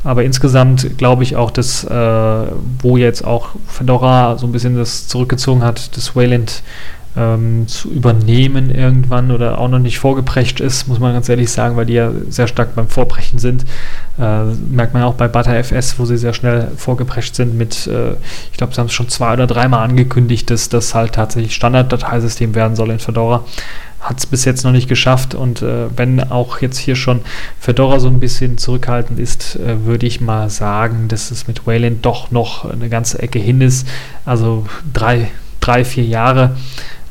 Aber 0.03 0.23
insgesamt 0.23 0.97
glaube 0.97 1.23
ich 1.23 1.35
auch, 1.35 1.51
dass 1.51 1.83
äh, 1.83 2.45
wo 2.81 2.97
jetzt 2.97 3.23
auch 3.23 3.49
Fedora 3.67 4.37
so 4.37 4.47
ein 4.47 4.51
bisschen 4.51 4.77
das 4.77 5.07
zurückgezogen 5.07 5.63
hat, 5.63 5.95
das 5.97 6.15
Wayland 6.15 6.63
ähm, 7.17 7.67
zu 7.67 7.89
übernehmen 7.89 8.69
irgendwann 8.69 9.31
oder 9.31 9.57
auch 9.57 9.67
noch 9.67 9.79
nicht 9.79 9.99
vorgeprescht 9.99 10.59
ist, 10.59 10.87
muss 10.87 10.99
man 10.99 11.13
ganz 11.13 11.27
ehrlich 11.27 11.51
sagen, 11.51 11.75
weil 11.75 11.87
die 11.87 11.93
ja 11.93 12.11
sehr 12.29 12.47
stark 12.47 12.75
beim 12.75 12.87
Vorbrechen 12.87 13.39
sind. 13.39 13.65
Äh, 14.17 14.45
merkt 14.69 14.93
man 14.93 15.03
auch 15.03 15.15
bei 15.15 15.27
ButterFS, 15.27 15.97
wo 15.97 16.05
sie 16.05 16.17
sehr 16.17 16.33
schnell 16.33 16.71
vorgeprescht 16.77 17.35
sind 17.35 17.57
mit, 17.57 17.87
äh, 17.87 18.11
ich 18.51 18.57
glaube, 18.57 18.73
sie 18.73 18.79
haben 18.79 18.87
es 18.87 18.93
schon 18.93 19.09
zwei 19.09 19.33
oder 19.33 19.47
dreimal 19.47 19.83
angekündigt, 19.83 20.49
dass 20.49 20.69
das 20.69 20.93
halt 20.95 21.13
tatsächlich 21.13 21.55
Standarddateisystem 21.55 22.55
werden 22.55 22.75
soll 22.75 22.91
in 22.91 22.99
Fedora 22.99 23.43
hat 23.99 24.19
es 24.19 24.25
bis 24.25 24.45
jetzt 24.45 24.63
noch 24.63 24.71
nicht 24.71 24.87
geschafft. 24.87 25.35
Und 25.35 25.61
äh, 25.61 25.87
wenn 25.95 26.31
auch 26.31 26.61
jetzt 26.61 26.77
hier 26.77 26.95
schon 26.95 27.21
Fedora 27.59 27.99
so 27.99 28.07
ein 28.07 28.19
bisschen 28.19 28.57
zurückhaltend 28.57 29.19
ist, 29.19 29.55
äh, 29.55 29.85
würde 29.85 30.05
ich 30.05 30.21
mal 30.21 30.49
sagen, 30.49 31.07
dass 31.07 31.31
es 31.31 31.47
mit 31.47 31.67
Wayland 31.67 32.05
doch 32.05 32.31
noch 32.31 32.65
eine 32.65 32.89
ganze 32.89 33.19
Ecke 33.21 33.39
hin 33.39 33.61
ist. 33.61 33.87
Also 34.25 34.65
drei, 34.93 35.31
drei 35.59 35.83
vier 35.83 36.05
Jahre 36.05 36.55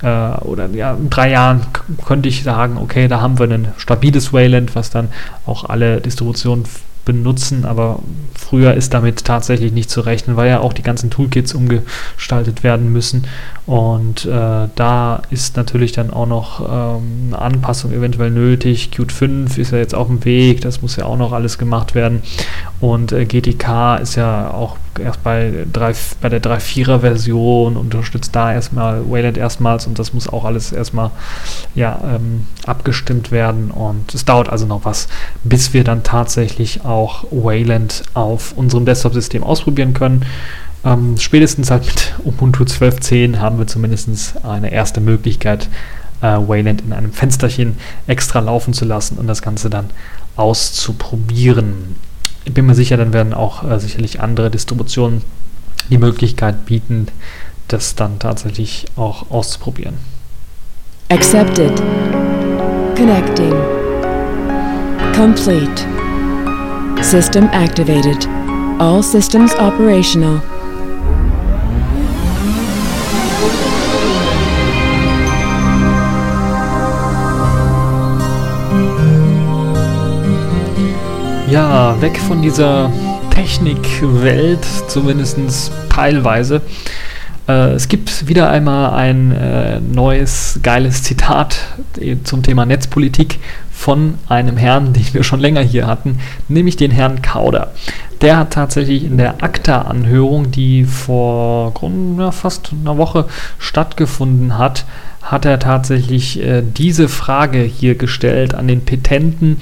äh, 0.02 0.30
oder 0.40 0.68
ja, 0.70 0.94
in 0.94 1.10
drei 1.10 1.30
Jahren 1.30 1.66
könnte 2.04 2.28
ich 2.28 2.42
sagen, 2.42 2.78
okay, 2.78 3.08
da 3.08 3.20
haben 3.20 3.38
wir 3.38 3.48
ein 3.48 3.68
stabiles 3.76 4.32
Wayland, 4.32 4.74
was 4.74 4.90
dann 4.90 5.08
auch 5.46 5.64
alle 5.64 6.00
Distributionen 6.00 6.64
benutzen, 7.04 7.64
aber 7.64 8.00
früher 8.34 8.74
ist 8.74 8.92
damit 8.92 9.24
tatsächlich 9.24 9.72
nicht 9.72 9.88
zu 9.88 10.02
rechnen, 10.02 10.36
weil 10.36 10.50
ja 10.50 10.60
auch 10.60 10.74
die 10.74 10.82
ganzen 10.82 11.08
Toolkits 11.08 11.54
umgestaltet 11.54 12.62
werden 12.62 12.92
müssen 12.92 13.26
Und 13.68 14.24
äh, 14.24 14.68
da 14.76 15.20
ist 15.28 15.58
natürlich 15.58 15.92
dann 15.92 16.10
auch 16.10 16.24
noch 16.24 16.60
ähm, 16.60 17.34
eine 17.34 17.38
Anpassung 17.38 17.92
eventuell 17.92 18.30
nötig. 18.30 18.90
Qt 18.90 19.12
5 19.12 19.58
ist 19.58 19.72
ja 19.72 19.78
jetzt 19.78 19.94
auf 19.94 20.06
dem 20.06 20.24
Weg, 20.24 20.62
das 20.62 20.80
muss 20.80 20.96
ja 20.96 21.04
auch 21.04 21.18
noch 21.18 21.32
alles 21.32 21.58
gemacht 21.58 21.94
werden. 21.94 22.22
Und 22.80 23.12
äh, 23.12 23.26
GTK 23.26 23.98
ist 24.00 24.14
ja 24.14 24.52
auch 24.52 24.78
erst 24.98 25.22
bei, 25.22 25.66
3, 25.70 25.92
bei 26.22 26.30
der 26.30 26.40
3.4er 26.40 27.00
Version, 27.00 27.76
unterstützt 27.76 28.34
da 28.34 28.54
erstmal 28.54 29.02
Wayland 29.10 29.36
erstmals 29.36 29.86
und 29.86 29.98
das 29.98 30.14
muss 30.14 30.30
auch 30.30 30.46
alles 30.46 30.72
erstmal 30.72 31.10
ja, 31.74 32.00
ähm, 32.02 32.46
abgestimmt 32.64 33.30
werden. 33.32 33.70
Und 33.70 34.14
es 34.14 34.24
dauert 34.24 34.48
also 34.48 34.64
noch 34.64 34.86
was, 34.86 35.08
bis 35.44 35.74
wir 35.74 35.84
dann 35.84 36.02
tatsächlich 36.02 36.86
auch 36.86 37.24
Wayland 37.30 38.04
auf 38.14 38.54
unserem 38.56 38.86
Desktop-System 38.86 39.42
ausprobieren 39.42 39.92
können. 39.92 40.24
Ähm, 40.88 41.16
spätestens 41.18 41.70
halt 41.70 41.84
mit 41.84 42.14
Ubuntu 42.24 42.64
12.10 42.64 43.38
haben 43.38 43.58
wir 43.58 43.66
zumindest 43.66 44.42
eine 44.42 44.72
erste 44.72 45.00
Möglichkeit, 45.00 45.68
äh, 46.22 46.26
Wayland 46.26 46.80
in 46.80 46.94
einem 46.94 47.12
Fensterchen 47.12 47.76
extra 48.06 48.40
laufen 48.40 48.72
zu 48.72 48.86
lassen 48.86 49.18
und 49.18 49.26
das 49.26 49.42
Ganze 49.42 49.68
dann 49.68 49.90
auszuprobieren. 50.36 51.96
Ich 52.46 52.54
bin 52.54 52.64
mir 52.64 52.74
sicher, 52.74 52.96
dann 52.96 53.12
werden 53.12 53.34
auch 53.34 53.70
äh, 53.70 53.78
sicherlich 53.78 54.20
andere 54.20 54.50
Distributionen 54.50 55.22
die 55.90 55.98
Möglichkeit 55.98 56.64
bieten, 56.64 57.08
das 57.68 57.94
dann 57.94 58.18
tatsächlich 58.18 58.86
auch 58.96 59.30
auszuprobieren. 59.30 59.96
Accepted. 61.10 61.76
Connecting. 62.96 63.52
Complete. 65.14 65.84
System 67.02 67.48
activated. 67.52 68.26
All 68.78 69.02
systems 69.02 69.54
operational. 69.54 70.40
Ja, 81.50 81.98
weg 82.02 82.18
von 82.18 82.42
dieser 82.42 82.92
Technikwelt, 83.30 84.66
zumindest 84.88 85.38
teilweise. 85.88 86.60
Äh, 87.48 87.70
es 87.70 87.88
gibt 87.88 88.28
wieder 88.28 88.50
einmal 88.50 88.92
ein 88.92 89.32
äh, 89.32 89.80
neues, 89.80 90.60
geiles 90.62 91.02
Zitat 91.02 91.60
äh, 91.98 92.16
zum 92.22 92.42
Thema 92.42 92.66
Netzpolitik 92.66 93.38
von 93.72 94.18
einem 94.28 94.58
Herrn, 94.58 94.92
den 94.92 95.06
wir 95.14 95.24
schon 95.24 95.40
länger 95.40 95.62
hier 95.62 95.86
hatten, 95.86 96.18
nämlich 96.48 96.76
den 96.76 96.90
Herrn 96.90 97.22
Kauder. 97.22 97.72
Der 98.20 98.36
hat 98.36 98.52
tatsächlich 98.52 99.04
in 99.04 99.16
der 99.16 99.42
ACTA-Anhörung, 99.42 100.50
die 100.50 100.84
vor 100.84 101.72
ja, 102.18 102.30
fast 102.30 102.72
einer 102.78 102.98
Woche 102.98 103.24
stattgefunden 103.58 104.58
hat, 104.58 104.84
hat 105.22 105.46
er 105.46 105.58
tatsächlich 105.58 106.42
äh, 106.42 106.62
diese 106.62 107.08
Frage 107.08 107.62
hier 107.62 107.94
gestellt 107.94 108.54
an 108.54 108.68
den 108.68 108.84
Petenten 108.84 109.60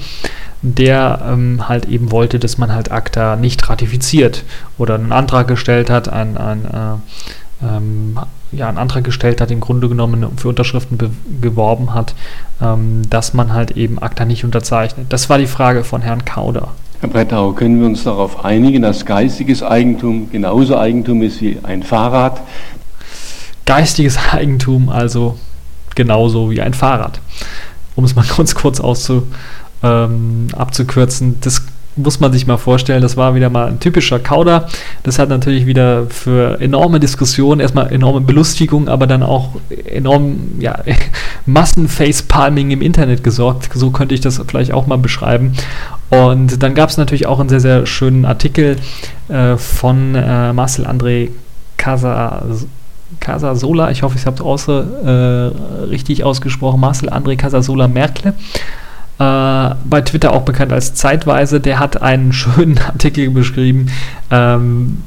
der 0.61 1.21
ähm, 1.27 1.67
halt 1.67 1.85
eben 1.85 2.11
wollte, 2.11 2.39
dass 2.39 2.57
man 2.57 2.73
halt 2.73 2.91
ACTA 2.91 3.35
nicht 3.35 3.69
ratifiziert 3.69 4.43
oder 4.77 4.95
einen 4.95 5.11
Antrag 5.11 5.47
gestellt 5.47 5.89
hat, 5.89 6.09
ein, 6.09 6.37
ein, 6.37 6.65
äh, 6.65 7.65
ähm, 7.65 8.19
ja, 8.51 8.67
einen 8.67 8.77
Antrag 8.77 9.03
gestellt 9.03 9.41
hat, 9.41 9.51
im 9.51 9.59
Grunde 9.59 9.89
genommen 9.89 10.25
für 10.37 10.49
Unterschriften 10.49 10.97
geworben 11.41 11.93
hat, 11.93 12.15
ähm, 12.61 13.03
dass 13.09 13.33
man 13.33 13.53
halt 13.53 13.71
eben 13.71 14.01
ACTA 14.01 14.25
nicht 14.25 14.43
unterzeichnet. 14.43 15.07
Das 15.09 15.29
war 15.29 15.37
die 15.37 15.47
Frage 15.47 15.83
von 15.83 16.01
Herrn 16.01 16.25
Kauder. 16.25 16.69
Herr 16.99 17.09
Brettau, 17.09 17.51
können 17.51 17.79
wir 17.79 17.85
uns 17.85 18.03
darauf 18.03 18.43
einigen, 18.43 18.81
dass 18.81 19.05
geistiges 19.05 19.61
Eigentum 19.61 20.31
genauso 20.31 20.77
Eigentum 20.77 21.21
ist 21.21 21.41
wie 21.41 21.59
ein 21.61 21.83
Fahrrad? 21.83 22.41
Geistiges 23.65 24.17
Eigentum 24.31 24.89
also 24.89 25.37
genauso 25.93 26.49
wie 26.49 26.61
ein 26.61 26.73
Fahrrad. 26.73 27.19
Um 27.95 28.03
es 28.03 28.15
mal 28.15 28.25
ganz 28.25 28.55
kurz 28.55 28.79
auszu, 28.79 29.27
ähm, 29.83 30.47
abzukürzen. 30.55 31.37
Das 31.41 31.61
muss 31.97 32.19
man 32.19 32.31
sich 32.31 32.47
mal 32.47 32.57
vorstellen, 32.57 33.01
das 33.01 33.17
war 33.17 33.35
wieder 33.35 33.49
mal 33.49 33.67
ein 33.67 33.79
typischer 33.79 34.19
Kauder. 34.19 34.67
Das 35.03 35.19
hat 35.19 35.29
natürlich 35.29 35.65
wieder 35.65 36.05
für 36.07 36.61
enorme 36.61 36.99
Diskussionen, 36.99 37.59
erstmal 37.59 37.91
enorme 37.91 38.21
Belustigung, 38.21 38.87
aber 38.87 39.07
dann 39.07 39.23
auch 39.23 39.55
enorm 39.85 40.59
ja, 40.59 40.79
Massen-Facepalming 41.45 42.71
im 42.71 42.81
Internet 42.81 43.23
gesorgt. 43.23 43.69
So 43.73 43.91
könnte 43.91 44.15
ich 44.15 44.21
das 44.21 44.41
vielleicht 44.47 44.71
auch 44.71 44.87
mal 44.87 44.97
beschreiben. 44.97 45.53
Und 46.09 46.63
dann 46.63 46.73
gab 46.73 46.89
es 46.89 46.97
natürlich 46.97 47.25
auch 47.25 47.39
einen 47.39 47.49
sehr, 47.49 47.59
sehr 47.59 47.85
schönen 47.85 48.25
Artikel 48.25 48.77
äh, 49.27 49.57
von 49.57 50.15
äh, 50.15 50.53
Marcel 50.53 50.85
André 50.85 51.29
Casa, 51.75 52.43
Casasola, 53.19 53.91
ich 53.91 54.03
hoffe, 54.03 54.17
ich 54.17 54.25
habe 54.25 54.43
es 54.53 54.67
äh, 54.67 55.85
richtig 55.89 56.23
ausgesprochen, 56.23 56.79
Marcel 56.79 57.09
André 57.09 57.35
Casasola 57.35 57.87
Merkle 57.87 58.33
äh, 59.19 59.75
bei 59.85 60.01
Twitter 60.01 60.33
auch 60.33 60.43
bekannt 60.43 60.71
als 60.71 60.93
Zeitweise, 60.93 61.59
der 61.59 61.79
hat 61.79 62.01
einen 62.01 62.33
schönen 62.33 62.77
Artikel 62.77 63.29
beschrieben, 63.29 63.87
ähm, 64.31 65.03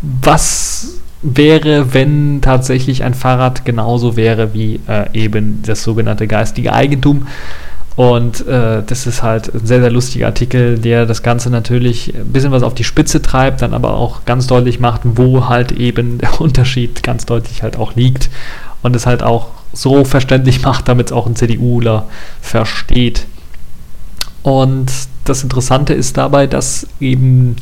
was 0.00 0.98
wäre, 1.22 1.92
wenn 1.92 2.40
tatsächlich 2.40 3.02
ein 3.02 3.14
Fahrrad 3.14 3.64
genauso 3.64 4.16
wäre 4.16 4.54
wie 4.54 4.80
äh, 4.88 5.06
eben 5.12 5.62
das 5.62 5.82
sogenannte 5.82 6.28
geistige 6.28 6.72
Eigentum. 6.72 7.26
Und 7.96 8.46
äh, 8.46 8.84
das 8.86 9.08
ist 9.08 9.24
halt 9.24 9.52
ein 9.52 9.66
sehr, 9.66 9.80
sehr 9.80 9.90
lustiger 9.90 10.26
Artikel, 10.26 10.78
der 10.78 11.04
das 11.04 11.24
Ganze 11.24 11.50
natürlich 11.50 12.14
ein 12.14 12.32
bisschen 12.32 12.52
was 12.52 12.62
auf 12.62 12.74
die 12.74 12.84
Spitze 12.84 13.20
treibt, 13.20 13.60
dann 13.60 13.74
aber 13.74 13.94
auch 13.94 14.24
ganz 14.24 14.46
deutlich 14.46 14.78
macht, 14.78 15.00
wo 15.04 15.48
halt 15.48 15.72
eben 15.72 16.18
der 16.18 16.40
Unterschied 16.40 17.02
ganz 17.02 17.26
deutlich 17.26 17.64
halt 17.64 17.76
auch 17.76 17.96
liegt. 17.96 18.30
Und 18.82 18.94
es 18.94 19.06
halt 19.06 19.24
auch 19.24 19.48
so 19.72 20.04
verständlich 20.04 20.62
macht, 20.64 20.88
damit 20.88 21.08
es 21.08 21.12
auch 21.12 21.26
ein 21.26 21.36
CDUler 21.36 22.06
versteht. 22.40 23.26
Und 24.42 24.90
das 25.24 25.42
Interessante 25.42 25.94
ist 25.94 26.16
dabei, 26.16 26.46
dass 26.46 26.86
eben 27.00 27.56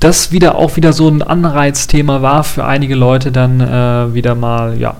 das 0.00 0.32
wieder 0.32 0.56
auch 0.56 0.76
wieder 0.76 0.92
so 0.92 1.08
ein 1.08 1.22
Anreizthema 1.22 2.22
war 2.22 2.42
für 2.42 2.64
einige 2.64 2.96
Leute 2.96 3.30
dann 3.30 3.60
äh, 3.60 4.14
wieder 4.14 4.34
mal 4.34 4.78
ja 4.78 4.96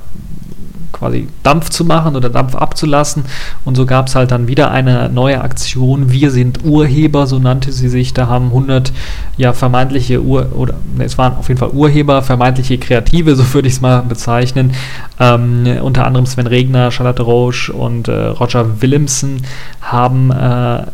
quasi 0.92 1.28
Dampf 1.42 1.70
zu 1.70 1.84
machen 1.84 2.16
oder 2.16 2.28
Dampf 2.28 2.54
abzulassen. 2.54 3.24
Und 3.64 3.76
so 3.76 3.86
gab 3.86 4.08
es 4.08 4.14
halt 4.14 4.30
dann 4.30 4.48
wieder 4.48 4.70
eine 4.70 5.08
neue 5.08 5.40
Aktion. 5.40 6.12
Wir 6.12 6.30
sind 6.30 6.64
Urheber, 6.64 7.26
so 7.26 7.38
nannte 7.38 7.72
sie 7.72 7.88
sich. 7.88 8.14
Da 8.14 8.28
haben 8.28 8.46
100 8.46 8.92
ja 9.36 9.52
vermeintliche 9.52 10.22
Ur 10.22 10.52
oder 10.54 10.74
ne, 10.96 11.04
es 11.04 11.18
waren 11.18 11.36
auf 11.36 11.48
jeden 11.48 11.58
Fall 11.58 11.70
Urheber, 11.70 12.22
vermeintliche 12.22 12.78
Kreative, 12.78 13.34
so 13.36 13.54
würde 13.54 13.68
ich 13.68 13.74
es 13.74 13.80
mal 13.80 14.02
bezeichnen. 14.02 14.72
Ähm, 15.18 15.66
unter 15.82 16.06
anderem 16.06 16.26
Sven 16.26 16.46
Regner, 16.46 16.90
Charlotte 16.90 17.22
Roche 17.22 17.72
und 17.72 18.08
äh, 18.08 18.26
Roger 18.26 18.82
Willemsen 18.82 19.42
haben 19.80 20.30
äh, 20.30 20.84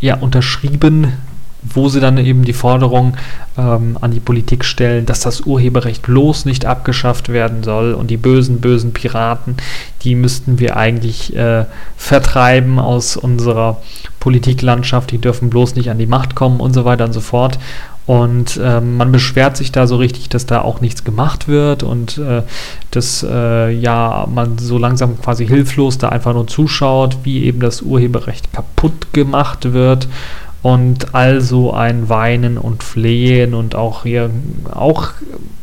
ja 0.00 0.16
unterschrieben 0.20 1.12
wo 1.62 1.88
sie 1.88 2.00
dann 2.00 2.18
eben 2.18 2.44
die 2.44 2.52
Forderung 2.52 3.16
ähm, 3.56 3.96
an 4.00 4.10
die 4.10 4.20
Politik 4.20 4.64
stellen, 4.64 5.06
dass 5.06 5.20
das 5.20 5.42
Urheberrecht 5.42 6.02
bloß 6.02 6.44
nicht 6.44 6.66
abgeschafft 6.66 7.28
werden 7.28 7.62
soll 7.62 7.94
und 7.94 8.10
die 8.10 8.16
bösen, 8.16 8.60
bösen 8.60 8.92
Piraten, 8.92 9.56
die 10.02 10.14
müssten 10.14 10.58
wir 10.58 10.76
eigentlich 10.76 11.36
äh, 11.36 11.64
vertreiben 11.96 12.78
aus 12.78 13.16
unserer 13.16 13.80
Politiklandschaft, 14.18 15.10
die 15.12 15.18
dürfen 15.18 15.50
bloß 15.50 15.76
nicht 15.76 15.90
an 15.90 15.98
die 15.98 16.06
Macht 16.06 16.34
kommen 16.34 16.60
und 16.60 16.74
so 16.74 16.84
weiter 16.84 17.04
und 17.04 17.12
so 17.12 17.20
fort. 17.20 17.58
Und 18.04 18.58
ähm, 18.60 18.96
man 18.96 19.12
beschwert 19.12 19.56
sich 19.56 19.70
da 19.70 19.86
so 19.86 19.94
richtig, 19.94 20.28
dass 20.28 20.44
da 20.44 20.62
auch 20.62 20.80
nichts 20.80 21.04
gemacht 21.04 21.46
wird 21.46 21.84
und 21.84 22.18
äh, 22.18 22.42
dass 22.90 23.24
äh, 23.28 23.70
ja 23.70 24.26
man 24.28 24.58
so 24.58 24.76
langsam 24.76 25.20
quasi 25.20 25.46
hilflos 25.46 25.98
da 25.98 26.08
einfach 26.08 26.34
nur 26.34 26.48
zuschaut, 26.48 27.18
wie 27.22 27.44
eben 27.44 27.60
das 27.60 27.80
Urheberrecht 27.80 28.52
kaputt 28.52 29.12
gemacht 29.12 29.72
wird 29.72 30.08
und 30.62 31.14
also 31.14 31.72
ein 31.72 32.08
Weinen 32.08 32.56
und 32.56 32.82
Flehen 32.82 33.54
und 33.54 33.74
auch 33.74 34.04
hier 34.04 34.30
auch 34.70 35.10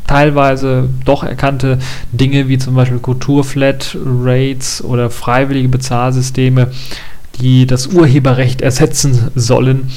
teilweise 0.07 0.89
doch 1.05 1.23
erkannte 1.23 1.79
Dinge 2.11 2.47
wie 2.47 2.57
zum 2.57 2.75
Beispiel 2.75 2.99
Kulturflat 2.99 3.97
Rates 4.03 4.83
oder 4.83 5.09
freiwillige 5.09 5.69
Bezahlsysteme, 5.69 6.71
die 7.39 7.65
das 7.65 7.87
Urheberrecht 7.87 8.61
ersetzen 8.61 9.31
sollen, 9.35 9.91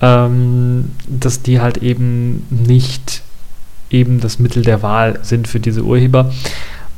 ähm, 0.00 0.90
dass 1.08 1.40
die 1.42 1.60
halt 1.60 1.78
eben 1.78 2.46
nicht 2.50 3.22
eben 3.90 4.20
das 4.20 4.38
Mittel 4.38 4.62
der 4.62 4.82
Wahl 4.82 5.20
sind 5.22 5.46
für 5.46 5.60
diese 5.60 5.84
Urheber. 5.84 6.32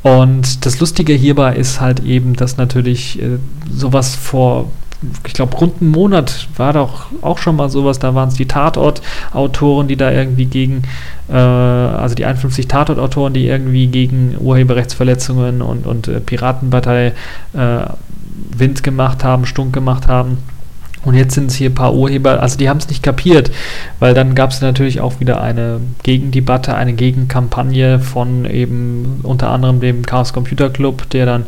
Und 0.03 0.65
das 0.65 0.81
Lustige 0.81 1.13
hierbei 1.13 1.57
ist 1.57 1.81
halt 1.81 2.05
eben, 2.05 2.37
dass 2.37 2.57
natürlich 2.57 3.21
äh, 3.21 3.39
sowas 3.71 4.15
vor 4.15 4.71
ich 5.27 5.35
glaube, 5.35 5.57
rund 5.57 5.81
einen 5.81 5.91
Monat 5.91 6.49
war 6.57 6.73
doch 6.73 7.07
auch 7.23 7.39
schon 7.39 7.57
mal 7.57 7.69
sowas. 7.69 7.99
Da 7.99 8.15
waren 8.15 8.29
es 8.29 8.35
die 8.35 8.47
Tatort-Autoren, 8.47 9.89
die 9.89 9.97
da 9.97 10.11
irgendwie 10.11 10.47
gegen, 10.47 10.83
äh, 11.29 11.35
also 11.35 12.15
die 12.15 12.25
51 12.25 12.69
Tatort-Autoren, 12.69 13.35
die 13.35 13.47
irgendwie 13.47 13.87
gegen 13.89 14.37
Urheberrechtsverletzungen 14.41 15.63
und, 15.63 15.87
und 15.87 16.09
äh, 16.09 16.21
Piratenpartei 16.21 17.13
äh, 17.53 17.79
Wind 18.57 18.83
gemacht 18.83 19.25
haben, 19.25 19.47
stunk 19.47 19.73
gemacht 19.73 20.09
haben. 20.09 20.39
Und 21.07 21.15
jetzt 21.15 21.35
sind 21.35 21.53
es 21.53 21.57
hier 21.57 21.71
ein 21.71 21.75
paar 21.75 21.95
Urheber, 21.95 22.43
also 22.43 22.59
die 22.59 22.69
haben 22.69 22.79
es 22.79 22.89
nicht 22.89 23.01
kapiert, 23.01 23.53
weil 24.01 24.13
dann 24.13 24.35
gab 24.35 24.51
es 24.51 24.61
natürlich 24.61 25.01
auch 25.01 25.21
wieder 25.21 25.41
eine 25.41 25.81
Gegendebatte, 26.03 26.75
eine 26.75 26.95
Gegenkampagne 26.95 28.01
von 28.01 28.45
eben 28.45 29.21
unter 29.23 29.51
anderem 29.51 29.79
dem 29.79 30.05
Chaos 30.05 30.33
Computer 30.33 30.69
Club, 30.69 31.09
der 31.11 31.25
dann, 31.25 31.47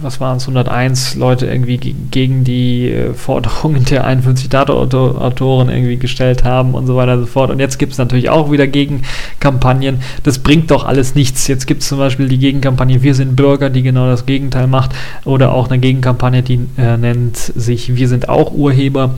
was 0.00 0.20
waren 0.20 0.36
es, 0.36 0.44
101 0.44 1.16
Leute 1.16 1.46
irgendwie 1.46 1.76
gegen 1.76 2.44
die 2.44 2.90
äh, 2.90 3.12
Forderungen 3.12 3.84
der 3.84 4.04
51 4.04 4.48
Data-Autoren 4.48 5.68
irgendwie 5.68 5.96
gestellt 5.96 6.44
haben 6.44 6.74
und 6.74 6.86
so 6.86 6.96
weiter 6.96 7.14
und 7.14 7.20
so 7.20 7.26
fort. 7.26 7.50
Und 7.50 7.58
jetzt 7.58 7.78
gibt 7.78 7.92
es 7.92 7.98
natürlich 7.98 8.30
auch 8.30 8.52
wieder 8.52 8.66
Gegenkampagnen. 8.66 10.00
Das 10.22 10.38
bringt 10.38 10.70
doch 10.70 10.84
alles 10.84 11.14
nichts. 11.14 11.48
Jetzt 11.48 11.66
gibt 11.66 11.82
es 11.82 11.88
zum 11.88 11.98
Beispiel 11.98 12.28
die 12.28 12.38
Gegenkampagne 12.38 13.02
Wir 13.02 13.14
sind 13.14 13.34
Bürger, 13.34 13.68
die 13.68 13.82
genau 13.82 14.06
das 14.06 14.26
Gegenteil 14.26 14.68
macht, 14.68 14.92
oder 15.24 15.52
auch 15.52 15.68
eine 15.68 15.80
Gegenkampagne, 15.80 16.42
die 16.42 16.60
äh, 16.78 16.96
nennt 16.96 17.36
sich 17.36 17.96
Wir 17.96 18.08
sind 18.08 18.28
auch 18.28 18.52
Urheber. 18.52 19.14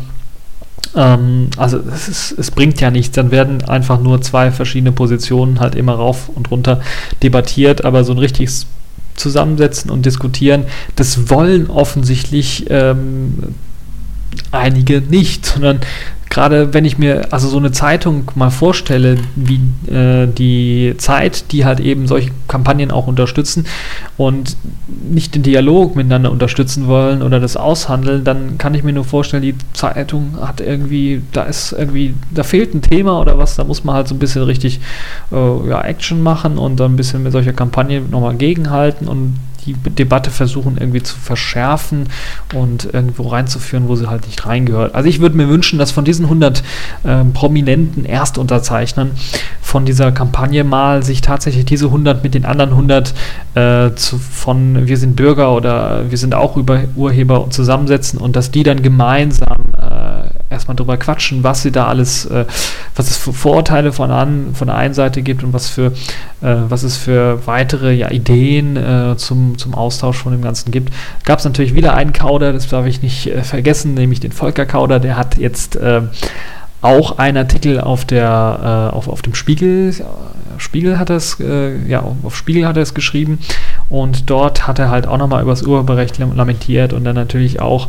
Ähm, 0.97 1.49
also 1.59 1.79
es, 1.79 2.09
ist, 2.09 2.39
es, 2.39 2.51
bringt 2.51 2.81
ja 2.81 2.91
nichts, 2.91 3.15
dann 3.15 3.31
werden 3.31 3.63
einfach 3.65 4.01
nur 4.01 4.23
zwei 4.23 4.51
verschiedene 4.51 4.93
Positionen 4.93 5.61
halt 5.61 5.75
immer 5.75 5.95
rauf 5.95 6.31
und 6.35 6.51
runter 6.51 6.81
debattiert, 7.23 7.85
aber 7.85 8.05
so 8.05 8.13
ein 8.13 8.19
richtiges 8.19 8.67
Zusammensetzen 9.15 9.91
und 9.91 10.07
Diskutieren, 10.07 10.65
das 10.97 11.31
wollen 11.31 11.71
offensichtlich 11.71 12.67
ähm, 12.69 13.55
einige 14.51 15.01
nicht, 15.01 15.47
sondern 15.47 15.81
gerade 16.35 16.75
wenn 16.75 16.85
ich 16.85 16.99
mir 16.99 17.33
also 17.33 17.49
so 17.49 17.59
eine 17.59 17.71
Zeitung 17.71 18.29
mal 18.35 18.51
vorstelle, 18.51 19.19
wie 19.37 19.61
äh, 19.89 20.27
die 20.27 20.95
Zeit, 20.99 21.53
die 21.53 21.65
halt 21.65 21.79
eben 21.79 22.09
solche 22.09 22.33
Kampagnen 22.49 22.91
auch 22.91 23.07
unterstützen 23.07 23.67
und 24.17 24.57
nicht 25.09 25.37
den 25.37 25.45
Dialog 25.45 25.95
miteinander 25.95 26.33
unterstützen 26.33 26.89
wollen 26.89 27.23
oder 27.23 27.39
das 27.39 27.57
aushandeln, 27.57 28.25
dann 28.25 28.59
kann 28.59 28.75
ich 28.75 28.83
mir 28.83 28.93
nur 28.93 29.05
vorstellen, 29.05 29.45
die 29.45 29.55
Zeitung 29.75 30.37
hat 30.41 30.61
irgendwie, 30.61 31.23
da 31.31 31.45
ist 31.45 31.71
irgendwie, 31.71 32.15
da 32.33 32.43
fehlt 32.43 32.75
ein 32.75 32.83
Thema 32.83 33.21
oder 33.21 33.39
was, 33.39 33.55
da 33.55 33.63
muss 33.63 33.85
man 33.85 33.95
halt 33.95 34.09
so 34.09 34.17
ein 34.17 34.19
bisschen 34.19 34.43
richtig 34.43 34.81
äh, 35.31 35.69
ja, 35.69 35.83
Action 35.83 36.21
machen 36.21 36.59
und 36.59 36.81
dann 36.81 36.95
ein 36.95 36.97
bisschen 36.97 37.23
mit 37.23 37.31
solcher 37.31 37.53
Kampagne 37.53 38.01
nochmal 38.01 38.35
gegenhalten 38.35 39.07
und 39.07 39.37
die 39.67 39.75
Debatte 39.75 40.31
versuchen 40.31 40.77
irgendwie 40.79 41.03
zu 41.03 41.17
verschärfen 41.17 42.09
und 42.55 42.93
irgendwo 42.93 43.29
reinzuführen, 43.29 43.89
wo 43.89 43.97
sie 43.97 44.09
halt 44.09 44.27
nicht 44.27 44.47
reingehört. 44.47 44.95
Also 44.95 45.09
ich 45.09 45.21
würde 45.21 45.37
mir 45.37 45.49
wünschen, 45.49 45.79
dass 45.79 45.91
von 45.91 46.05
diesen 46.05 46.27
100 46.27 46.63
äh, 47.05 47.25
prominenten 47.33 48.05
Erstunterzeichnern 48.05 49.13
von 49.75 49.85
dieser 49.85 50.13
Kampagne 50.13 50.63
mal 50.63 51.03
sich 51.03 51.21
tatsächlich 51.21 51.65
diese 51.65 51.87
100 51.87 52.23
mit 52.23 52.35
den 52.35 52.45
anderen 52.45 52.71
100 52.71 53.13
äh, 53.57 53.91
zu, 53.97 54.19
von 54.19 54.87
Wir 54.87 54.97
sind 54.97 55.17
Bürger 55.17 55.53
oder 55.53 56.09
Wir 56.09 56.17
sind 56.17 56.33
auch 56.33 56.57
über 56.57 56.83
Urheber 56.95 57.51
zusammensetzen 57.51 58.21
und 58.21 58.37
dass 58.37 58.53
die 58.53 58.63
dann 58.63 58.83
gemeinsam 58.83 59.57
äh, 59.77 60.29
erstmal 60.49 60.77
drüber 60.77 60.97
quatschen, 60.97 61.43
was 61.43 61.63
sie 61.63 61.73
da 61.73 61.89
alles, 61.89 62.25
äh, 62.27 62.45
was 62.95 63.11
es 63.11 63.17
für 63.17 63.33
Vorurteile 63.33 63.93
von, 63.93 64.13
an, 64.13 64.55
von 64.55 64.69
der 64.69 64.77
einen 64.77 64.95
Seite 64.95 65.23
gibt 65.23 65.43
und 65.43 65.53
was 65.53 65.69
für, 65.69 65.87
äh, 66.41 66.55
was 66.69 66.85
es 66.85 66.97
für 66.97 67.45
weitere 67.45 67.95
ja, 67.95 68.13
Ideen 68.13 68.77
äh, 68.77 69.17
zum, 69.17 69.59
zum 69.59 69.75
Austausch 69.75 70.19
von 70.19 70.31
dem 70.31 70.43
Ganzen 70.43 70.71
gibt. 70.71 70.95
Gab 71.25 71.41
es 71.41 71.45
natürlich 71.45 71.75
wieder 71.75 71.95
einen 71.95 72.13
Kauder, 72.13 72.53
das 72.53 72.69
darf 72.69 72.87
ich 72.87 73.03
nicht 73.03 73.27
äh, 73.27 73.43
vergessen, 73.43 73.95
nämlich 73.95 74.21
den 74.21 74.31
Volker 74.31 74.67
Kauder, 74.67 75.01
der 75.01 75.17
hat 75.17 75.37
jetzt 75.37 75.77
auch 76.85 77.19
einen 77.19 77.39
Artikel 77.39 77.81
auf 77.81 78.05
der 78.05 78.91
äh, 78.93 78.97
auf, 78.97 79.09
auf 79.09 79.23
dem 79.23 79.35
Spiegel 79.35 79.93
Spiegel 80.59 81.01
hat 81.01 81.11
es 81.11 81.39
ja 81.89 82.05
auf 82.23 82.37
Spiegel 82.37 82.67
hat 82.67 82.77
er 82.77 82.85
es 82.85 82.95
geschrieben 82.95 83.41
und 83.89 84.31
dort 84.31 84.69
hat 84.69 84.79
er 84.79 84.89
halt 84.89 85.09
auch 85.09 85.19
nochmal 85.19 85.43
über 85.43 85.51
das 85.51 85.63
Urheberrecht 85.63 86.19
lamentiert 86.19 86.93
und 86.93 87.03
dann 87.03 87.17
natürlich 87.17 87.61
auch 87.61 87.89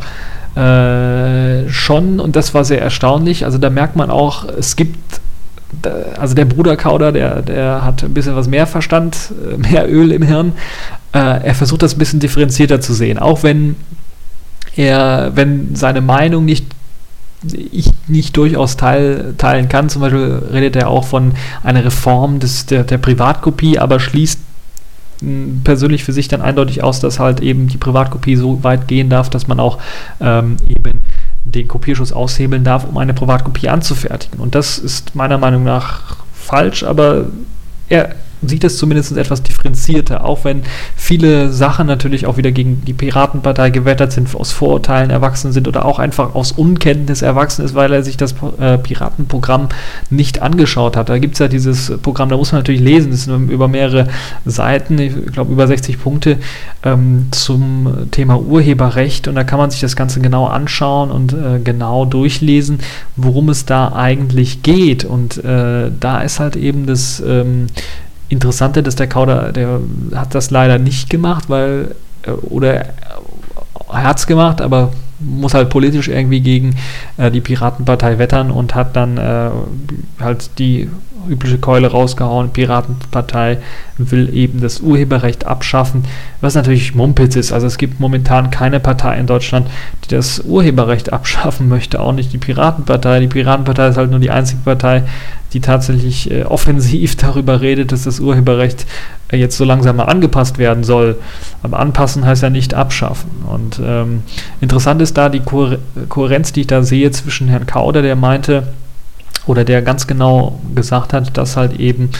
äh, 0.56 1.68
schon, 1.68 2.18
und 2.18 2.34
das 2.34 2.54
war 2.54 2.64
sehr 2.64 2.80
erstaunlich, 2.80 3.44
also 3.44 3.58
da 3.58 3.68
merkt 3.68 3.94
man 3.94 4.10
auch, 4.10 4.46
es 4.48 4.74
gibt 4.74 5.20
also 6.18 6.34
der 6.34 6.46
Bruder 6.46 6.76
Kauder, 6.76 7.12
der, 7.12 7.42
der 7.42 7.84
hat 7.84 8.02
ein 8.02 8.14
bisschen 8.14 8.36
was 8.36 8.48
mehr 8.48 8.66
Verstand, 8.66 9.32
äh, 9.52 9.56
mehr 9.58 9.92
Öl 9.92 10.12
im 10.12 10.22
Hirn. 10.22 10.52
Äh, 11.12 11.44
er 11.44 11.54
versucht 11.54 11.82
das 11.82 11.94
ein 11.94 11.98
bisschen 11.98 12.20
differenzierter 12.20 12.80
zu 12.80 12.94
sehen, 12.94 13.18
auch 13.18 13.42
wenn 13.42 13.76
er, 14.76 15.32
wenn 15.34 15.74
seine 15.74 16.00
Meinung 16.00 16.44
nicht 16.46 16.66
ich 17.42 17.90
nicht 18.06 18.36
durchaus 18.36 18.76
teil, 18.76 19.34
teilen 19.38 19.68
kann. 19.68 19.88
Zum 19.88 20.02
Beispiel 20.02 20.42
redet 20.52 20.76
er 20.76 20.88
auch 20.88 21.04
von 21.04 21.34
einer 21.62 21.84
Reform 21.84 22.40
des, 22.40 22.66
der, 22.66 22.84
der 22.84 22.98
Privatkopie, 22.98 23.78
aber 23.78 24.00
schließt 24.00 24.40
persönlich 25.64 26.04
für 26.04 26.12
sich 26.12 26.28
dann 26.28 26.42
eindeutig 26.42 26.82
aus, 26.82 27.00
dass 27.00 27.18
halt 27.18 27.40
eben 27.40 27.68
die 27.68 27.78
Privatkopie 27.78 28.36
so 28.36 28.62
weit 28.62 28.86
gehen 28.86 29.08
darf, 29.08 29.30
dass 29.30 29.48
man 29.48 29.60
auch 29.60 29.78
ähm, 30.20 30.56
eben 30.68 31.00
den 31.44 31.68
Kopierschuss 31.68 32.12
aushebeln 32.12 32.64
darf, 32.64 32.84
um 32.84 32.98
eine 32.98 33.14
Privatkopie 33.14 33.68
anzufertigen. 33.68 34.40
Und 34.40 34.54
das 34.54 34.78
ist 34.78 35.14
meiner 35.14 35.38
Meinung 35.38 35.64
nach 35.64 36.16
falsch, 36.34 36.82
aber 36.82 37.26
er 37.88 38.14
sieht 38.42 38.64
es 38.64 38.78
zumindest 38.78 39.16
etwas 39.16 39.42
differenzierter, 39.42 40.24
auch 40.24 40.44
wenn 40.44 40.62
viele 40.96 41.52
Sachen 41.52 41.86
natürlich 41.86 42.26
auch 42.26 42.36
wieder 42.36 42.52
gegen 42.52 42.84
die 42.84 42.92
Piratenpartei 42.92 43.70
gewettert 43.70 44.12
sind, 44.12 44.34
aus 44.34 44.52
Vorurteilen 44.52 45.10
erwachsen 45.10 45.52
sind 45.52 45.68
oder 45.68 45.84
auch 45.84 45.98
einfach 45.98 46.34
aus 46.34 46.52
Unkenntnis 46.52 47.22
erwachsen 47.22 47.64
ist, 47.64 47.74
weil 47.74 47.92
er 47.92 48.02
sich 48.02 48.16
das 48.16 48.34
äh, 48.58 48.78
Piratenprogramm 48.78 49.68
nicht 50.10 50.42
angeschaut 50.42 50.96
hat. 50.96 51.08
Da 51.08 51.18
gibt 51.18 51.34
es 51.34 51.38
ja 51.38 51.48
dieses 51.48 51.92
Programm, 52.02 52.28
da 52.28 52.36
muss 52.36 52.52
man 52.52 52.60
natürlich 52.60 52.80
lesen, 52.80 53.10
das 53.10 53.26
ist 53.26 53.28
über 53.28 53.68
mehrere 53.68 54.08
Seiten, 54.44 54.98
ich 54.98 55.14
glaube 55.32 55.52
über 55.52 55.66
60 55.66 56.00
Punkte 56.00 56.38
ähm, 56.82 57.28
zum 57.30 58.08
Thema 58.10 58.38
Urheberrecht 58.38 59.28
und 59.28 59.34
da 59.34 59.44
kann 59.44 59.58
man 59.58 59.70
sich 59.70 59.80
das 59.80 59.96
Ganze 59.96 60.20
genau 60.20 60.46
anschauen 60.46 61.10
und 61.10 61.32
äh, 61.32 61.60
genau 61.62 62.04
durchlesen, 62.04 62.78
worum 63.16 63.48
es 63.48 63.64
da 63.64 63.92
eigentlich 63.92 64.62
geht 64.62 65.04
und 65.04 65.42
äh, 65.42 65.90
da 65.98 66.20
ist 66.20 66.40
halt 66.40 66.56
eben 66.56 66.86
das 66.86 67.22
ähm, 67.26 67.66
Interessante, 68.28 68.82
dass 68.82 68.96
der 68.96 69.06
Kauder, 69.06 69.52
der 69.52 69.80
hat 70.14 70.34
das 70.34 70.50
leider 70.50 70.78
nicht 70.78 71.10
gemacht, 71.10 71.48
weil, 71.48 71.94
äh, 72.22 72.30
oder 72.30 72.74
er 72.74 74.02
hat 74.02 74.18
es 74.18 74.26
gemacht, 74.26 74.60
aber 74.60 74.92
muss 75.18 75.54
halt 75.54 75.70
politisch 75.70 76.08
irgendwie 76.08 76.40
gegen 76.40 76.76
äh, 77.16 77.30
die 77.30 77.40
Piratenpartei 77.40 78.18
wettern 78.18 78.50
und 78.50 78.74
hat 78.74 78.96
dann 78.96 79.16
äh, 79.16 79.50
halt 80.20 80.58
die 80.58 80.90
übliche 81.28 81.58
Keule 81.58 81.88
rausgehauen. 81.88 82.50
Piratenpartei 82.50 83.58
will 83.98 84.34
eben 84.34 84.60
das 84.60 84.80
Urheberrecht 84.80 85.46
abschaffen, 85.46 86.04
was 86.40 86.54
natürlich 86.54 86.94
Mumpitz 86.94 87.36
ist. 87.36 87.52
Also 87.52 87.66
es 87.66 87.78
gibt 87.78 88.00
momentan 88.00 88.50
keine 88.50 88.80
Partei 88.80 89.18
in 89.18 89.26
Deutschland, 89.26 89.68
die 90.04 90.14
das 90.14 90.40
Urheberrecht 90.40 91.12
abschaffen 91.12 91.68
möchte, 91.68 92.00
auch 92.00 92.12
nicht 92.12 92.32
die 92.32 92.38
Piratenpartei. 92.38 93.20
Die 93.20 93.28
Piratenpartei 93.28 93.88
ist 93.88 93.96
halt 93.96 94.10
nur 94.10 94.20
die 94.20 94.30
einzige 94.30 94.60
Partei, 94.62 95.02
die 95.52 95.60
tatsächlich 95.60 96.30
äh, 96.30 96.42
offensiv 96.48 97.16
darüber 97.16 97.60
redet, 97.60 97.92
dass 97.92 98.04
das 98.04 98.20
Urheberrecht 98.20 98.86
äh, 99.28 99.36
jetzt 99.36 99.56
so 99.56 99.64
langsam 99.64 99.96
mal 99.96 100.04
angepasst 100.04 100.58
werden 100.58 100.84
soll. 100.84 101.16
Aber 101.62 101.78
anpassen 101.78 102.24
heißt 102.24 102.42
ja 102.42 102.50
nicht 102.50 102.74
abschaffen. 102.74 103.30
Und 103.46 103.80
ähm, 103.82 104.22
interessant 104.60 105.00
ist 105.00 105.16
da 105.16 105.28
die 105.28 105.40
Kohärenz, 105.40 106.52
die 106.52 106.62
ich 106.62 106.66
da 106.66 106.82
sehe 106.82 107.10
zwischen 107.10 107.48
Herrn 107.48 107.66
Kauder, 107.66 108.02
der 108.02 108.16
meinte, 108.16 108.64
oder 109.46 109.64
der 109.64 109.82
ganz 109.82 110.06
genau 110.06 110.60
gesagt 110.74 111.12
hat, 111.12 111.36
dass 111.36 111.56
halt 111.56 111.78
eben 111.78 112.10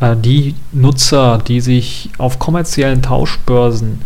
äh, 0.00 0.16
die 0.16 0.54
Nutzer, 0.72 1.38
die 1.38 1.60
sich 1.60 2.10
auf 2.18 2.38
kommerziellen 2.38 3.02
Tauschbörsen 3.02 4.02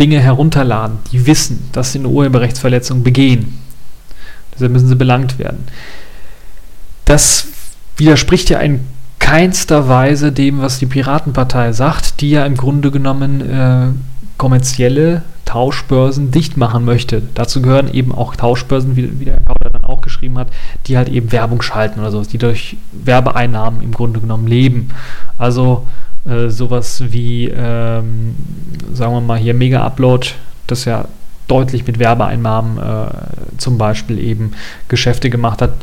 Dinge 0.00 0.20
herunterladen, 0.20 0.98
die 1.12 1.26
wissen, 1.26 1.68
dass 1.72 1.92
sie 1.92 1.98
eine 1.98 2.08
Urheberrechtsverletzung 2.08 3.02
begehen. 3.02 3.58
Deshalb 4.54 4.72
müssen 4.72 4.88
sie 4.88 4.96
belangt 4.96 5.38
werden. 5.38 5.66
Das 7.04 7.48
widerspricht 7.96 8.50
ja 8.50 8.60
in 8.60 8.80
keinster 9.18 9.88
Weise 9.88 10.32
dem, 10.32 10.60
was 10.60 10.78
die 10.78 10.86
Piratenpartei 10.86 11.72
sagt, 11.72 12.20
die 12.20 12.30
ja 12.30 12.44
im 12.44 12.56
Grunde 12.56 12.90
genommen 12.90 13.40
äh, 13.40 13.88
kommerzielle 14.38 15.22
Tauschbörsen 15.52 16.30
dicht 16.30 16.56
machen 16.56 16.86
möchte. 16.86 17.20
Dazu 17.34 17.60
gehören 17.60 17.92
eben 17.92 18.14
auch 18.14 18.34
Tauschbörsen, 18.36 18.96
wie, 18.96 19.20
wie 19.20 19.26
der 19.26 19.38
Kauder 19.40 19.68
dann 19.70 19.84
auch 19.84 20.00
geschrieben 20.00 20.38
hat, 20.38 20.48
die 20.86 20.96
halt 20.96 21.10
eben 21.10 21.30
Werbung 21.30 21.60
schalten 21.60 22.00
oder 22.00 22.10
so, 22.10 22.22
die 22.22 22.38
durch 22.38 22.78
Werbeeinnahmen 22.92 23.82
im 23.82 23.92
Grunde 23.92 24.20
genommen 24.20 24.46
leben. 24.46 24.88
Also 25.36 25.86
äh, 26.24 26.48
sowas 26.48 27.04
wie, 27.08 27.48
ähm, 27.48 28.34
sagen 28.94 29.12
wir 29.12 29.20
mal 29.20 29.38
hier 29.38 29.52
Mega 29.52 29.84
Upload, 29.84 30.28
das 30.68 30.86
ja 30.86 31.04
deutlich 31.48 31.86
mit 31.86 31.98
Werbeeinnahmen 31.98 32.78
äh, 32.78 33.10
zum 33.58 33.76
Beispiel 33.76 34.18
eben 34.20 34.52
Geschäfte 34.88 35.28
gemacht 35.28 35.60
hat. 35.60 35.74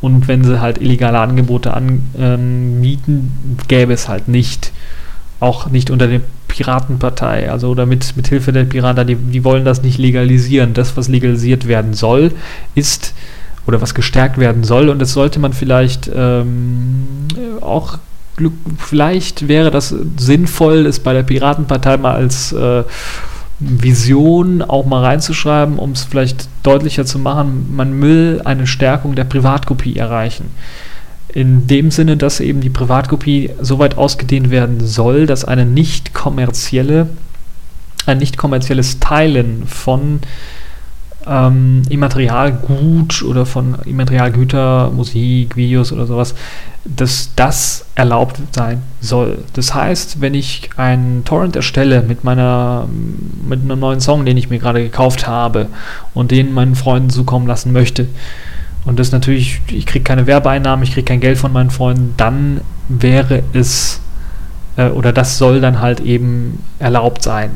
Und 0.00 0.26
wenn 0.26 0.42
sie 0.42 0.60
halt 0.60 0.78
illegale 0.78 1.20
Angebote 1.20 1.72
anmieten, 1.74 3.06
ähm, 3.06 3.56
gäbe 3.68 3.92
es 3.92 4.08
halt 4.08 4.26
nicht. 4.26 4.72
Auch 5.42 5.68
nicht 5.70 5.90
unter 5.90 6.06
dem 6.06 6.22
Piratenpartei, 6.46 7.50
also 7.50 7.70
oder 7.70 7.84
mit, 7.84 8.16
mit 8.16 8.28
Hilfe 8.28 8.52
der 8.52 8.64
Piraten, 8.64 9.06
die, 9.06 9.16
die 9.16 9.42
wollen 9.42 9.64
das 9.64 9.82
nicht 9.82 9.98
legalisieren. 9.98 10.72
Das, 10.72 10.96
was 10.96 11.08
legalisiert 11.08 11.66
werden 11.66 11.94
soll, 11.94 12.32
ist 12.74 13.14
oder 13.66 13.80
was 13.80 13.94
gestärkt 13.94 14.38
werden 14.38 14.64
soll 14.64 14.88
und 14.88 14.98
das 14.98 15.12
sollte 15.12 15.38
man 15.38 15.52
vielleicht 15.52 16.10
ähm, 16.14 17.26
auch 17.60 17.98
vielleicht 18.78 19.46
wäre 19.46 19.70
das 19.70 19.94
sinnvoll, 20.16 20.86
es 20.86 21.00
bei 21.00 21.12
der 21.12 21.22
Piratenpartei 21.22 21.96
mal 21.96 22.14
als 22.14 22.52
äh, 22.52 22.82
Vision 23.60 24.62
auch 24.62 24.86
mal 24.86 25.04
reinzuschreiben, 25.04 25.78
um 25.78 25.92
es 25.92 26.04
vielleicht 26.04 26.48
deutlicher 26.62 27.04
zu 27.04 27.18
machen. 27.18 27.68
Man 27.74 28.00
will 28.00 28.40
eine 28.44 28.66
Stärkung 28.66 29.14
der 29.14 29.24
Privatkopie 29.24 29.96
erreichen. 29.96 30.50
In 31.34 31.66
dem 31.66 31.90
Sinne, 31.90 32.16
dass 32.16 32.40
eben 32.40 32.60
die 32.60 32.70
Privatkopie 32.70 33.50
so 33.60 33.78
weit 33.78 33.96
ausgedehnt 33.96 34.50
werden 34.50 34.80
soll, 34.80 35.26
dass 35.26 35.44
eine 35.44 35.64
nicht 35.64 36.12
kommerzielle, 36.12 37.08
ein 38.06 38.18
nicht 38.18 38.36
kommerzielles 38.36 39.00
Teilen 39.00 39.66
von 39.66 40.20
ähm, 41.26 41.82
Immaterialgut 41.88 43.22
oder 43.22 43.46
von 43.46 43.76
Immaterialgüter, 43.84 44.90
Musik, 44.90 45.56
Videos 45.56 45.92
oder 45.92 46.06
sowas, 46.06 46.34
dass 46.84 47.30
das 47.36 47.86
erlaubt 47.94 48.40
sein 48.52 48.82
soll. 49.00 49.38
Das 49.54 49.74
heißt, 49.74 50.20
wenn 50.20 50.34
ich 50.34 50.70
einen 50.76 51.24
Torrent 51.24 51.54
erstelle 51.54 52.02
mit 52.02 52.24
meiner 52.24 52.88
mit 53.46 53.62
einem 53.62 53.78
neuen 53.78 54.00
Song, 54.00 54.24
den 54.24 54.36
ich 54.36 54.50
mir 54.50 54.58
gerade 54.58 54.82
gekauft 54.82 55.26
habe 55.26 55.68
und 56.14 56.30
den 56.30 56.52
meinen 56.52 56.74
Freunden 56.74 57.10
zukommen 57.10 57.46
lassen 57.46 57.72
möchte, 57.72 58.08
und 58.84 58.98
das 58.98 59.12
natürlich, 59.12 59.60
ich 59.68 59.86
kriege 59.86 60.04
keine 60.04 60.26
Werbeeinnahmen, 60.26 60.82
ich 60.82 60.92
kriege 60.92 61.04
kein 61.04 61.20
Geld 61.20 61.38
von 61.38 61.52
meinen 61.52 61.70
Freunden, 61.70 62.14
dann 62.16 62.60
wäre 62.88 63.42
es 63.52 64.00
äh, 64.76 64.88
oder 64.88 65.12
das 65.12 65.38
soll 65.38 65.60
dann 65.60 65.80
halt 65.80 66.00
eben 66.00 66.62
erlaubt 66.78 67.22
sein. 67.22 67.50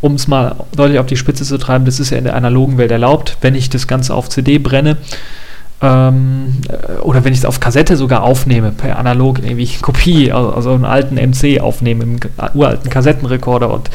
Um 0.00 0.14
es 0.14 0.28
mal 0.28 0.56
deutlich 0.76 0.98
auf 0.98 1.06
die 1.06 1.16
Spitze 1.16 1.44
zu 1.44 1.58
treiben, 1.58 1.84
das 1.84 1.98
ist 1.98 2.10
ja 2.10 2.18
in 2.18 2.24
der 2.24 2.36
analogen 2.36 2.78
Welt 2.78 2.90
erlaubt, 2.90 3.38
wenn 3.40 3.54
ich 3.54 3.70
das 3.70 3.86
Ganze 3.86 4.14
auf 4.14 4.28
CD 4.28 4.58
brenne 4.58 4.98
ähm, 5.82 6.60
äh, 6.68 7.00
oder 7.00 7.24
wenn 7.24 7.32
ich 7.32 7.40
es 7.40 7.44
auf 7.44 7.60
Kassette 7.60 7.96
sogar 7.96 8.22
aufnehme, 8.22 8.72
per 8.72 8.98
analog 8.98 9.40
irgendwie 9.40 9.68
Kopie, 9.82 10.32
also 10.32 10.72
einen 10.72 10.84
alten 10.84 11.16
MC 11.16 11.60
aufnehme, 11.60 12.04
einen 12.04 12.20
uralten 12.54 12.90
Kassettenrekorder 12.90 13.72
und 13.72 13.90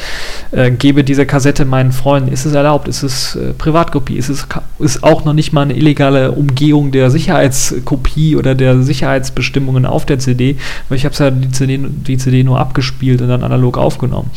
äh, 0.52 0.70
gebe 0.70 1.04
diese 1.04 1.26
Kassette 1.26 1.64
meinen 1.64 1.92
Freunden, 1.92 2.30
ist 2.30 2.44
es 2.44 2.54
erlaubt, 2.54 2.86
ist 2.86 3.02
es 3.02 3.34
äh, 3.36 3.52
Privatkopie, 3.54 4.16
ist 4.16 4.28
es 4.28 4.46
ist 4.78 5.02
auch 5.02 5.24
noch 5.24 5.32
nicht 5.32 5.52
mal 5.52 5.62
eine 5.62 5.74
illegale 5.74 6.32
Umgehung 6.32 6.92
der 6.92 7.10
Sicherheitskopie 7.10 8.36
oder 8.36 8.54
der 8.54 8.82
Sicherheitsbestimmungen 8.82 9.86
auf 9.86 10.06
der 10.06 10.18
CD, 10.18 10.56
weil 10.88 10.98
ich 10.98 11.04
habe 11.04 11.14
ja 11.16 11.30
die 11.30 11.50
CD, 11.50 11.78
die 11.78 12.18
CD 12.18 12.44
nur 12.44 12.60
abgespielt 12.60 13.22
und 13.22 13.28
dann 13.28 13.42
analog 13.42 13.78
aufgenommen. 13.78 14.30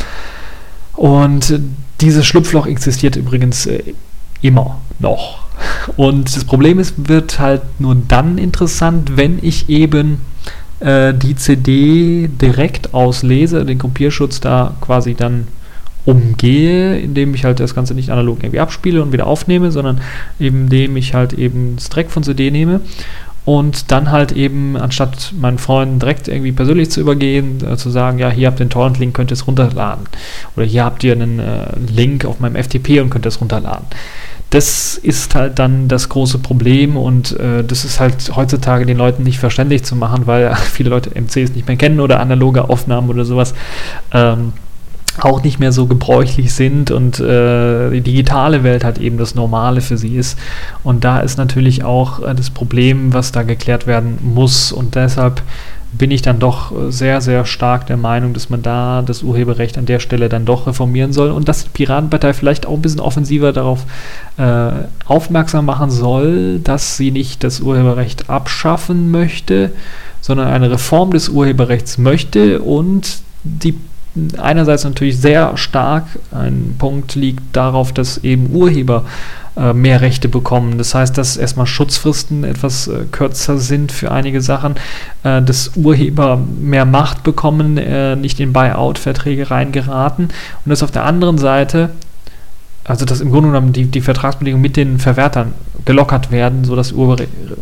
Und 0.96 1.60
dieses 2.02 2.26
Schlupfloch 2.26 2.68
existiert 2.68 3.16
übrigens 3.16 3.66
äh, 3.66 3.84
immer 4.42 4.80
noch. 5.00 5.43
Und 5.98 6.36
das 6.36 6.46
Problem 6.46 6.80
ist, 6.80 7.08
wird 7.08 7.40
halt 7.40 7.62
nur 7.80 7.96
dann 7.96 8.38
interessant, 8.38 9.18
wenn 9.18 9.40
ich 9.42 9.70
eben 9.70 10.22
äh, 10.80 11.14
die 11.14 11.36
CD 11.36 12.30
direkt 12.30 12.94
auslese, 12.94 13.66
den 13.66 13.78
Kopierschutz 13.78 14.40
da 14.40 14.76
quasi 14.82 15.14
dann 15.14 15.48
umgehe, 16.06 17.00
indem 17.00 17.34
ich 17.34 17.46
halt 17.46 17.60
das 17.60 17.76
Ganze 17.76 17.94
nicht 17.94 18.10
analog 18.10 18.40
irgendwie 18.40 18.60
abspiele 18.60 19.02
und 19.02 19.14
wieder 19.14 19.26
aufnehme, 19.26 19.72
sondern 19.72 20.02
indem 20.38 20.98
ich 20.98 21.14
halt 21.14 21.34
eben 21.34 21.76
das 21.78 21.90
Dreck 21.90 22.12
von 22.12 22.24
CD 22.24 22.52
nehme 22.52 22.82
und 23.46 23.92
dann 23.92 24.12
halt 24.12 24.32
eben, 24.32 24.78
anstatt 24.78 25.34
meinen 25.38 25.58
Freunden 25.58 26.00
direkt 26.00 26.28
irgendwie 26.28 26.54
persönlich 26.54 26.92
zu 26.92 27.02
übergehen, 27.02 27.60
äh, 27.66 27.76
zu 27.76 27.90
sagen, 27.90 28.20
ja, 28.20 28.30
hier 28.30 28.48
habt 28.48 28.60
ihr 28.60 28.64
einen 28.64 28.70
Torrent-Link, 28.70 29.14
könnt 29.14 29.32
ihr 29.32 29.36
es 29.36 29.48
runterladen. 29.48 30.06
Oder 30.56 30.66
hier 30.66 30.86
habt 30.86 31.04
ihr 31.04 31.12
einen 31.14 31.40
äh, 31.40 31.66
Link 31.92 32.26
auf 32.26 32.40
meinem 32.40 32.62
FTP 32.62 33.02
und 33.02 33.10
könnt 33.10 33.26
es 33.26 33.42
runterladen. 33.42 33.86
Das 34.50 34.98
ist 34.98 35.36
halt 35.36 35.60
dann 35.60 35.88
das 35.88 36.10
große 36.10 36.38
Problem 36.38 36.96
und 36.96 37.38
äh, 37.40 37.64
das 37.64 37.86
ist 37.86 38.00
halt 38.00 38.34
heutzutage 38.36 38.86
den 38.86 38.98
Leuten 38.98 39.24
nicht 39.24 39.40
verständlich 39.40 39.84
zu 39.84 39.96
machen, 39.96 40.26
weil 40.26 40.56
viele 40.72 40.90
Leute 40.90 41.10
MCs 41.10 41.54
nicht 41.56 41.68
mehr 41.68 41.78
kennen 41.78 42.00
oder 42.00 42.20
analoge 42.20 42.70
Aufnahmen 42.70 43.10
oder 43.10 43.26
sowas. 43.26 43.54
Ähm, 44.14 44.54
auch 45.22 45.44
nicht 45.44 45.60
mehr 45.60 45.72
so 45.72 45.86
gebräuchlich 45.86 46.54
sind 46.54 46.92
und 46.92 47.20
äh, 47.20 47.92
die 47.92 48.02
digitale 48.02 48.64
Welt 48.64 48.84
halt 48.84 48.98
eben 48.98 49.18
das 49.18 49.36
Normale 49.36 49.82
für 49.82 49.98
sie 49.98 50.16
ist. 50.16 50.38
Und 50.84 51.04
da 51.04 51.20
ist 51.20 51.38
natürlich 51.38 51.84
auch 51.84 52.24
äh, 52.24 52.34
das 52.34 52.50
Problem, 52.50 53.14
was 53.14 53.32
da 53.32 53.44
geklärt 53.44 53.86
werden 53.86 54.18
muss. 54.22 54.72
Und 54.72 54.96
deshalb 54.96 55.44
bin 55.96 56.10
ich 56.10 56.24
dann 56.24 56.40
doch 56.40 56.74
sehr, 56.90 57.22
sehr 57.22 57.46
stark 57.46 57.86
der 57.86 57.98
Meinung, 57.98 58.34
dass 58.34 58.50
man 58.50 58.64
da 58.64 59.04
das 59.06 59.22
Urheberrecht 59.22 59.78
an 59.78 59.86
der 59.86 60.00
Stelle 60.00 60.28
dann 60.28 60.46
doch 60.46 60.66
reformieren 60.66 61.14
soll 61.14 61.30
und 61.30 61.48
dass 61.48 61.66
die 61.66 61.70
Piratenpartei 61.70 62.34
vielleicht 62.34 62.66
auch 62.66 62.74
ein 62.74 62.82
bisschen 62.82 63.00
offensiver 63.00 63.54
darauf 63.54 63.86
äh, 64.38 64.72
aufmerksam 65.06 65.66
machen 65.66 65.92
soll, 65.92 66.60
dass 66.60 66.98
sie 66.98 67.12
nicht 67.12 67.44
das 67.44 67.60
Urheberrecht 67.60 68.30
abschaffen 68.30 69.12
möchte, 69.12 69.72
sondern 70.20 70.48
eine 70.48 70.72
Reform 70.72 71.12
des 71.12 71.30
Urheberrechts 71.30 72.00
möchte 72.00 72.62
und 72.62 73.20
die 73.44 73.76
einerseits 74.38 74.84
natürlich 74.84 75.20
sehr 75.20 75.58
stark 75.58 76.06
ein 76.32 76.76
Punkt 76.78 77.16
liegt 77.16 77.44
darauf, 77.56 77.92
dass 77.92 78.20
eben 78.20 78.52
Urheber 78.54 79.06
äh, 79.58 79.74
mehr 79.74 80.02
Rechte 80.02 80.30
bekommen. 80.30 80.78
Das 80.78 80.96
heißt, 80.96 81.18
dass 81.18 81.38
erstmal 81.38 81.68
Schutzfristen 81.68 82.44
etwas 82.44 82.88
äh, 82.88 83.06
kürzer 83.12 83.58
sind 83.58 83.92
für 83.92 84.12
einige 84.12 84.42
Sachen, 84.42 84.76
äh, 85.24 85.42
dass 85.42 85.72
Urheber 85.76 86.38
mehr 86.38 86.86
Macht 86.86 87.24
bekommen, 87.24 87.78
äh, 87.78 88.16
nicht 88.16 88.40
in 88.40 88.54
Buyout-Verträge 88.54 89.52
reingeraten 89.52 90.30
und 90.66 90.70
dass 90.70 90.84
auf 90.84 90.92
der 90.92 91.06
anderen 91.06 91.38
Seite 91.38 91.90
also 92.86 93.06
dass 93.06 93.22
im 93.22 93.32
Grunde 93.32 93.50
genommen 93.50 93.74
die, 93.74 93.86
die 93.86 94.02
Vertragsbedingungen 94.02 94.62
mit 94.62 94.76
den 94.76 95.00
Verwertern 95.00 95.54
gelockert 95.86 96.32
werden, 96.32 96.64
sodass 96.64 96.92
Ur 96.92 97.18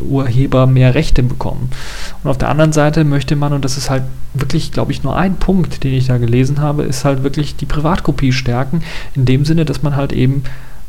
Urheber 0.07 0.67
mehr 0.67 0.95
Rechte 0.95 1.24
bekommen. 1.24 1.69
Und 2.24 2.30
auf 2.30 2.38
der 2.38 2.49
anderen 2.49 2.74
Seite 2.74 3.03
möchte 3.03 3.36
man, 3.36 3.53
und 3.53 3.65
das 3.65 3.78
ist 3.78 3.89
halt 3.89 4.03
wirklich, 4.34 4.72
glaube 4.72 4.91
ich, 4.91 5.03
nur 5.03 5.15
ein 5.15 5.36
Punkt, 5.36 5.84
den 5.84 5.93
ich 5.93 6.07
da 6.07 6.17
gelesen 6.17 6.59
habe, 6.59 6.84
ist 6.84 7.05
halt 7.05 7.24
wirklich 7.24 7.55
die 7.55 7.65
Privatkopie 7.65 8.32
stärken, 8.32 8.82
in 9.15 9.26
dem 9.26 9.45
Sinne, 9.45 9.65
dass 9.65 9.84
man 9.84 9.95
halt 9.95 10.13
eben 10.13 10.43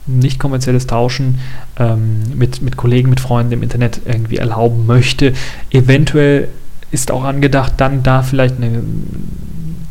nicht 0.06 0.38
kommerzielles 0.38 0.86
Tauschen 0.86 1.38
ähm, 1.78 2.22
mit, 2.34 2.60
mit 2.60 2.76
Kollegen, 2.76 3.08
mit 3.08 3.20
Freunden 3.20 3.52
im 3.52 3.62
Internet 3.62 4.00
irgendwie 4.04 4.38
erlauben 4.38 4.86
möchte. 4.86 5.32
Eventuell 5.70 6.48
ist 6.90 7.10
auch 7.10 7.24
angedacht, 7.24 7.74
dann 7.76 8.02
da 8.02 8.22
vielleicht 8.22 8.56
eine 8.56 8.82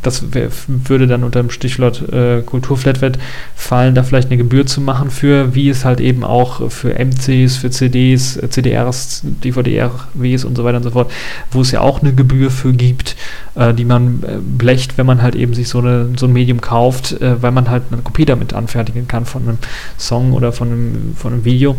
das 0.01 0.33
wär, 0.33 0.49
würde 0.67 1.07
dann 1.07 1.23
unter 1.23 1.41
dem 1.41 1.49
Stichwort 1.49 2.11
äh, 2.11 2.41
Kulturflatwert 2.41 3.19
fallen, 3.55 3.95
da 3.95 4.03
vielleicht 4.03 4.29
eine 4.29 4.37
Gebühr 4.37 4.65
zu 4.65 4.81
machen 4.81 5.09
für, 5.09 5.53
wie 5.55 5.69
es 5.69 5.85
halt 5.85 5.99
eben 5.99 6.23
auch 6.23 6.71
für 6.71 6.93
MCs, 6.97 7.57
für 7.57 7.69
CDs, 7.69 8.37
äh, 8.37 8.49
CDRs, 8.49 9.21
DVD-RWs 9.23 10.45
und 10.45 10.55
so 10.55 10.63
weiter 10.63 10.77
und 10.77 10.83
so 10.83 10.91
fort, 10.91 11.11
wo 11.51 11.61
es 11.61 11.71
ja 11.71 11.81
auch 11.81 12.01
eine 12.01 12.13
Gebühr 12.13 12.51
für 12.51 12.73
gibt, 12.73 13.15
äh, 13.55 13.73
die 13.73 13.85
man 13.85 14.23
äh, 14.23 14.37
blecht, 14.41 14.97
wenn 14.97 15.05
man 15.05 15.21
halt 15.21 15.35
eben 15.35 15.53
sich 15.53 15.67
so, 15.69 15.79
eine, 15.79 16.09
so 16.17 16.25
ein 16.25 16.33
Medium 16.33 16.61
kauft, 16.61 17.21
äh, 17.21 17.41
weil 17.41 17.51
man 17.51 17.69
halt 17.69 17.83
eine 17.91 18.01
Kopie 18.01 18.25
damit 18.25 18.53
anfertigen 18.53 19.07
kann 19.07 19.25
von 19.25 19.43
einem 19.43 19.57
Song 19.97 20.33
oder 20.33 20.51
von 20.51 20.69
einem, 20.69 21.15
von 21.15 21.33
einem 21.33 21.45
Video. 21.45 21.75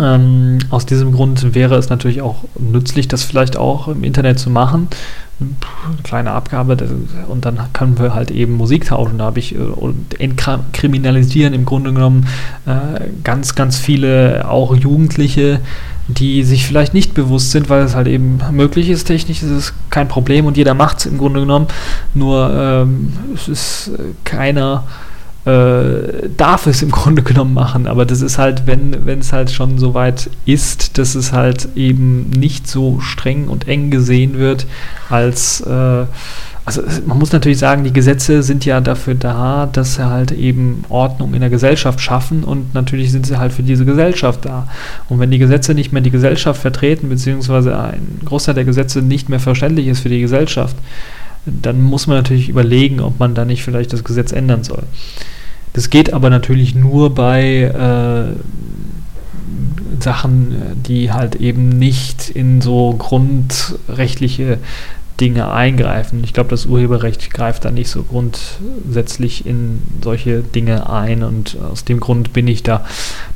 Ähm, 0.00 0.58
aus 0.70 0.86
diesem 0.86 1.12
Grund 1.12 1.54
wäre 1.54 1.76
es 1.76 1.88
natürlich 1.88 2.22
auch 2.22 2.44
nützlich, 2.58 3.08
das 3.08 3.24
vielleicht 3.24 3.56
auch 3.56 3.88
im 3.88 4.04
Internet 4.04 4.38
zu 4.38 4.50
machen 4.50 4.88
eine 5.38 6.02
kleine 6.02 6.30
Abgabe 6.32 6.76
und 7.28 7.44
dann 7.44 7.58
können 7.74 7.98
wir 7.98 8.14
halt 8.14 8.30
eben 8.30 8.54
Musik 8.54 8.86
tauschen. 8.86 9.18
Da 9.18 9.24
habe 9.24 9.38
ich 9.38 9.54
äh, 9.54 9.58
und 9.58 10.18
entkriminalisieren 10.18 11.52
im 11.52 11.66
Grunde 11.66 11.92
genommen 11.92 12.26
äh, 12.64 13.00
ganz, 13.22 13.54
ganz 13.54 13.78
viele 13.78 14.48
auch 14.48 14.74
Jugendliche, 14.74 15.60
die 16.08 16.42
sich 16.42 16.66
vielleicht 16.66 16.94
nicht 16.94 17.12
bewusst 17.12 17.50
sind, 17.50 17.68
weil 17.68 17.82
es 17.82 17.94
halt 17.94 18.06
eben 18.06 18.38
möglich 18.52 18.88
ist, 18.88 19.04
technisch 19.04 19.42
ist 19.42 19.50
es 19.50 19.74
kein 19.90 20.08
Problem 20.08 20.46
und 20.46 20.56
jeder 20.56 20.72
macht 20.72 20.98
es 20.98 21.06
im 21.06 21.18
Grunde 21.18 21.40
genommen. 21.40 21.66
Nur 22.14 22.50
ähm, 22.54 23.12
es 23.34 23.48
ist 23.48 23.90
keiner 24.24 24.84
äh, 25.46 26.28
darf 26.36 26.66
es 26.66 26.82
im 26.82 26.90
Grunde 26.92 27.22
genommen 27.22 27.54
machen. 27.54 27.86
Aber 27.86 28.04
das 28.04 28.20
ist 28.20 28.36
halt, 28.36 28.66
wenn 28.66 28.92
es 29.20 29.32
halt 29.32 29.50
schon 29.50 29.78
so 29.78 29.94
weit 29.94 30.28
ist, 30.44 30.98
dass 30.98 31.14
es 31.14 31.32
halt 31.32 31.68
eben 31.74 32.30
nicht 32.30 32.68
so 32.68 33.00
streng 33.00 33.48
und 33.48 33.68
eng 33.68 33.90
gesehen 33.90 34.38
wird, 34.38 34.66
als 35.08 35.60
äh, 35.62 36.04
also 36.66 36.82
man 37.06 37.20
muss 37.20 37.30
natürlich 37.30 37.58
sagen, 37.58 37.84
die 37.84 37.92
Gesetze 37.92 38.42
sind 38.42 38.64
ja 38.64 38.80
dafür 38.80 39.14
da, 39.14 39.68
dass 39.72 39.94
sie 39.94 40.04
halt 40.04 40.32
eben 40.32 40.84
Ordnung 40.88 41.32
in 41.32 41.40
der 41.40 41.48
Gesellschaft 41.48 42.00
schaffen 42.00 42.42
und 42.42 42.74
natürlich 42.74 43.12
sind 43.12 43.24
sie 43.24 43.38
halt 43.38 43.52
für 43.52 43.62
diese 43.62 43.84
Gesellschaft 43.84 44.44
da. 44.44 44.66
Und 45.08 45.20
wenn 45.20 45.30
die 45.30 45.38
Gesetze 45.38 45.74
nicht 45.74 45.92
mehr 45.92 46.02
die 46.02 46.10
Gesellschaft 46.10 46.60
vertreten, 46.60 47.08
beziehungsweise 47.08 47.78
ein 47.78 48.20
Großteil 48.24 48.56
der 48.56 48.64
Gesetze 48.64 49.00
nicht 49.00 49.28
mehr 49.28 49.38
verständlich 49.38 49.86
ist 49.86 50.00
für 50.00 50.08
die 50.08 50.20
Gesellschaft, 50.20 50.74
dann 51.46 51.80
muss 51.80 52.08
man 52.08 52.16
natürlich 52.16 52.48
überlegen, 52.48 52.98
ob 52.98 53.20
man 53.20 53.36
da 53.36 53.44
nicht 53.44 53.62
vielleicht 53.62 53.92
das 53.92 54.02
Gesetz 54.02 54.32
ändern 54.32 54.64
soll. 54.64 54.82
Das 55.76 55.90
geht 55.90 56.14
aber 56.14 56.30
natürlich 56.30 56.74
nur 56.74 57.14
bei 57.14 57.64
äh, 57.64 58.32
Sachen, 60.02 60.56
die 60.86 61.12
halt 61.12 61.36
eben 61.36 61.68
nicht 61.68 62.30
in 62.30 62.62
so 62.62 62.94
grundrechtliche 62.96 64.58
Dinge 65.20 65.50
eingreifen. 65.50 66.22
Ich 66.24 66.34
glaube, 66.34 66.50
das 66.50 66.66
Urheberrecht 66.66 67.32
greift 67.32 67.64
da 67.64 67.70
nicht 67.70 67.88
so 67.88 68.02
grundsätzlich 68.02 69.46
in 69.46 69.80
solche 70.02 70.42
Dinge 70.42 70.90
ein 70.90 71.22
und 71.22 71.56
aus 71.60 71.84
dem 71.84 72.00
Grund 72.00 72.32
bin 72.32 72.46
ich 72.48 72.62
da 72.62 72.84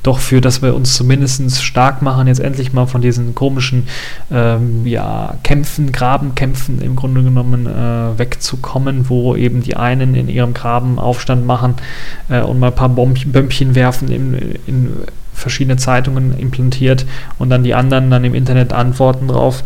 doch 0.02 0.18
für, 0.18 0.40
dass 0.40 0.60
wir 0.60 0.74
uns 0.74 0.94
zumindest 0.94 1.62
stark 1.62 2.02
machen, 2.02 2.26
jetzt 2.26 2.40
endlich 2.40 2.72
mal 2.72 2.86
von 2.86 3.00
diesen 3.00 3.34
komischen 3.34 3.88
ähm, 4.30 4.86
ja, 4.86 5.36
Kämpfen, 5.42 5.90
Grabenkämpfen 5.90 6.82
im 6.82 6.96
Grunde 6.96 7.22
genommen 7.22 7.66
äh, 7.66 8.18
wegzukommen, 8.18 9.08
wo 9.08 9.34
eben 9.34 9.62
die 9.62 9.76
einen 9.76 10.14
in 10.14 10.28
ihrem 10.28 10.52
Graben 10.52 10.98
Aufstand 10.98 11.46
machen 11.46 11.74
äh, 12.28 12.40
und 12.42 12.58
mal 12.58 12.68
ein 12.68 12.74
paar 12.74 12.90
Bomb 12.90 13.10
Bömpchen 13.32 13.74
werfen 13.74 14.10
in, 14.10 14.58
in 14.66 14.96
verschiedene 15.32 15.76
Zeitungen 15.76 16.38
implantiert 16.38 17.06
und 17.38 17.48
dann 17.48 17.64
die 17.64 17.74
anderen 17.74 18.10
dann 18.10 18.24
im 18.24 18.34
Internet 18.34 18.72
antworten 18.72 19.28
drauf. 19.28 19.64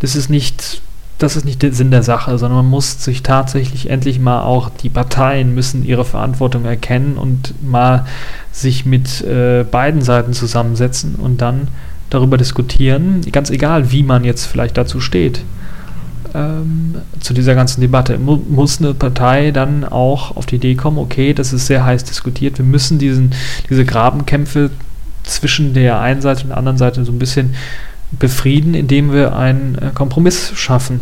Das 0.00 0.16
ist 0.16 0.28
nicht 0.28 0.82
das 1.18 1.36
ist 1.36 1.44
nicht 1.44 1.62
der 1.62 1.72
Sinn 1.72 1.90
der 1.90 2.02
Sache, 2.02 2.36
sondern 2.38 2.58
man 2.58 2.70
muss 2.70 3.04
sich 3.04 3.22
tatsächlich 3.22 3.88
endlich 3.88 4.18
mal 4.18 4.42
auch, 4.42 4.68
die 4.68 4.88
Parteien 4.88 5.54
müssen 5.54 5.84
ihre 5.84 6.04
Verantwortung 6.04 6.64
erkennen 6.64 7.16
und 7.16 7.54
mal 7.62 8.06
sich 8.52 8.84
mit 8.84 9.22
äh, 9.22 9.64
beiden 9.64 10.02
Seiten 10.02 10.32
zusammensetzen 10.32 11.14
und 11.14 11.40
dann 11.40 11.68
darüber 12.10 12.36
diskutieren, 12.36 13.20
ganz 13.32 13.50
egal, 13.50 13.92
wie 13.92 14.02
man 14.02 14.24
jetzt 14.24 14.46
vielleicht 14.46 14.76
dazu 14.76 15.00
steht, 15.00 15.42
ähm, 16.34 16.96
zu 17.20 17.32
dieser 17.32 17.54
ganzen 17.54 17.80
Debatte. 17.80 18.18
Mu 18.18 18.36
muss 18.48 18.80
eine 18.80 18.92
Partei 18.92 19.52
dann 19.52 19.84
auch 19.84 20.36
auf 20.36 20.46
die 20.46 20.56
Idee 20.56 20.74
kommen, 20.74 20.98
okay, 20.98 21.32
das 21.32 21.52
ist 21.52 21.66
sehr 21.66 21.84
heiß 21.84 22.04
diskutiert, 22.04 22.58
wir 22.58 22.64
müssen 22.64 22.98
diesen, 22.98 23.32
diese 23.70 23.84
Grabenkämpfe 23.84 24.70
zwischen 25.22 25.74
der 25.74 26.00
einen 26.00 26.20
Seite 26.20 26.42
und 26.42 26.48
der 26.48 26.58
anderen 26.58 26.78
Seite 26.78 27.04
so 27.04 27.12
ein 27.12 27.18
bisschen 27.18 27.54
befrieden, 28.18 28.74
indem 28.74 29.12
wir 29.12 29.36
einen 29.36 29.76
äh, 29.76 29.90
Kompromiss 29.94 30.52
schaffen. 30.54 31.00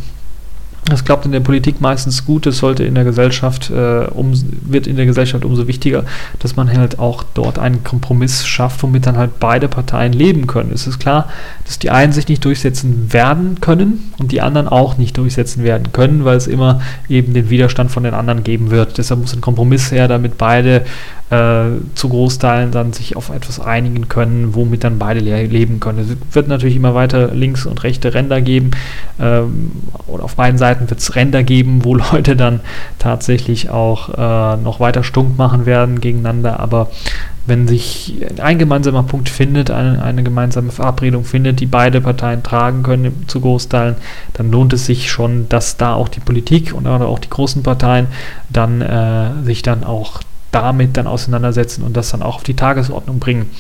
Das 0.87 1.05
klappt 1.05 1.25
in 1.25 1.31
der 1.31 1.39
Politik 1.39 1.81
meistens 1.81 2.25
gut, 2.25 2.45
es 2.45 2.59
sollte 2.59 2.83
in 2.83 2.97
der 2.97 3.05
Gesellschaft, 3.05 3.71
äh, 3.71 4.07
um, 4.07 4.33
wird 4.63 4.89
in 4.89 4.97
der 4.97 5.07
Gesellschaft 5.07 5.45
umso 5.45 5.69
wichtiger, 5.69 6.05
dass 6.41 6.57
man 6.57 6.77
halt 6.77 6.99
auch 6.99 7.23
dort 7.35 7.61
einen 7.61 7.85
Kompromiss 7.85 8.45
schafft, 8.45 8.83
womit 8.83 9.07
dann 9.07 9.17
halt 9.17 9.39
beide 9.39 9.69
Parteien 9.69 10.13
leben 10.13 10.49
können. 10.49 10.73
Es 10.75 10.89
ist 10.89 10.99
klar, 10.99 11.29
dass 11.67 11.79
die 11.79 11.91
einen 11.91 12.13
sich 12.13 12.27
nicht 12.27 12.45
durchsetzen 12.45 13.13
werden 13.13 13.61
können 13.61 14.13
und 14.19 14.33
die 14.33 14.41
anderen 14.41 14.67
auch 14.67 14.99
nicht 14.99 15.17
durchsetzen 15.19 15.63
werden 15.63 15.93
können, 15.93 16.25
weil 16.25 16.37
es 16.37 16.49
immer 16.49 16.81
eben 17.09 17.33
den 17.33 17.49
Widerstand 17.49 17.93
von 17.93 18.03
den 18.03 18.15
anderen 18.15 18.43
geben 18.43 18.73
wird. 18.73 18.99
Deshalb 18.99 19.21
muss 19.21 19.35
ein 19.35 19.41
Kompromiss 19.41 19.93
her, 19.93 20.09
damit 20.09 20.37
beide 20.37 20.85
äh, 21.33 21.81
zu 21.95 22.11
Großteilen 22.11 22.73
dann 22.73 22.93
sich 22.93 23.17
auf 23.17 23.31
etwas 23.31 23.59
einigen 23.59 24.09
können, 24.09 24.55
womit 24.55 24.85
dann 24.85 24.99
beide 24.99 25.21
le 25.21 25.47
leben 25.47 25.81
können. 25.81 25.99
Es 25.99 26.35
wird 26.35 26.47
natürlich 26.47 26.77
immer 26.77 26.95
weiter 26.95 27.29
links 27.33 27.65
und 27.65 27.83
rechte 27.85 28.13
Ränder 28.13 28.43
geben 28.43 28.73
ähm, 29.19 29.73
oder 30.07 30.25
auf 30.25 30.37
beiden 30.37 30.59
Seiten 30.59 30.91
wird 30.91 31.01
es 31.01 31.17
Ränder 31.17 31.43
geben, 31.43 31.87
wo 31.87 31.95
Leute 32.13 32.37
dann 32.37 32.61
tatsächlich 32.99 33.71
auch 33.71 34.11
äh, 34.11 34.57
noch 34.63 34.79
weiter 34.79 35.03
stunk 35.03 35.39
machen 35.39 35.65
werden 35.65 36.03
gegeneinander. 36.03 36.61
Aber 36.61 36.91
wenn 37.47 37.67
sich 37.67 38.21
ein 38.43 38.59
gemeinsamer 38.59 39.03
Punkt 39.03 39.31
findet, 39.31 39.71
eine, 39.71 40.03
eine 40.03 40.23
gemeinsame 40.23 40.71
Verabredung 40.71 41.25
findet, 41.25 41.61
die 41.61 41.67
beide 41.67 42.03
Parteien 42.03 42.43
tragen 42.43 42.83
können 42.83 43.25
zu 43.27 43.41
Großteilen, 43.41 43.97
dann 44.35 44.51
lohnt 44.51 44.75
es 44.75 44.85
sich 44.85 45.11
schon, 45.11 45.49
dass 45.49 45.79
da 45.79 45.95
auch 45.95 46.09
die 46.09 46.21
Politik 46.21 46.75
und 46.75 46.87
auch 46.87 47.19
die 47.19 47.31
großen 47.31 47.63
Parteien 47.63 48.09
dann 48.51 48.83
äh, 48.83 49.45
sich 49.45 49.63
dann 49.63 49.83
auch 49.83 50.21
damit 50.53 50.97
dann 50.97 51.07
auseinandersetzen 51.07 51.83
und 51.83 51.97
das 51.97 52.11
dann 52.11 52.23
auch 52.23 52.37
auf 52.37 52.43
die 52.45 52.55
Tagesordnung 52.55 53.19
bringen. 53.19 53.51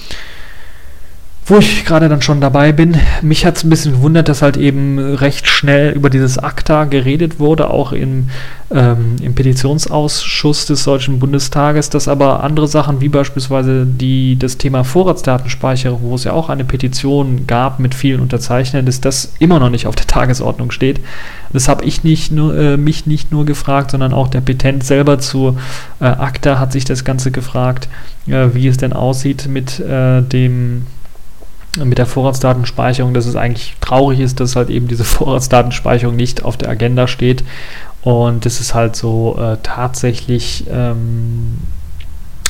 Wo 1.44 1.58
ich 1.58 1.84
gerade 1.84 2.08
dann 2.08 2.22
schon 2.22 2.40
dabei 2.40 2.70
bin, 2.70 2.96
mich 3.20 3.44
hat 3.44 3.56
es 3.56 3.64
ein 3.64 3.70
bisschen 3.70 3.94
gewundert, 3.94 4.28
dass 4.28 4.42
halt 4.42 4.56
eben 4.56 5.00
recht 5.00 5.48
schnell 5.48 5.92
über 5.92 6.08
dieses 6.08 6.38
ACTA 6.38 6.84
geredet 6.84 7.40
wurde, 7.40 7.68
auch 7.68 7.90
im, 7.90 8.28
ähm, 8.70 9.16
im 9.20 9.34
Petitionsausschuss 9.34 10.66
des 10.66 10.84
Deutschen 10.84 11.18
Bundestages, 11.18 11.90
dass 11.90 12.06
aber 12.06 12.44
andere 12.44 12.68
Sachen 12.68 13.00
wie 13.00 13.08
beispielsweise 13.08 13.84
die, 13.84 14.38
das 14.38 14.56
Thema 14.56 14.84
Vorratsdatenspeicherung, 14.84 16.02
wo 16.02 16.14
es 16.14 16.22
ja 16.22 16.32
auch 16.32 16.48
eine 16.48 16.64
Petition 16.64 17.48
gab 17.48 17.80
mit 17.80 17.96
vielen 17.96 18.20
Unterzeichnern, 18.20 18.86
dass 18.86 19.00
das 19.00 19.32
immer 19.40 19.58
noch 19.58 19.70
nicht 19.70 19.88
auf 19.88 19.96
der 19.96 20.06
Tagesordnung 20.06 20.70
steht. 20.70 21.00
Das 21.52 21.66
habe 21.66 21.84
ich 21.84 22.04
nicht 22.04 22.30
nur, 22.30 22.56
äh, 22.56 22.76
mich 22.76 23.06
nicht 23.06 23.32
nur 23.32 23.44
gefragt, 23.46 23.90
sondern 23.90 24.12
auch 24.12 24.28
der 24.28 24.42
Petent 24.42 24.84
selber 24.84 25.18
zu 25.18 25.58
äh, 26.00 26.04
ACTA 26.04 26.60
hat 26.60 26.70
sich 26.70 26.84
das 26.84 27.04
Ganze 27.04 27.32
gefragt, 27.32 27.88
äh, 28.28 28.50
wie 28.52 28.68
es 28.68 28.76
denn 28.76 28.92
aussieht 28.92 29.48
mit 29.48 29.80
äh, 29.80 30.22
dem 30.22 30.86
mit 31.78 31.98
der 31.98 32.06
Vorratsdatenspeicherung, 32.06 33.14
dass 33.14 33.26
es 33.26 33.36
eigentlich 33.36 33.76
traurig 33.80 34.20
ist, 34.20 34.40
dass 34.40 34.56
halt 34.56 34.70
eben 34.70 34.88
diese 34.88 35.04
Vorratsdatenspeicherung 35.04 36.16
nicht 36.16 36.44
auf 36.44 36.56
der 36.56 36.68
Agenda 36.68 37.08
steht. 37.08 37.44
Und 38.02 38.44
das 38.44 38.60
ist 38.60 38.74
halt 38.74 38.96
so 38.96 39.38
äh, 39.38 39.58
tatsächlich 39.62 40.64
ähm, 40.70 41.58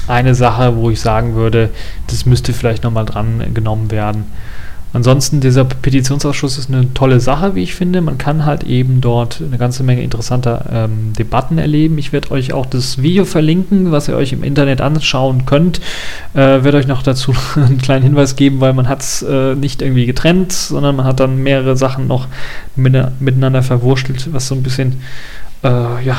eine 0.09 0.35
Sache, 0.35 0.77
wo 0.77 0.91
ich 0.91 1.01
sagen 1.01 1.35
würde, 1.35 1.71
das 2.09 2.27
müsste 2.27 2.53
vielleicht 2.53 2.85
nochmal 2.85 3.05
dran 3.05 3.55
genommen 3.55 3.91
werden. 3.91 4.25
Ansonsten, 4.95 5.41
dieser 5.41 5.65
Petitionsausschuss 5.65 6.59
ist 6.59 6.69
eine 6.69 6.93
tolle 6.93 7.19
Sache, 7.19 7.55
wie 7.55 7.63
ich 7.63 7.75
finde. 7.75 8.03
Man 8.03 8.19
kann 8.19 8.45
halt 8.45 8.65
eben 8.65 9.01
dort 9.01 9.41
eine 9.41 9.57
ganze 9.57 9.83
Menge 9.83 10.03
interessanter 10.03 10.67
ähm, 10.71 11.15
Debatten 11.19 11.57
erleben. 11.57 11.97
Ich 11.97 12.13
werde 12.13 12.31
euch 12.31 12.53
auch 12.53 12.67
das 12.67 13.01
Video 13.01 13.25
verlinken, 13.25 13.91
was 13.91 14.09
ihr 14.09 14.17
euch 14.17 14.35
im 14.35 14.45
Internet 14.45 14.83
anschauen 14.83 15.47
könnt. 15.47 15.81
Äh, 16.35 16.63
werde 16.63 16.77
euch 16.77 16.87
noch 16.87 17.03
dazu 17.03 17.35
einen 17.57 17.79
kleinen 17.79 18.03
Hinweis 18.03 18.37
geben, 18.37 18.61
weil 18.61 18.75
man 18.75 18.87
hat 18.87 19.01
es 19.01 19.23
äh, 19.23 19.55
nicht 19.55 19.81
irgendwie 19.81 20.05
getrennt, 20.05 20.53
sondern 20.53 20.97
man 20.97 21.07
hat 21.07 21.21
dann 21.21 21.43
mehrere 21.43 21.77
Sachen 21.77 22.07
noch 22.07 22.29
miteinander 22.77 23.63
verwurstelt, 23.63 24.29
was 24.33 24.49
so 24.49 24.55
ein 24.55 24.63
bisschen, 24.63 25.01
äh, 25.65 26.05
ja, 26.05 26.17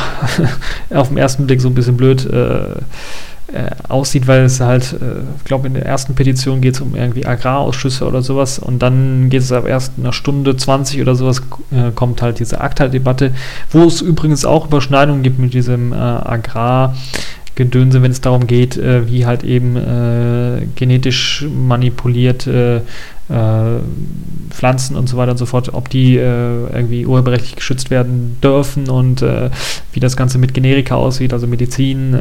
auf 0.89 1.09
den 1.09 1.17
ersten 1.17 1.45
Blick 1.45 1.61
so 1.61 1.67
ein 1.67 1.75
bisschen 1.75 1.95
blöd 1.95 2.25
äh, 2.25 2.81
äh, 3.53 3.69
aussieht, 3.87 4.27
weil 4.27 4.43
es 4.43 4.59
halt, 4.59 4.93
äh, 4.93 5.21
ich 5.37 5.43
glaube, 5.43 5.67
in 5.67 5.75
der 5.75 5.85
ersten 5.85 6.15
Petition 6.15 6.59
geht 6.61 6.75
es 6.75 6.81
um 6.81 6.95
irgendwie 6.95 7.25
Agrarausschüsse 7.25 8.05
oder 8.05 8.21
sowas 8.21 8.59
und 8.59 8.79
dann 8.79 9.29
geht 9.29 9.41
es 9.41 9.51
ab 9.51 9.67
erst 9.67 9.93
einer 9.97 10.13
Stunde 10.13 10.57
20 10.57 11.01
oder 11.01 11.15
sowas, 11.15 11.41
äh, 11.71 11.91
kommt 11.93 12.21
halt 12.21 12.39
diese 12.39 12.59
ACTA-Debatte, 12.59 13.31
wo 13.71 13.83
es 13.83 14.01
übrigens 14.01 14.43
auch 14.43 14.65
Überschneidungen 14.65 15.23
gibt 15.23 15.39
mit 15.39 15.53
diesem 15.53 15.93
äh, 15.93 15.95
Agrar- 15.95 16.95
Gedönse, 17.55 18.01
wenn 18.01 18.09
es 18.09 18.19
darum 18.19 18.47
geht, 18.47 18.77
äh, 18.77 19.07
wie 19.07 19.27
halt 19.27 19.43
eben 19.43 19.75
äh, 19.75 20.65
genetisch 20.75 21.45
manipuliert 21.47 22.47
äh, 22.47 22.77
äh, 22.77 22.81
Pflanzen 24.49 24.97
und 24.97 25.07
so 25.07 25.17
weiter 25.17 25.31
und 25.31 25.37
so 25.37 25.45
fort, 25.45 25.73
ob 25.73 25.89
die 25.89 26.17
äh, 26.17 26.67
irgendwie 26.73 27.05
urheberrechtlich 27.05 27.55
geschützt 27.55 27.89
werden 27.89 28.37
dürfen 28.43 28.89
und 28.89 29.21
äh, 29.21 29.49
wie 29.93 29.99
das 29.99 30.17
Ganze 30.17 30.37
mit 30.37 30.53
Generika 30.53 30.95
aussieht, 30.95 31.33
also 31.33 31.47
Medizin, 31.47 32.17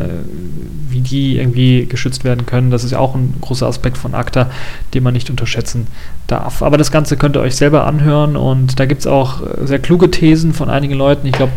wie 0.89 1.01
die 1.01 1.39
irgendwie 1.39 1.87
geschützt 1.87 2.25
werden 2.25 2.47
können. 2.47 2.71
Das 2.71 2.85
ist 2.85 2.93
ja 2.93 2.99
auch 2.99 3.15
ein 3.15 3.35
großer 3.41 3.67
Aspekt 3.67 3.99
von 3.99 4.15
ACTA, 4.15 4.49
den 4.95 5.03
man 5.03 5.13
nicht 5.13 5.29
unterschätzen 5.29 5.89
darf. 6.29 6.63
Aber 6.63 6.79
das 6.79 6.93
Ganze 6.93 7.17
könnt 7.17 7.37
ihr 7.37 7.41
euch 7.41 7.57
selber 7.57 7.87
anhören 7.87 8.37
und 8.37 8.79
da 8.79 8.87
gibt 8.87 9.01
es 9.01 9.07
auch 9.07 9.43
sehr 9.65 9.79
kluge 9.79 10.11
Thesen 10.11 10.53
von 10.53 10.71
einigen 10.71 10.95
Leuten. 10.95 11.27
Ich 11.27 11.33
glaube, 11.33 11.53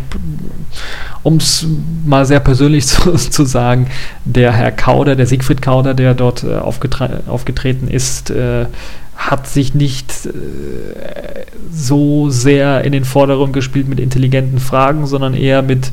um 1.24 1.38
es 1.38 1.66
mal 2.06 2.26
sehr 2.26 2.40
persönlich 2.40 2.86
zu, 2.88 3.14
zu, 3.14 3.46
sagen, 3.46 3.88
der 4.26 4.52
Herr 4.52 4.72
Kauder, 4.72 5.16
der 5.16 5.28
Siegfried 5.28 5.62
Kauder, 5.62 5.94
der 5.94 6.14
dort 6.14 6.44
äh, 6.44 6.56
aufgetre 6.56 7.22
aufgetreten 7.28 7.88
ist, 7.88 8.30
äh, 8.30 8.66
hat 9.16 9.48
sich 9.48 9.74
nicht 9.74 10.26
äh, 10.26 11.46
so 11.72 12.30
sehr 12.30 12.84
in 12.84 12.92
den 12.92 13.06
Vordergrund 13.06 13.54
gespielt 13.54 13.88
mit 13.88 14.00
intelligenten 14.00 14.60
Fragen, 14.60 15.08
sondern 15.08 15.34
eher 15.34 15.62
mit 15.62 15.92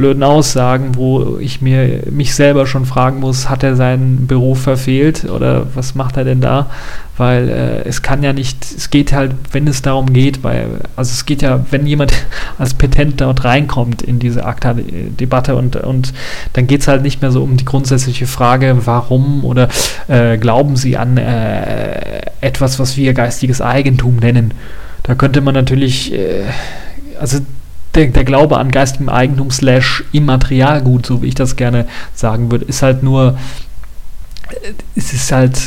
blöden 0.00 0.22
Aussagen, 0.22 0.94
wo 0.94 1.36
ich 1.40 1.60
mir 1.60 2.04
mich 2.10 2.34
selber 2.34 2.66
schon 2.66 2.86
fragen 2.86 3.20
muss, 3.20 3.50
hat 3.50 3.62
er 3.62 3.76
seinen 3.76 4.26
Beruf 4.26 4.62
verfehlt 4.62 5.26
oder 5.26 5.66
was 5.74 5.94
macht 5.94 6.16
er 6.16 6.24
denn 6.24 6.40
da? 6.40 6.70
Weil 7.18 7.50
äh, 7.50 7.86
es 7.86 8.00
kann 8.00 8.22
ja 8.22 8.32
nicht, 8.32 8.64
es 8.64 8.88
geht 8.88 9.12
halt, 9.12 9.32
wenn 9.52 9.66
es 9.66 9.82
darum 9.82 10.14
geht, 10.14 10.42
weil, 10.42 10.80
also 10.96 11.10
es 11.12 11.26
geht 11.26 11.42
ja, 11.42 11.66
wenn 11.70 11.86
jemand 11.86 12.14
als 12.58 12.72
Petent 12.72 13.20
dort 13.20 13.44
reinkommt 13.44 14.00
in 14.00 14.18
diese 14.18 14.46
ACTA-Debatte 14.46 15.54
und, 15.54 15.76
und 15.76 16.14
dann 16.54 16.66
geht 16.66 16.80
es 16.80 16.88
halt 16.88 17.02
nicht 17.02 17.20
mehr 17.20 17.30
so 17.30 17.42
um 17.42 17.58
die 17.58 17.66
grundsätzliche 17.66 18.26
Frage, 18.26 18.78
warum 18.86 19.44
oder 19.44 19.68
äh, 20.08 20.38
glauben 20.38 20.76
Sie 20.76 20.96
an 20.96 21.18
äh, 21.18 22.22
etwas, 22.40 22.78
was 22.78 22.96
wir 22.96 23.12
geistiges 23.12 23.60
Eigentum 23.60 24.16
nennen. 24.16 24.54
Da 25.02 25.14
könnte 25.14 25.42
man 25.42 25.52
natürlich, 25.52 26.14
äh, 26.14 26.44
also 27.20 27.40
der, 27.94 28.06
der, 28.08 28.24
Glaube 28.24 28.58
an 28.58 28.70
geistigem 28.70 29.08
Eigentum 29.08 29.50
slash 29.50 30.04
Immaterialgut, 30.12 31.06
so 31.06 31.22
wie 31.22 31.26
ich 31.28 31.34
das 31.34 31.56
gerne 31.56 31.86
sagen 32.14 32.50
würde, 32.50 32.64
ist 32.64 32.82
halt 32.82 33.02
nur, 33.02 33.38
es 34.94 35.12
ist 35.12 35.32
halt, 35.32 35.58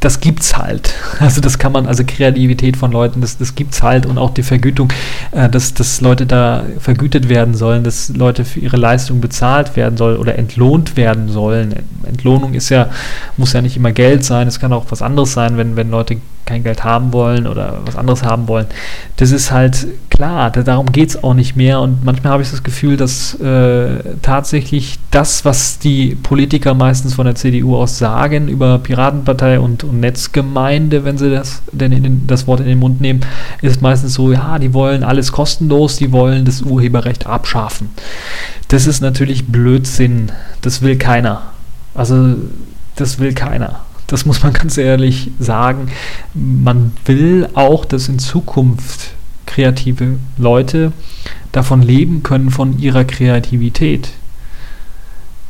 das 0.00 0.20
gibt's 0.20 0.56
halt. 0.56 0.94
Also 1.20 1.40
das 1.40 1.58
kann 1.58 1.70
man, 1.70 1.86
also 1.86 2.02
Kreativität 2.04 2.76
von 2.76 2.90
Leuten, 2.90 3.20
das, 3.20 3.38
das 3.38 3.54
gibt's 3.54 3.82
halt 3.82 4.06
und 4.06 4.18
auch 4.18 4.30
die 4.30 4.42
Vergütung, 4.42 4.92
äh, 5.30 5.48
dass, 5.48 5.72
dass 5.72 6.00
Leute 6.00 6.26
da 6.26 6.64
vergütet 6.80 7.28
werden 7.28 7.54
sollen, 7.54 7.84
dass 7.84 8.08
Leute 8.08 8.44
für 8.44 8.58
ihre 8.58 8.76
Leistung 8.76 9.20
bezahlt 9.20 9.76
werden 9.76 9.96
sollen 9.96 10.16
oder 10.16 10.36
entlohnt 10.36 10.96
werden 10.96 11.28
sollen. 11.28 11.76
Entlohnung 12.04 12.54
ist 12.54 12.70
ja, 12.70 12.88
muss 13.36 13.52
ja 13.52 13.62
nicht 13.62 13.76
immer 13.76 13.92
Geld 13.92 14.24
sein, 14.24 14.48
es 14.48 14.58
kann 14.58 14.72
auch 14.72 14.86
was 14.90 15.00
anderes 15.00 15.32
sein, 15.32 15.56
wenn, 15.56 15.76
wenn 15.76 15.90
Leute 15.90 16.16
kein 16.44 16.62
Geld 16.64 16.84
haben 16.84 17.12
wollen 17.12 17.46
oder 17.46 17.80
was 17.84 17.96
anderes 17.96 18.22
haben 18.24 18.48
wollen. 18.48 18.66
Das 19.16 19.30
ist 19.30 19.52
halt 19.52 19.86
klar, 20.10 20.50
darum 20.50 20.92
geht 20.92 21.10
es 21.10 21.22
auch 21.22 21.34
nicht 21.34 21.56
mehr. 21.56 21.80
Und 21.80 22.04
manchmal 22.04 22.32
habe 22.32 22.42
ich 22.42 22.50
das 22.50 22.62
Gefühl, 22.62 22.96
dass 22.96 23.34
äh, 23.40 23.98
tatsächlich 24.22 24.98
das, 25.10 25.44
was 25.44 25.78
die 25.78 26.16
Politiker 26.16 26.74
meistens 26.74 27.14
von 27.14 27.26
der 27.26 27.34
CDU 27.34 27.76
aus 27.76 27.98
sagen 27.98 28.48
über 28.48 28.78
Piratenpartei 28.78 29.60
und, 29.60 29.84
und 29.84 30.00
Netzgemeinde, 30.00 31.04
wenn 31.04 31.18
sie 31.18 31.30
das 31.30 31.62
denn 31.72 31.90
den, 31.90 32.26
das 32.26 32.46
Wort 32.46 32.60
in 32.60 32.66
den 32.66 32.78
Mund 32.78 33.00
nehmen, 33.00 33.20
ist 33.62 33.80
meistens 33.80 34.14
so, 34.14 34.32
ja, 34.32 34.58
die 34.58 34.74
wollen 34.74 35.04
alles 35.04 35.32
kostenlos, 35.32 35.96
die 35.96 36.12
wollen 36.12 36.44
das 36.44 36.62
Urheberrecht 36.62 37.26
abschaffen. 37.26 37.90
Das 38.68 38.86
ist 38.86 39.00
natürlich 39.00 39.46
Blödsinn. 39.46 40.32
Das 40.60 40.82
will 40.82 40.96
keiner. 40.96 41.42
Also, 41.94 42.36
das 42.96 43.18
will 43.18 43.34
keiner. 43.34 43.80
Das 44.12 44.26
muss 44.26 44.42
man 44.42 44.52
ganz 44.52 44.76
ehrlich 44.76 45.30
sagen. 45.38 45.88
Man 46.34 46.92
will 47.06 47.48
auch, 47.54 47.86
dass 47.86 48.10
in 48.10 48.18
Zukunft 48.18 49.12
kreative 49.46 50.18
Leute 50.36 50.92
davon 51.50 51.80
leben 51.80 52.22
können, 52.22 52.50
von 52.50 52.78
ihrer 52.78 53.04
Kreativität. 53.04 54.10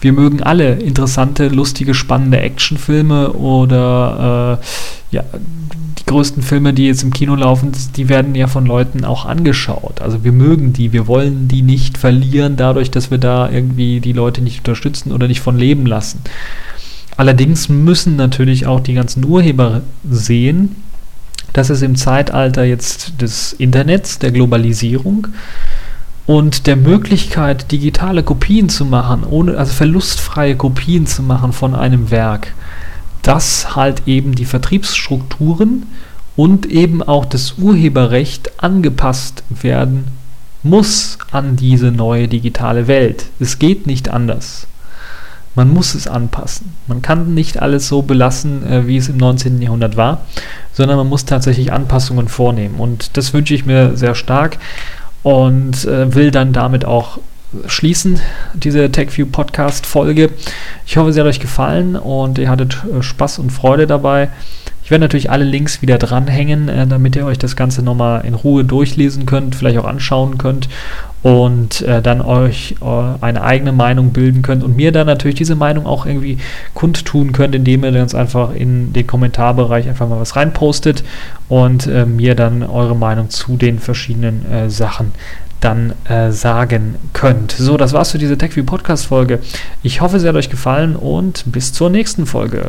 Wir 0.01 0.13
mögen 0.13 0.45
alle 0.45 0.75
interessante, 0.75 1.49
lustige, 1.49 1.93
spannende 1.93 2.39
Actionfilme 2.39 3.33
oder 3.33 4.61
äh, 4.61 5.15
ja, 5.17 5.25
die 5.99 6.07
größten 6.07 6.45
Filme, 6.45 6.73
die 6.73 6.87
jetzt 6.87 7.03
im 7.03 7.13
Kino 7.13 7.35
laufen, 7.35 7.73
die 7.97 8.09
werden 8.09 8.37
ja 8.37 8.47
von 8.47 8.65
Leuten 8.65 9.05
auch 9.05 9.27
angeschaut. 9.27 10.01
Also 10.01 10.23
wir 10.23 10.33
mögen 10.33 10.73
die, 10.73 10.93
wir 10.93 11.09
wollen 11.09 11.49
die 11.49 11.63
nicht 11.63 11.99
verlieren 11.99 12.57
dadurch, 12.57 12.93
dass 12.93 13.11
wir 13.11 13.19
da 13.19 13.51
irgendwie 13.51 13.99
die 13.99 14.13
Leute 14.13 14.41
nicht 14.41 14.59
unterstützen 14.59 15.11
oder 15.11 15.27
nicht 15.27 15.41
von 15.41 15.59
leben 15.59 15.85
lassen. 15.85 16.21
Allerdings 17.17 17.69
müssen 17.69 18.17
natürlich 18.17 18.67
auch 18.67 18.81
die 18.81 18.95
ganzen 18.95 19.25
Urheber 19.25 19.83
sehen, 20.09 20.77
dass 21.53 21.71
es 21.71 21.83
im 21.83 21.97
Zeitalter 21.97 22.65
jetzt 22.65 23.21
des 23.21 23.53
Internets, 23.53 24.19
der 24.19 24.33
Globalisierung 24.33 25.29
und 26.27 26.67
der 26.67 26.77
Möglichkeit, 26.77 27.71
digitale 27.73 28.23
Kopien 28.23 28.69
zu 28.69 28.85
machen, 28.85 29.25
ohne, 29.25 29.59
also 29.59 29.73
verlustfreie 29.73 30.57
Kopien 30.57 31.07
zu 31.07 31.23
machen 31.23 31.53
von 31.53 31.75
einem 31.75 32.11
Werk, 32.11 32.55
dass 33.23 33.77
halt 33.77 34.03
eben 34.07 34.35
die 34.35 34.45
Vertriebsstrukturen 34.45 35.87
und 36.37 36.67
eben 36.67 37.03
auch 37.03 37.25
das 37.27 37.59
Urheberrecht 37.59 38.63
angepasst 38.63 39.43
werden 39.51 40.07
muss 40.63 41.19
an 41.33 41.57
diese 41.57 41.91
neue 41.91 42.29
digitale 42.29 42.87
Welt. 42.87 43.27
Es 43.41 43.59
geht 43.59 43.87
nicht 43.87 44.09
anders. 44.09 44.67
Man 45.55 45.69
muss 45.69 45.95
es 45.95 46.07
anpassen. 46.07 46.73
Man 46.87 47.03
kann 47.03 47.35
nicht 47.35 47.61
alles 47.61 47.89
so 47.89 48.03
belassen, 48.03 48.67
äh, 48.67 48.87
wie 48.87 48.97
es 48.97 49.09
im 49.09 49.19
19. 49.19 49.61
Jahrhundert 49.61 49.97
war, 49.97 50.23
sondern 50.73 50.97
man 50.97 51.09
muss 51.09 51.25
tatsächlich 51.25 51.73
Anpassungen 51.73 52.29
vornehmen. 52.29 52.77
Und 52.77 53.17
das 53.17 53.35
wünsche 53.35 53.55
ich 53.55 53.67
mir 53.67 53.97
sehr 53.97 54.15
stark 54.15 54.59
und 55.23 55.85
äh, 55.85 56.15
will 56.15 56.31
dann 56.31 56.53
damit 56.53 56.85
auch 56.85 57.19
schließen, 57.67 58.19
diese 58.55 58.91
TechView 58.91 59.27
Podcast 59.27 59.85
Folge. 59.85 60.31
Ich 60.87 60.97
hoffe, 60.97 61.13
sie 61.13 61.21
hat 61.21 61.27
euch 61.27 61.41
gefallen 61.41 61.97
und 61.97 62.39
ihr 62.39 62.49
hattet 62.49 62.83
äh, 62.85 63.03
Spaß 63.03 63.39
und 63.39 63.51
Freude 63.51 63.87
dabei. 63.87 64.31
Werde 64.93 65.05
natürlich 65.07 65.31
alle 65.31 65.45
Links 65.45 65.81
wieder 65.81 65.97
dranhängen, 65.97 66.69
äh, 66.69 66.87
damit 66.87 67.17
ihr 67.17 67.25
euch 67.25 67.39
das 67.39 67.57
Ganze 67.57 67.83
nochmal 67.83 68.27
in 68.27 68.35
Ruhe 68.35 68.63
durchlesen 68.63 69.25
könnt, 69.25 69.55
vielleicht 69.55 69.79
auch 69.79 69.87
anschauen 69.87 70.37
könnt 70.37 70.69
und 71.23 71.81
äh, 71.81 72.03
dann 72.03 72.21
euch 72.21 72.75
äh, 72.83 73.25
eine 73.25 73.43
eigene 73.43 73.73
Meinung 73.73 74.11
bilden 74.11 74.43
könnt 74.43 74.63
und 74.63 74.77
mir 74.77 74.93
dann 74.93 75.07
natürlich 75.07 75.37
diese 75.37 75.55
Meinung 75.55 75.87
auch 75.87 76.05
irgendwie 76.05 76.37
kundtun 76.75 77.33
könnt, 77.33 77.55
indem 77.55 77.85
ihr 77.85 77.93
ganz 77.93 78.15
einfach 78.15 78.55
in 78.55 78.93
den 78.93 79.07
Kommentarbereich 79.07 79.89
einfach 79.89 80.11
mal 80.11 80.21
was 80.21 80.37
reinpostet 80.37 81.05
und 81.49 81.87
äh, 81.87 82.05
mir 82.05 82.35
dann 82.35 82.63
eure 82.63 82.95
Meinung 82.95 83.31
zu 83.31 83.57
den 83.57 83.79
verschiedenen 83.79 84.45
äh, 84.53 84.69
Sachen 84.69 85.13
dann 85.61 85.95
äh, 86.07 86.33
sagen 86.33 86.97
könnt. 87.15 87.53
So, 87.53 87.79
das 87.79 87.95
war's 87.95 88.11
für 88.11 88.19
diese 88.19 88.37
TechView 88.37 88.65
Podcast 88.65 89.07
Folge. 89.07 89.39
Ich 89.83 90.03
hoffe, 90.03 90.21
sie 90.21 90.29
hat 90.29 90.37
euch 90.37 90.51
gefallen 90.51 90.97
und 90.97 91.45
bis 91.47 91.73
zur 91.73 91.89
nächsten 91.89 92.27
Folge. 92.27 92.69